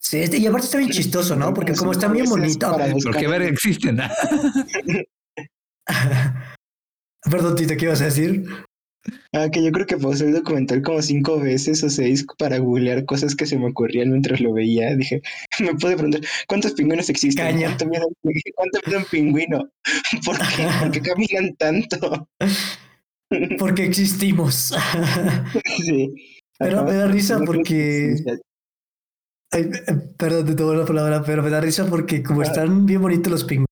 Sí, 0.00 0.18
este, 0.18 0.38
y 0.38 0.46
aparte 0.46 0.66
está 0.66 0.78
bien 0.78 0.90
chistoso, 0.90 1.36
¿no? 1.36 1.54
Porque 1.54 1.74
como 1.74 1.92
está 1.92 2.08
bien 2.08 2.26
bonito. 2.28 2.76
¿Por 3.04 3.16
qué 3.16 3.28
ver 3.28 3.42
existen? 3.42 4.00
Perdón, 7.30 7.56
Tito, 7.56 7.76
¿qué 7.76 7.84
ibas 7.84 8.00
a 8.00 8.06
decir? 8.06 8.44
Ah, 9.32 9.48
que 9.50 9.64
yo 9.64 9.72
creo 9.72 9.86
que 9.86 9.96
pausé 9.96 10.26
el 10.26 10.34
documental 10.34 10.82
como 10.82 11.02
cinco 11.02 11.40
veces 11.40 11.82
o 11.82 11.90
seis 11.90 12.24
para 12.38 12.58
googlear 12.58 13.04
cosas 13.04 13.34
que 13.34 13.46
se 13.46 13.58
me 13.58 13.68
ocurrían 13.68 14.10
mientras 14.10 14.40
lo 14.40 14.52
veía. 14.52 14.94
Dije, 14.94 15.22
me 15.60 15.74
pude 15.74 15.94
preguntar, 15.94 16.20
¿cuántos 16.46 16.72
pingüinos 16.72 17.08
existen? 17.08 17.58
¿Cuánto 17.58 17.86
mide, 17.86 18.00
un 18.96 19.04
pingüino? 19.10 19.68
¿Por 20.24 20.38
qué? 20.38 20.68
¿Por 20.80 20.90
qué 20.90 21.00
caminan 21.02 21.56
tanto? 21.56 22.28
Porque 23.58 23.84
existimos. 23.84 24.74
sí. 25.84 26.12
Pero 26.58 26.84
me 26.84 26.94
da 26.94 27.08
risa 27.08 27.40
porque... 27.44 28.14
Ay, 29.50 29.62
eh, 29.86 29.94
perdón, 30.16 30.46
te 30.46 30.54
tomo 30.54 30.74
la 30.74 30.86
palabra, 30.86 31.22
pero 31.24 31.42
me 31.42 31.50
da 31.50 31.60
risa 31.60 31.86
porque 31.86 32.22
como 32.22 32.42
están 32.42 32.86
bien 32.86 33.02
bonitos 33.02 33.32
los 33.32 33.44
pingüinos, 33.44 33.71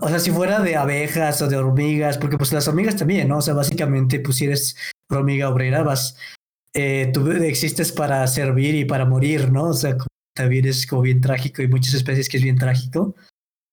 o 0.00 0.08
sea, 0.08 0.18
si 0.18 0.30
fuera 0.30 0.60
de 0.60 0.76
abejas 0.76 1.42
o 1.42 1.48
de 1.48 1.56
hormigas, 1.56 2.18
porque 2.18 2.38
pues 2.38 2.52
las 2.52 2.68
hormigas 2.68 2.96
también, 2.96 3.28
¿no? 3.28 3.38
O 3.38 3.42
sea, 3.42 3.54
básicamente, 3.54 4.20
pues 4.20 4.36
si 4.36 4.44
eres 4.44 4.76
hormiga 5.10 5.48
obrera, 5.48 5.82
vas, 5.82 6.16
eh, 6.74 7.10
tú 7.12 7.30
existes 7.30 7.90
para 7.92 8.26
servir 8.26 8.74
y 8.74 8.84
para 8.84 9.04
morir, 9.04 9.50
¿no? 9.50 9.64
O 9.64 9.74
sea, 9.74 9.96
también 10.34 10.66
es 10.66 10.86
como 10.86 11.02
bien 11.02 11.20
trágico 11.20 11.62
y 11.62 11.68
muchas 11.68 11.94
especies 11.94 12.28
que 12.28 12.36
es 12.36 12.42
bien 12.42 12.58
trágico. 12.58 13.14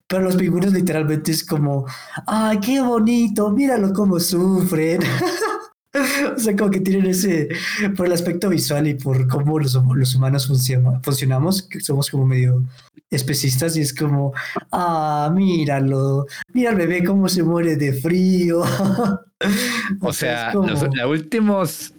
Pero 0.08 0.24
los 0.24 0.38
pingüinos 0.38 0.74
literalmente 0.74 1.32
es 1.32 1.44
como, 1.44 1.86
¡ay, 2.26 2.60
qué 2.62 2.82
bonito! 2.82 3.52
Míralo 3.52 3.92
cómo 3.94 4.20
sufren. 4.20 5.02
o 6.36 6.40
sea, 6.40 6.56
como 6.56 6.72
que 6.72 6.80
tienen 6.80 7.08
ese, 7.08 7.50
por 7.96 8.08
el 8.08 8.14
aspecto 8.14 8.50
visual 8.50 8.88
y 8.88 8.94
por 8.96 9.28
cómo 9.28 9.60
los, 9.60 9.74
los 9.74 10.16
humanos 10.16 10.48
funcionamos, 10.48 11.68
somos 11.82 12.10
como 12.10 12.26
medio 12.26 12.64
especistas 13.10 13.78
y 13.78 13.82
es 13.82 13.94
como, 13.94 14.34
ah, 14.72 15.32
míralo, 15.34 16.26
mira 16.54 16.72
el 16.72 16.76
bebé 16.76 17.04
cómo 17.04 17.30
se 17.30 17.44
muere 17.44 17.76
de 17.76 17.94
frío. 17.94 18.62
o, 20.02 20.14
sea, 20.14 20.54
los, 20.54 20.84
últimos 21.08 21.94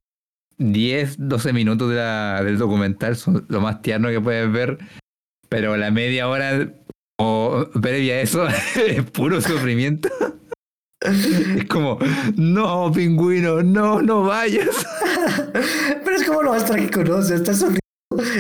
10, 0.58 1.16
12 1.18 1.52
minutos 1.52 1.90
de 1.90 1.96
la, 1.96 2.42
del 2.42 2.58
documental 2.58 3.16
son 3.16 3.46
lo 3.48 3.60
más 3.60 3.80
tierno 3.80 4.08
que 4.08 4.20
puedes 4.20 4.50
ver, 4.52 4.78
pero 5.48 5.76
la 5.76 5.90
media 5.90 6.28
hora 6.28 6.72
o 7.18 7.66
previa 7.80 8.14
a 8.14 8.20
eso 8.20 8.46
es 8.86 9.02
puro 9.10 9.40
sufrimiento. 9.40 10.08
Es 11.00 11.64
como, 11.66 11.98
no, 12.36 12.90
pingüino, 12.92 13.62
no, 13.62 14.02
no 14.02 14.22
vayas. 14.22 14.84
Pero 15.52 16.16
es 16.16 16.24
como 16.24 16.42
lo 16.42 16.50
más 16.52 16.64
trágico, 16.64 17.04
¿no? 17.04 17.16
O 17.16 17.22
sea, 17.22 17.36
estás 17.36 17.58
sufriendo 17.58 17.78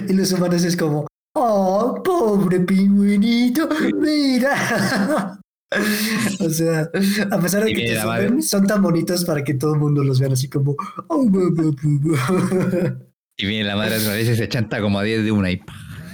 y 0.08 0.12
los 0.12 0.32
humanos 0.32 0.64
es 0.64 0.76
como, 0.76 1.06
oh, 1.36 2.02
pobre 2.02 2.60
pingüinito, 2.60 3.68
mira. 3.94 5.38
o 6.40 6.50
sea, 6.50 6.90
a 7.30 7.38
pesar 7.40 7.64
de 7.64 7.74
que 7.74 7.80
te 7.80 8.00
suben, 8.00 8.42
son 8.42 8.66
tan 8.66 8.82
bonitos 8.82 9.24
para 9.24 9.44
que 9.44 9.54
todo 9.54 9.74
el 9.74 9.80
mundo 9.80 10.02
los 10.02 10.18
vea 10.18 10.32
así 10.32 10.48
como, 10.48 10.74
oh, 11.08 11.30
Y 13.36 13.46
viene 13.46 13.64
la 13.64 13.76
madre 13.76 14.00
de 14.00 14.08
vez 14.08 14.28
y 14.28 14.36
se 14.36 14.48
chanta 14.48 14.80
como 14.80 14.98
a 14.98 15.04
10 15.04 15.24
de 15.24 15.32
una 15.32 15.52
y. 15.52 15.60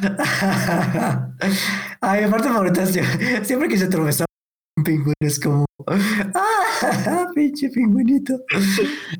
Ay, 2.00 2.24
aparte 2.24 2.48
favorita, 2.48 2.84
siempre 2.86 3.68
que 3.68 3.78
se 3.78 3.86
tropezaba 3.86 4.26
un 4.76 4.84
pingüino 4.84 5.14
es 5.20 5.40
como, 5.40 5.64
¡ah! 5.86 7.30
¡Pinche 7.34 7.68
pingüinito! 7.68 8.40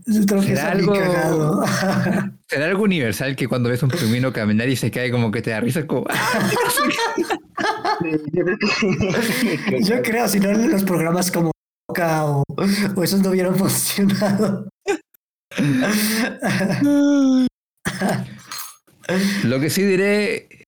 Se 0.06 0.22
¿Será 0.22 0.70
algo, 0.72 0.92
cagado. 0.92 1.64
¿Será 2.48 2.66
algo 2.66 2.82
universal 2.84 3.36
que 3.36 3.48
cuando 3.48 3.68
ves 3.68 3.82
un 3.82 3.90
pingüino 3.90 4.32
caminar 4.32 4.68
y 4.68 4.76
se 4.76 4.90
cae 4.90 5.10
como 5.10 5.30
que 5.30 5.42
te 5.42 5.50
da 5.50 5.60
risa? 5.60 5.86
Como, 5.86 6.06
¡ah! 6.08 6.50
Yo 9.80 10.02
creo, 10.02 10.28
si 10.28 10.40
no 10.40 10.52
los 10.52 10.84
programas 10.84 11.30
como 11.30 11.52
o, 11.88 12.42
o 12.96 13.04
esos 13.04 13.20
no 13.20 13.30
hubieran 13.30 13.54
funcionado. 13.56 14.68
Lo 19.44 19.60
que 19.60 19.68
sí 19.70 19.82
diré 19.82 20.63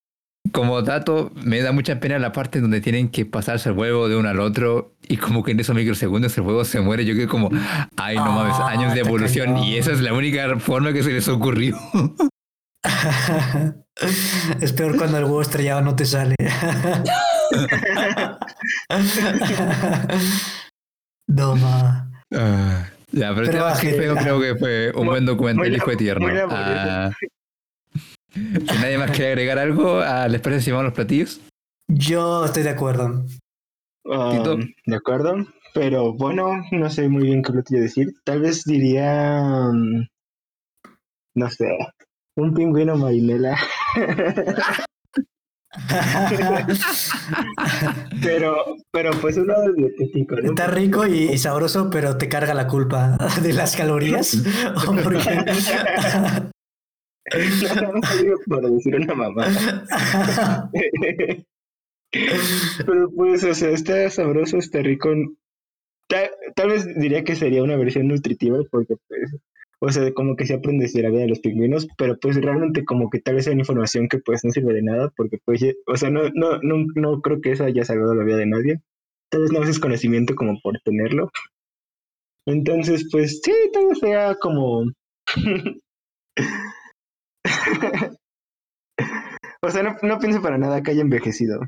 como 0.56 0.80
dato, 0.80 1.30
me 1.34 1.60
da 1.60 1.70
mucha 1.70 2.00
pena 2.00 2.18
la 2.18 2.32
parte 2.32 2.62
donde 2.62 2.80
tienen 2.80 3.10
que 3.10 3.26
pasarse 3.26 3.68
el 3.68 3.76
huevo 3.76 4.08
de 4.08 4.16
uno 4.16 4.30
al 4.30 4.40
otro 4.40 4.94
y 5.06 5.18
como 5.18 5.44
que 5.44 5.50
en 5.50 5.60
esos 5.60 5.76
microsegundos 5.76 6.34
el 6.38 6.44
huevo 6.44 6.64
se 6.64 6.80
muere. 6.80 7.04
Yo 7.04 7.14
quedo 7.14 7.28
como, 7.28 7.50
ay, 7.98 8.16
no 8.16 8.32
mames, 8.32 8.54
ah, 8.56 8.70
años 8.70 8.94
de 8.94 9.00
evolución 9.00 9.58
y 9.58 9.76
esa 9.76 9.92
es 9.92 10.00
la 10.00 10.14
única 10.14 10.58
forma 10.58 10.94
que 10.94 11.02
se 11.02 11.12
les 11.12 11.28
ocurrió. 11.28 11.76
es 14.62 14.72
peor 14.72 14.96
cuando 14.96 15.18
el 15.18 15.24
huevo 15.24 15.42
estrellado 15.42 15.82
no 15.82 15.94
te 15.94 16.06
sale. 16.06 16.34
no, 21.28 21.54
ma. 21.56 22.10
Ah, 22.34 22.86
ya, 23.12 23.34
pero, 23.34 23.74
pero 23.78 24.16
creo 24.16 24.40
que 24.40 24.56
fue 24.56 24.90
un 24.94 25.06
buen 25.06 25.26
documental 25.26 25.76
y 25.76 25.80
fue 25.80 25.96
tierno. 25.96 26.26
Si 28.36 28.78
nadie 28.78 28.98
más 28.98 29.10
quiere 29.12 29.28
agregar 29.28 29.58
algo, 29.58 30.00
ah, 30.00 30.28
¿les 30.28 30.40
parece 30.40 30.62
si 30.62 30.70
vamos 30.70 30.82
a 30.82 30.88
los 30.88 30.94
platillos? 30.94 31.40
Yo 31.88 32.44
estoy 32.44 32.62
de 32.64 32.70
acuerdo. 32.70 33.24
Um, 34.04 34.60
de 34.86 34.96
acuerdo, 34.96 35.34
pero 35.74 36.12
bueno, 36.12 36.62
no 36.70 36.90
sé 36.90 37.08
muy 37.08 37.24
bien 37.24 37.42
qué 37.42 37.52
platillo 37.52 37.80
decir. 37.80 38.08
Tal 38.24 38.40
vez 38.40 38.64
diría, 38.64 39.40
um, 39.70 40.06
no 41.34 41.50
sé, 41.50 41.66
un 42.36 42.54
pingüino 42.54 42.96
marinela. 42.96 43.56
pero, 48.22 48.76
pero 48.92 49.10
pues 49.20 49.36
uno 49.36 49.54
dietético. 49.76 50.36
¿no? 50.36 50.50
Está 50.50 50.66
rico 50.66 51.06
y, 51.06 51.36
sabroso, 51.38 51.88
pero 51.90 52.16
te 52.18 52.28
carga 52.28 52.54
la 52.54 52.66
culpa 52.66 53.16
de 53.42 53.52
las 53.52 53.76
calorías. 53.76 54.42
porque... 55.04 55.42
para 58.48 58.68
decir 58.68 58.96
una 58.96 59.14
mamá. 59.14 59.46
Pero 62.86 63.10
pues, 63.14 63.44
o 63.44 63.54
sea, 63.54 63.70
está 63.70 64.08
sabroso, 64.10 64.58
está 64.58 64.80
rico. 64.80 65.10
Tal, 66.08 66.68
vez 66.68 66.86
diría 66.98 67.24
que 67.24 67.34
sería 67.34 67.62
una 67.62 67.76
versión 67.76 68.08
nutritiva 68.08 68.58
porque 68.70 68.94
pues, 69.08 69.36
o 69.80 69.90
sea, 69.90 70.12
como 70.14 70.36
que 70.36 70.46
se 70.46 70.54
aprende 70.54 70.88
la 70.94 71.10
vida 71.10 71.22
de 71.22 71.28
los 71.28 71.40
pingüinos, 71.40 71.88
pero 71.98 72.16
pues 72.18 72.36
realmente 72.36 72.84
como 72.84 73.10
que 73.10 73.20
tal 73.20 73.34
vez 73.34 73.44
sea 73.44 73.52
una 73.52 73.62
información 73.62 74.08
que 74.08 74.18
pues 74.18 74.44
no 74.44 74.50
sirve 74.52 74.72
de 74.72 74.82
nada 74.82 75.12
porque 75.16 75.38
pues, 75.44 75.62
o 75.86 75.96
sea, 75.96 76.10
no, 76.10 76.30
no, 76.34 76.60
no, 76.62 76.86
no 76.94 77.20
creo 77.20 77.40
que 77.40 77.52
eso 77.52 77.64
haya 77.64 77.84
salvado 77.84 78.14
la 78.14 78.24
vida 78.24 78.36
de 78.36 78.46
nadie. 78.46 78.80
Tal 79.28 79.42
vez 79.42 79.52
no 79.52 79.60
haces 79.60 79.80
conocimiento 79.80 80.36
como 80.36 80.60
por 80.62 80.78
tenerlo. 80.84 81.30
Entonces, 82.46 83.08
pues 83.10 83.40
sí, 83.42 83.52
tal 83.72 83.88
vez 83.88 83.98
sea 83.98 84.36
como 84.36 84.84
o 89.62 89.70
sea, 89.70 89.82
no, 89.82 89.96
no, 90.02 90.18
pienso 90.18 90.42
para 90.42 90.58
nada 90.58 90.82
que 90.82 90.92
haya 90.92 91.02
envejecido. 91.02 91.60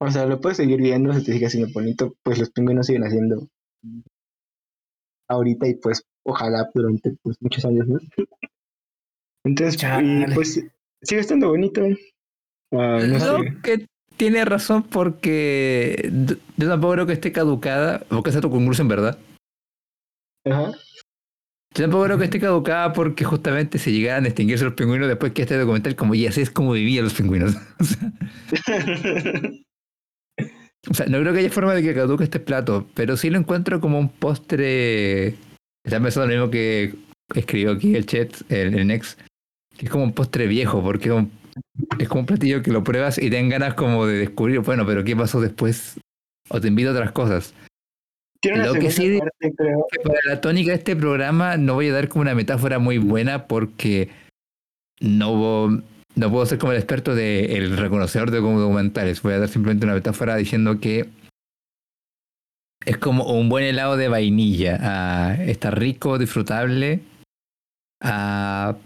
O 0.00 0.10
sea, 0.10 0.26
lo 0.26 0.40
puedes 0.40 0.56
seguir 0.56 0.80
viendo, 0.80 1.12
si 1.12 1.24
te 1.24 1.32
sigue 1.32 1.46
haciendo 1.46 1.72
bonito, 1.72 2.14
pues 2.22 2.38
los 2.38 2.50
pingüinos 2.50 2.86
siguen 2.86 3.04
haciendo 3.04 3.48
ahorita 5.28 5.68
y 5.68 5.74
pues 5.74 6.02
ojalá 6.24 6.68
durante 6.74 7.16
pues, 7.22 7.36
muchos 7.40 7.64
años 7.64 7.86
más. 7.86 8.02
Entonces, 9.44 9.80
pues 10.34 10.64
sigue 11.02 11.20
estando 11.20 11.48
bonito. 11.48 11.82
Ah, 12.72 13.00
no 13.06 13.60
que 13.62 13.86
tiene 14.16 14.44
razón 14.44 14.82
porque 14.82 16.10
yo 16.58 16.68
tampoco 16.68 16.92
creo 16.92 17.06
que 17.06 17.14
esté 17.14 17.32
caducada, 17.32 18.04
o 18.10 18.22
que 18.22 18.32
sea 18.32 18.42
tu 18.42 18.50
concurso 18.50 18.82
en 18.82 18.88
verdad. 18.88 19.18
Ajá. 20.44 20.72
Yo 21.74 21.84
tampoco 21.84 22.04
creo 22.04 22.18
que 22.18 22.24
esté 22.24 22.40
caducada 22.40 22.92
porque 22.92 23.24
justamente 23.24 23.78
se 23.78 23.92
llegaran 23.92 24.24
a 24.24 24.28
extinguirse 24.28 24.64
los 24.64 24.74
pingüinos 24.74 25.06
después 25.06 25.32
que 25.32 25.42
este 25.42 25.56
documental, 25.56 25.94
como 25.94 26.16
ya 26.16 26.30
así 26.30 26.40
es 26.40 26.50
como 26.50 26.72
vivían 26.72 27.04
los 27.04 27.14
pingüinos. 27.14 27.54
o, 30.90 30.94
sea, 30.94 31.06
no 31.06 31.20
creo 31.20 31.32
que 31.32 31.38
haya 31.38 31.50
forma 31.50 31.74
de 31.74 31.82
que 31.82 31.94
caduque 31.94 32.24
este 32.24 32.40
plato, 32.40 32.88
pero 32.94 33.16
sí 33.16 33.30
lo 33.30 33.38
encuentro 33.38 33.80
como 33.80 34.00
un 34.00 34.08
postre. 34.08 35.36
Está 35.84 36.02
pensando 36.02 36.26
lo 36.26 36.34
mismo 36.34 36.50
que 36.50 36.96
escribió 37.34 37.70
aquí 37.70 37.94
el 37.94 38.04
chat, 38.04 38.34
el, 38.50 38.74
el 38.74 38.88
Next, 38.88 39.20
que 39.76 39.86
es 39.86 39.92
como 39.92 40.02
un 40.02 40.12
postre 40.12 40.48
viejo, 40.48 40.82
porque 40.82 41.24
es, 41.98 42.08
como 42.08 42.22
un 42.22 42.26
platillo 42.26 42.62
que 42.62 42.72
lo 42.72 42.82
pruebas 42.82 43.16
y 43.16 43.30
te 43.30 43.48
ganas 43.48 43.74
como 43.74 44.06
de 44.06 44.18
descubrir, 44.18 44.58
bueno, 44.58 44.84
pero 44.84 45.04
¿qué 45.04 45.14
pasó 45.14 45.40
después? 45.40 46.00
O 46.48 46.60
te 46.60 46.66
invito 46.66 46.90
a 46.90 46.94
otras 46.94 47.12
cosas. 47.12 47.54
Lo 48.42 48.74
que 48.74 48.90
sí 48.90 49.20
que 49.40 50.00
para 50.02 50.18
la 50.26 50.40
tónica 50.40 50.70
de 50.70 50.78
este 50.78 50.96
programa 50.96 51.56
no 51.58 51.74
voy 51.74 51.88
a 51.88 51.92
dar 51.92 52.08
como 52.08 52.22
una 52.22 52.34
metáfora 52.34 52.78
muy 52.78 52.96
buena 52.96 53.46
porque 53.46 54.08
no, 55.00 55.82
no 56.14 56.30
puedo 56.30 56.46
ser 56.46 56.58
como 56.58 56.72
el 56.72 56.78
experto 56.78 57.14
del 57.14 57.76
reconocedor 57.76 58.30
de 58.30 58.40
documentales. 58.40 59.20
Voy 59.20 59.34
a 59.34 59.40
dar 59.40 59.48
simplemente 59.48 59.84
una 59.84 59.94
metáfora 59.94 60.36
diciendo 60.36 60.80
que 60.80 61.08
es 62.86 62.96
como 62.96 63.24
un 63.24 63.50
buen 63.50 63.64
helado 63.64 63.96
de 63.96 64.08
vainilla. 64.08 64.78
Ah, 64.80 65.36
está 65.38 65.70
rico, 65.70 66.18
disfrutable. 66.18 67.00
Ah, 68.02 68.76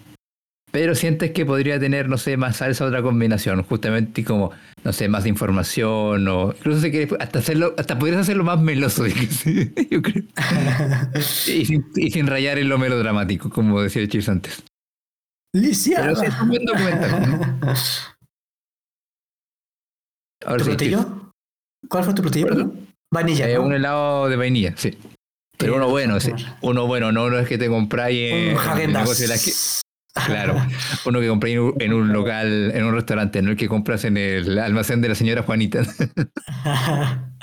pero 0.72 0.96
sientes 0.96 1.30
que 1.30 1.46
podría 1.46 1.78
tener, 1.78 2.08
no 2.08 2.18
sé, 2.18 2.36
más 2.36 2.56
salsa 2.56 2.86
otra 2.86 3.02
combinación, 3.02 3.62
justamente 3.62 4.24
como, 4.24 4.50
no 4.84 4.92
sé, 4.92 5.08
más 5.08 5.24
información 5.26 6.28
o 6.28 6.54
incluso 6.56 6.80
si 6.80 6.90
quieres 6.90 7.10
hasta 7.18 7.38
hacerlo, 7.38 7.74
hasta 7.78 7.98
podrías 7.98 8.20
hacerlo 8.20 8.44
más 8.44 8.60
meloso, 8.60 9.06
yo 9.90 10.02
creo. 10.02 10.24
y, 11.46 11.64
sin, 11.64 11.86
y, 11.96 12.10
sin, 12.10 12.26
rayar 12.26 12.58
en 12.58 12.68
lo 12.68 12.78
melodramático, 12.78 13.48
como 13.48 13.80
decía 13.80 14.06
Chips 14.06 14.28
antes. 14.28 14.62
Lisiada. 15.54 16.08
Pero 16.08 16.16
sí 16.16 16.26
es 16.26 16.40
un 16.40 16.48
buen 16.48 16.64
documental. 16.66 17.30
¿no? 17.30 17.74
Ahora 20.44 20.58
¿Tu 20.58 20.64
sí, 20.64 20.70
platillo? 20.70 21.32
¿Cuál 21.88 22.04
fue 22.04 22.14
tu 22.14 22.22
platillo? 22.22 22.46
¿Perdón? 22.48 22.88
Vainilla. 23.10 23.48
Eh, 23.48 23.54
¿no? 23.54 23.62
Un 23.62 23.72
helado 23.72 24.28
de 24.28 24.36
vainilla, 24.36 24.74
sí. 24.76 24.98
Pero 25.56 25.76
uno 25.76 25.88
bueno, 25.88 26.20
sí. 26.20 26.32
Uno 26.60 26.86
bueno, 26.86 27.12
no, 27.12 27.30
no 27.30 27.38
es 27.38 27.48
que 27.48 27.56
te 27.56 27.68
compráis 27.68 28.32
en, 28.32 28.56
en 28.56 28.80
el 28.80 28.92
negocio 28.92 29.28
de 29.28 29.34
la. 29.34 29.40
Claro, 30.14 30.54
uno 31.06 31.20
que 31.20 31.28
compré 31.28 31.54
en 31.54 31.92
un, 31.92 32.12
local, 32.12 32.70
en 32.72 32.84
un 32.84 32.94
restaurante, 32.94 33.42
no 33.42 33.50
el 33.50 33.56
que 33.56 33.68
compras 33.68 34.04
en 34.04 34.16
el 34.16 34.60
almacén 34.60 35.00
de 35.00 35.08
la 35.08 35.16
señora 35.16 35.42
Juanita. 35.42 35.82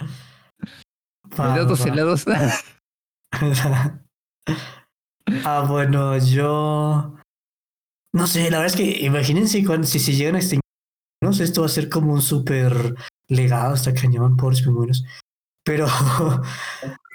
Helados, 1.38 1.86
helados. 1.86 2.26
ah, 5.46 5.66
bueno, 5.68 6.18
yo. 6.18 7.16
No 8.14 8.28
sé, 8.28 8.52
la 8.52 8.60
verdad 8.60 8.74
es 8.74 8.76
que 8.76 9.06
imagínense 9.06 9.64
cuando, 9.66 9.88
si 9.88 10.00
se 10.00 10.14
llegan 10.14 10.36
a 10.36 10.40
extinguir. 10.40 10.62
No 11.24 11.34
sé, 11.34 11.44
esto 11.44 11.62
va 11.62 11.68
a 11.68 11.70
ser 11.70 11.90
como 11.90 12.14
un 12.14 12.22
súper 12.22 12.96
legado, 13.30 13.76
está 13.76 13.94
cañón, 13.94 14.36
pobres 14.36 14.62
pingüinos. 14.62 15.06
Pero, 15.64 15.88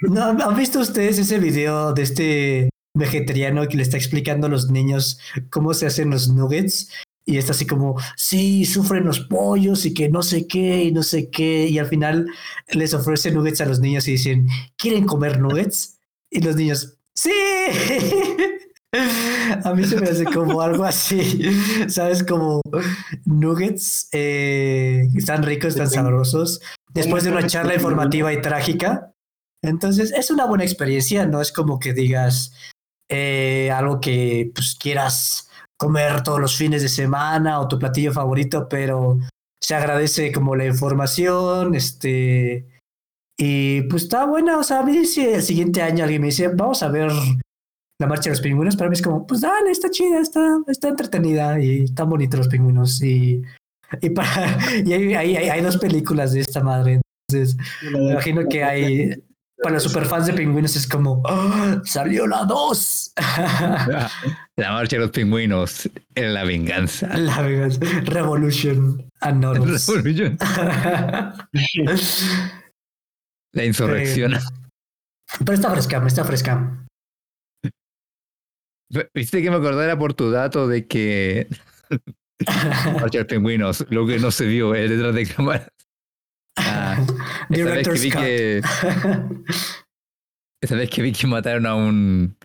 ¿no, 0.03 0.25
¿han 0.25 0.57
visto 0.57 0.81
ustedes 0.81 1.19
ese 1.19 1.39
video 1.39 1.93
de 1.93 2.03
este 2.03 2.71
vegetariano 2.97 3.67
que 3.69 3.77
le 3.77 3.83
está 3.83 3.97
explicando 3.97 4.47
a 4.47 4.51
los 4.51 4.71
niños 4.71 5.19
cómo 5.51 5.75
se 5.75 5.87
hacen 5.87 6.11
los 6.11 6.29
nuggets? 6.29 6.91
Y 7.29 7.39
está 7.39 7.53
así 7.53 7.67
como, 7.67 8.01
sí, 8.17 8.65
sufren 8.65 9.05
los 9.05 9.21
pollos 9.21 9.85
y 9.85 9.95
que 9.95 10.09
no 10.09 10.23
sé 10.23 10.47
qué 10.47 10.85
y 10.85 10.93
no 10.93 11.03
sé 11.03 11.29
qué. 11.29 11.67
Y 11.67 11.79
al 11.79 11.87
final 11.87 12.27
les 12.69 12.95
ofrece 12.95 13.33
nuggets 13.33 13.61
a 13.61 13.67
los 13.67 13.81
niños 13.81 14.07
y 14.07 14.13
dicen, 14.13 14.47
¿quieren 14.77 15.07
comer 15.07 15.41
nuggets? 15.41 15.99
Y 16.31 16.41
los 16.41 16.55
niños, 16.55 16.99
sí. 17.15 17.33
A 19.65 19.75
mí 19.75 19.85
se 19.85 20.01
me 20.01 20.09
hace 20.09 20.25
como 20.25 20.61
algo 20.61 20.85
así, 20.85 21.43
¿sabes? 21.89 22.23
Como 22.23 22.61
nuggets 23.25 24.09
eh, 24.13 25.09
están 25.17 25.43
ricos, 25.43 25.71
están 25.71 25.91
sabrosos, 25.91 26.61
después 26.95 27.25
de 27.25 27.31
una 27.31 27.47
charla 27.47 27.75
informativa 27.75 28.33
y 28.33 28.41
trágica. 28.41 29.13
Entonces, 29.63 30.13
es 30.13 30.31
una 30.31 30.47
buena 30.47 30.65
experiencia, 30.65 31.27
no 31.27 31.41
es 31.41 31.53
como 31.53 31.79
que 31.79 31.93
digas 31.93 32.53
eh, 33.09 33.71
algo 33.73 34.01
que 34.01 34.51
pues, 34.55 34.75
quieras 34.75 35.49
comer 35.77 36.23
todos 36.23 36.41
los 36.41 36.57
fines 36.57 36.83
de 36.83 36.89
semana 36.89 37.61
o 37.61 37.69
tu 37.69 37.79
platillo 37.79 38.13
favorito, 38.13 38.69
pero 38.69 39.19
se 39.61 39.75
agradece 39.75 40.33
como 40.33 40.57
la 40.57 40.67
información, 40.67 41.75
este, 41.75 42.67
y 43.39 43.83
pues 43.83 44.05
está 44.05 44.25
buena, 44.25 44.59
o 44.59 44.63
sea, 44.63 44.81
a 44.81 44.83
mí 44.83 45.05
si 45.05 45.25
el 45.27 45.43
siguiente 45.43 45.83
año 45.83 46.05
alguien 46.05 46.23
me 46.23 46.29
dice, 46.29 46.49
vamos 46.49 46.83
a 46.83 46.89
ver 46.89 47.11
la 47.99 48.07
marcha 48.07 48.25
de 48.25 48.31
los 48.31 48.41
pingüinos, 48.41 48.77
para 48.77 48.91
mí 48.91 48.95
es 48.95 49.03
como, 49.03 49.27
pues 49.27 49.41
dale, 49.41 49.71
está 49.71 49.91
chida, 49.91 50.21
está, 50.21 50.59
está 50.67 50.89
entretenida 50.89 51.61
y 51.61 51.85
están 51.85 52.11
bonitos 52.11 52.39
los 52.39 52.49
pingüinos. 52.49 53.03
Y, 53.03 53.43
y, 54.01 54.11
para, 54.11 54.59
y 54.85 54.93
hay, 54.93 55.15
hay, 55.15 55.37
hay, 55.37 55.61
dos 55.63 55.79
películas 55.79 56.33
de 56.33 56.41
esta 56.41 56.63
madre. 56.63 57.01
Entonces, 57.29 57.57
me 57.93 58.13
imagino 58.13 58.47
que 58.49 58.63
hay, 58.63 59.23
para 59.63 59.75
los 59.75 59.85
superfans 59.85 60.27
de 60.27 60.35
pingüinos 60.35 60.77
es 60.77 60.87
como, 60.87 61.23
¡Oh, 61.25 61.81
salió 61.85 62.27
la 62.27 62.45
2. 62.45 63.13
La 64.57 64.73
marcha 64.73 64.97
de 64.97 65.03
los 65.03 65.11
pingüinos 65.11 65.89
en 66.15 66.35
la 66.35 66.45
venganza. 66.45 67.09
La 67.17 67.43
venganza. 67.43 67.81
Revolution 68.05 69.11
Norms. 69.35 69.87
Revolution. 69.89 70.39
La 73.53 73.65
insurrección. 73.65 74.35
Eh, 74.35 74.41
Pero 75.39 75.53
está 75.53 75.71
fresca, 75.71 76.03
está 76.07 76.25
fresca. 76.25 76.87
Viste 79.15 79.43
que 79.43 79.51
me 79.51 79.57
acordara 79.57 79.99
por 79.99 80.15
tu 80.15 80.31
dato 80.31 80.69
de 80.69 80.87
que 80.87 81.49
Marcha 82.47 83.19
de 83.19 83.19
los 83.19 83.27
pingüinos, 83.27 83.87
lo 83.91 84.07
que 84.07 84.19
no 84.19 84.31
se 84.31 84.47
vio 84.47 84.75
es 84.75 84.91
detrás 84.91 85.15
de 85.15 85.27
cámaras. 85.27 85.69
Ah, 86.57 87.05
esa 87.51 87.71
vez 87.71 87.89
que 87.89 87.99
vi 87.99 88.11
que 88.11 88.59
esa 90.63 90.75
vez 90.75 90.91
que 90.91 91.03
vi 91.03 91.13
que 91.13 91.27
mataron 91.27 91.67
a 91.67 91.75
un 91.75 92.37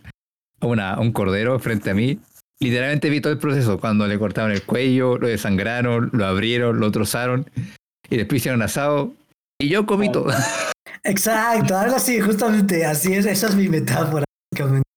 a, 0.59 0.67
una, 0.67 0.93
a 0.93 0.99
un 0.99 1.11
cordero 1.11 1.59
frente 1.59 1.89
a 1.89 1.93
mí, 1.93 2.19
literalmente 2.59 3.09
vi 3.09 3.21
todo 3.21 3.33
el 3.33 3.39
proceso 3.39 3.79
cuando 3.79 4.07
le 4.07 4.19
cortaron 4.19 4.51
el 4.51 4.63
cuello, 4.63 5.17
lo 5.17 5.27
desangraron, 5.27 6.09
lo 6.13 6.25
abrieron, 6.25 6.79
lo 6.79 6.91
trozaron 6.91 7.49
y 8.09 8.17
después 8.17 8.41
hicieron 8.41 8.61
asado 8.61 9.13
y 9.59 9.69
yo 9.69 9.85
comí 9.85 10.11
todo. 10.11 10.31
Exacto, 11.03 11.77
algo 11.77 11.95
así, 11.95 12.19
justamente 12.19 12.85
así 12.85 13.13
es, 13.13 13.25
esa 13.25 13.47
es 13.47 13.55
mi 13.55 13.69
metáfora. 13.69 14.25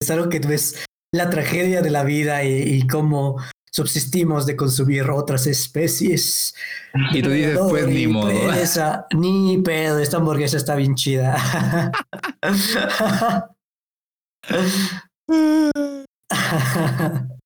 Es 0.01 0.11
algo 0.11 0.29
que 0.29 0.41
ves 0.41 0.85
la 1.13 1.31
tragedia 1.31 1.81
de 1.81 1.91
la 1.91 2.05
vida 2.05 2.45
y, 2.45 2.63
y 2.63 2.87
cómo 2.87 3.39
subsistimos 3.75 4.47
de 4.47 4.55
consumir 4.55 5.11
otras 5.11 5.49
especies. 5.49 6.55
Y 7.13 7.23
tú 7.23 7.31
dices, 7.31 7.59
pues 7.69 7.89
ni 7.89 8.07
modo. 8.07 8.31
Ni 9.13 9.59
pedo, 9.59 9.99
esta 9.99 10.19
hamburguesa 10.19 10.57
está 10.57 10.77
bien 10.77 10.95
chida. 10.95 11.37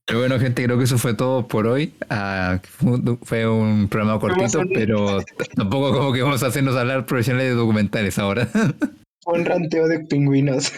Pero 0.07 0.21
bueno, 0.21 0.39
gente, 0.41 0.65
creo 0.65 0.79
que 0.79 0.85
eso 0.85 0.97
fue 0.99 1.15
todo 1.15 1.47
por 1.49 1.67
hoy. 1.67 1.93
Ah, 2.09 2.61
fue- 3.23 3.47
un 3.49 3.89
programa 3.89 4.19
cortito, 4.21 4.63
pero 4.73 5.23
tampoco 5.55 5.93
como 5.93 6.13
que 6.13 6.23
vamos 6.23 6.43
a 6.43 6.47
hacernos 6.47 6.77
hablar 6.77 7.05
profesionales 7.07 7.51
de 7.51 7.57
documentales 7.57 8.19
ahora. 8.19 8.49
Un 9.27 9.45
ranteo 9.45 9.87
de 9.87 10.01
pingüinos. 10.01 10.73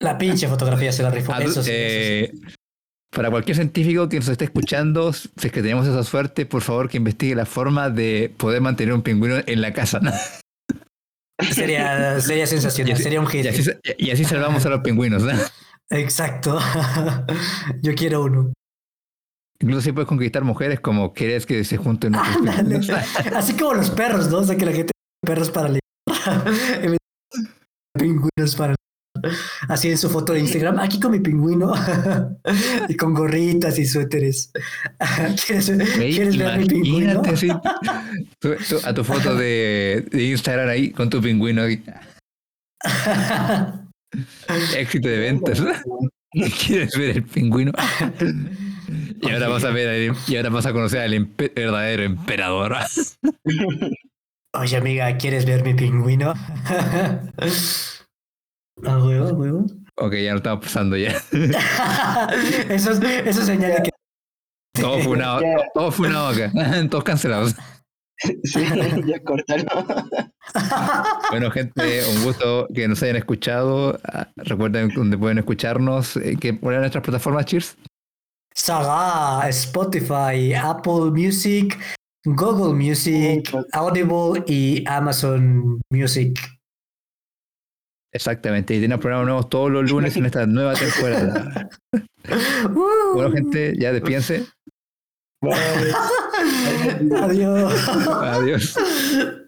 La 0.00 0.16
pinche 0.18 0.46
fotografía 0.46 0.92
se 0.92 1.02
la 1.02 1.10
rifó. 1.10 1.32
Ah, 1.32 1.42
Eso 1.42 1.62
sí, 1.62 1.70
eh, 1.72 2.32
Para 3.10 3.30
cualquier 3.30 3.56
científico 3.56 4.08
que 4.08 4.16
nos 4.18 4.28
esté 4.28 4.44
escuchando, 4.46 5.12
si 5.12 5.28
es 5.42 5.52
que 5.52 5.62
tenemos 5.62 5.86
esa 5.86 6.02
suerte, 6.04 6.44
por 6.44 6.60
favor 6.62 6.88
que 6.88 6.96
investigue 6.98 7.34
la 7.34 7.46
forma 7.46 7.88
de 7.88 8.32
poder 8.36 8.60
mantener 8.60 8.92
un 8.94 9.02
pingüino 9.02 9.36
en 9.46 9.60
la 9.62 9.72
casa. 9.72 10.00
¿no? 10.00 10.12
Sería, 11.52 12.20
sería 12.20 12.46
sensacional, 12.46 12.94
así, 12.94 13.02
sería 13.02 13.20
un 13.20 13.26
y 13.26 13.30
hit. 13.30 13.46
así- 13.46 13.70
y 13.98 14.10
así 14.10 14.24
salvamos 14.24 14.64
a 14.66 14.70
los 14.70 14.80
pingüinos. 14.80 15.22
¿no? 15.22 15.32
Exacto. 15.90 16.58
Yo 17.82 17.94
quiero 17.94 18.24
uno. 18.24 18.52
Incluso 19.60 19.80
si 19.82 19.92
puedes 19.92 20.08
conquistar 20.08 20.44
mujeres 20.44 20.80
como 20.80 21.14
quieres 21.14 21.46
que 21.46 21.64
se 21.64 21.76
junten 21.78 22.12
pingüinos. 22.12 22.90
Así 23.34 23.54
como 23.56 23.74
los 23.74 23.90
perros, 23.90 24.28
¿no? 24.30 24.38
O 24.38 24.44
sea, 24.44 24.56
que 24.56 24.66
la 24.66 24.72
gente 24.72 24.92
perros 25.24 25.50
para 25.50 25.68
leer. 25.70 25.80
Pingüinos 27.98 28.54
para 28.56 28.74
Así 29.68 29.90
en 29.90 29.98
su 29.98 30.08
foto 30.10 30.32
de 30.32 30.40
Instagram, 30.40 30.78
aquí 30.78 30.98
con 31.00 31.12
mi 31.12 31.20
pingüino. 31.20 31.72
y 32.88 32.96
con 32.96 33.14
gorritas 33.14 33.78
y 33.78 33.86
suéteres. 33.86 34.52
¿Quieres, 35.46 35.70
Güey, 35.96 36.12
¿quieres 36.14 36.36
ver 36.36 36.58
mi 36.58 36.66
pingüino? 36.66 37.22
tú- 38.40 38.54
tú- 38.68 38.80
a 38.84 38.92
tu 38.94 39.04
foto 39.04 39.34
de, 39.34 40.06
de 40.10 40.24
Instagram 40.24 40.68
ahí 40.68 40.90
con 40.90 41.08
tu 41.10 41.20
pingüino. 41.20 41.62
Éxito 44.76 45.08
de 45.08 45.18
ventas. 45.18 45.62
¿Quieres 46.66 46.96
ver 46.96 47.16
el 47.16 47.22
pingüino? 47.22 47.72
Y 49.22 49.30
ahora 49.30 49.48
vas 49.48 49.64
a 49.64 49.70
ver 49.70 50.12
y 50.28 50.36
ahora 50.36 50.50
vas 50.50 50.66
a 50.66 50.72
conocer 50.72 51.00
al 51.00 51.14
empe- 51.14 51.52
verdadero 51.54 52.02
emperador. 52.02 52.76
Oye, 54.54 54.76
amiga, 54.76 55.16
¿quieres 55.16 55.44
ver 55.46 55.62
mi 55.64 55.74
pingüino? 55.74 56.34
Ah, 58.84 58.98
huevo, 58.98 59.28
huevo. 59.30 59.66
Ok, 59.96 60.14
ya 60.14 60.32
lo 60.32 60.36
estamos 60.38 60.64
pasando 60.64 60.96
ya. 60.96 61.10
eso, 62.68 62.90
es, 62.92 63.00
eso 63.26 63.42
señala 63.42 63.82
que 63.82 63.90
Todo 64.80 64.98
funado, 65.00 65.40
Ya. 65.40 65.56
todo 65.72 65.90
funado 65.90 66.28
acá. 66.28 66.52
Todos 66.90 67.04
cancelados. 67.04 67.54
Sí, 68.44 68.64
ya 69.06 69.22
cortaron. 69.22 69.66
Bueno, 71.30 71.50
gente, 71.50 72.00
un 72.14 72.24
gusto 72.24 72.66
que 72.74 72.86
nos 72.88 73.02
hayan 73.02 73.16
escuchado. 73.16 73.98
Ah, 74.04 74.28
Recuerden 74.36 74.88
donde 74.90 75.16
pueden 75.18 75.38
escucharnos. 75.38 76.16
eh, 76.18 76.36
que 76.38 76.52
ponen 76.54 76.80
nuestras 76.80 77.02
plataformas, 77.02 77.46
Cheers. 77.46 77.76
Saga, 78.54 79.46
Spotify, 79.50 80.54
Apple 80.54 81.10
Music, 81.12 81.78
Google 82.24 82.74
Music, 82.74 83.50
Audible 83.72 84.42
y 84.46 84.82
Amazon 84.86 85.80
Music. 85.90 86.38
Exactamente. 88.16 88.74
Y 88.74 88.80
tenemos 88.80 89.00
programas 89.02 89.26
nuevos 89.26 89.48
todos 89.50 89.70
los 89.70 89.90
lunes 89.90 90.16
en 90.16 90.26
esta 90.26 90.46
nueva 90.46 90.74
temporada. 90.74 91.68
Uh. 92.28 93.14
Bueno, 93.14 93.30
gente, 93.30 93.76
ya 93.78 93.92
despídense. 93.92 94.44
Adiós. 97.22 97.88
Adiós. 98.20 98.76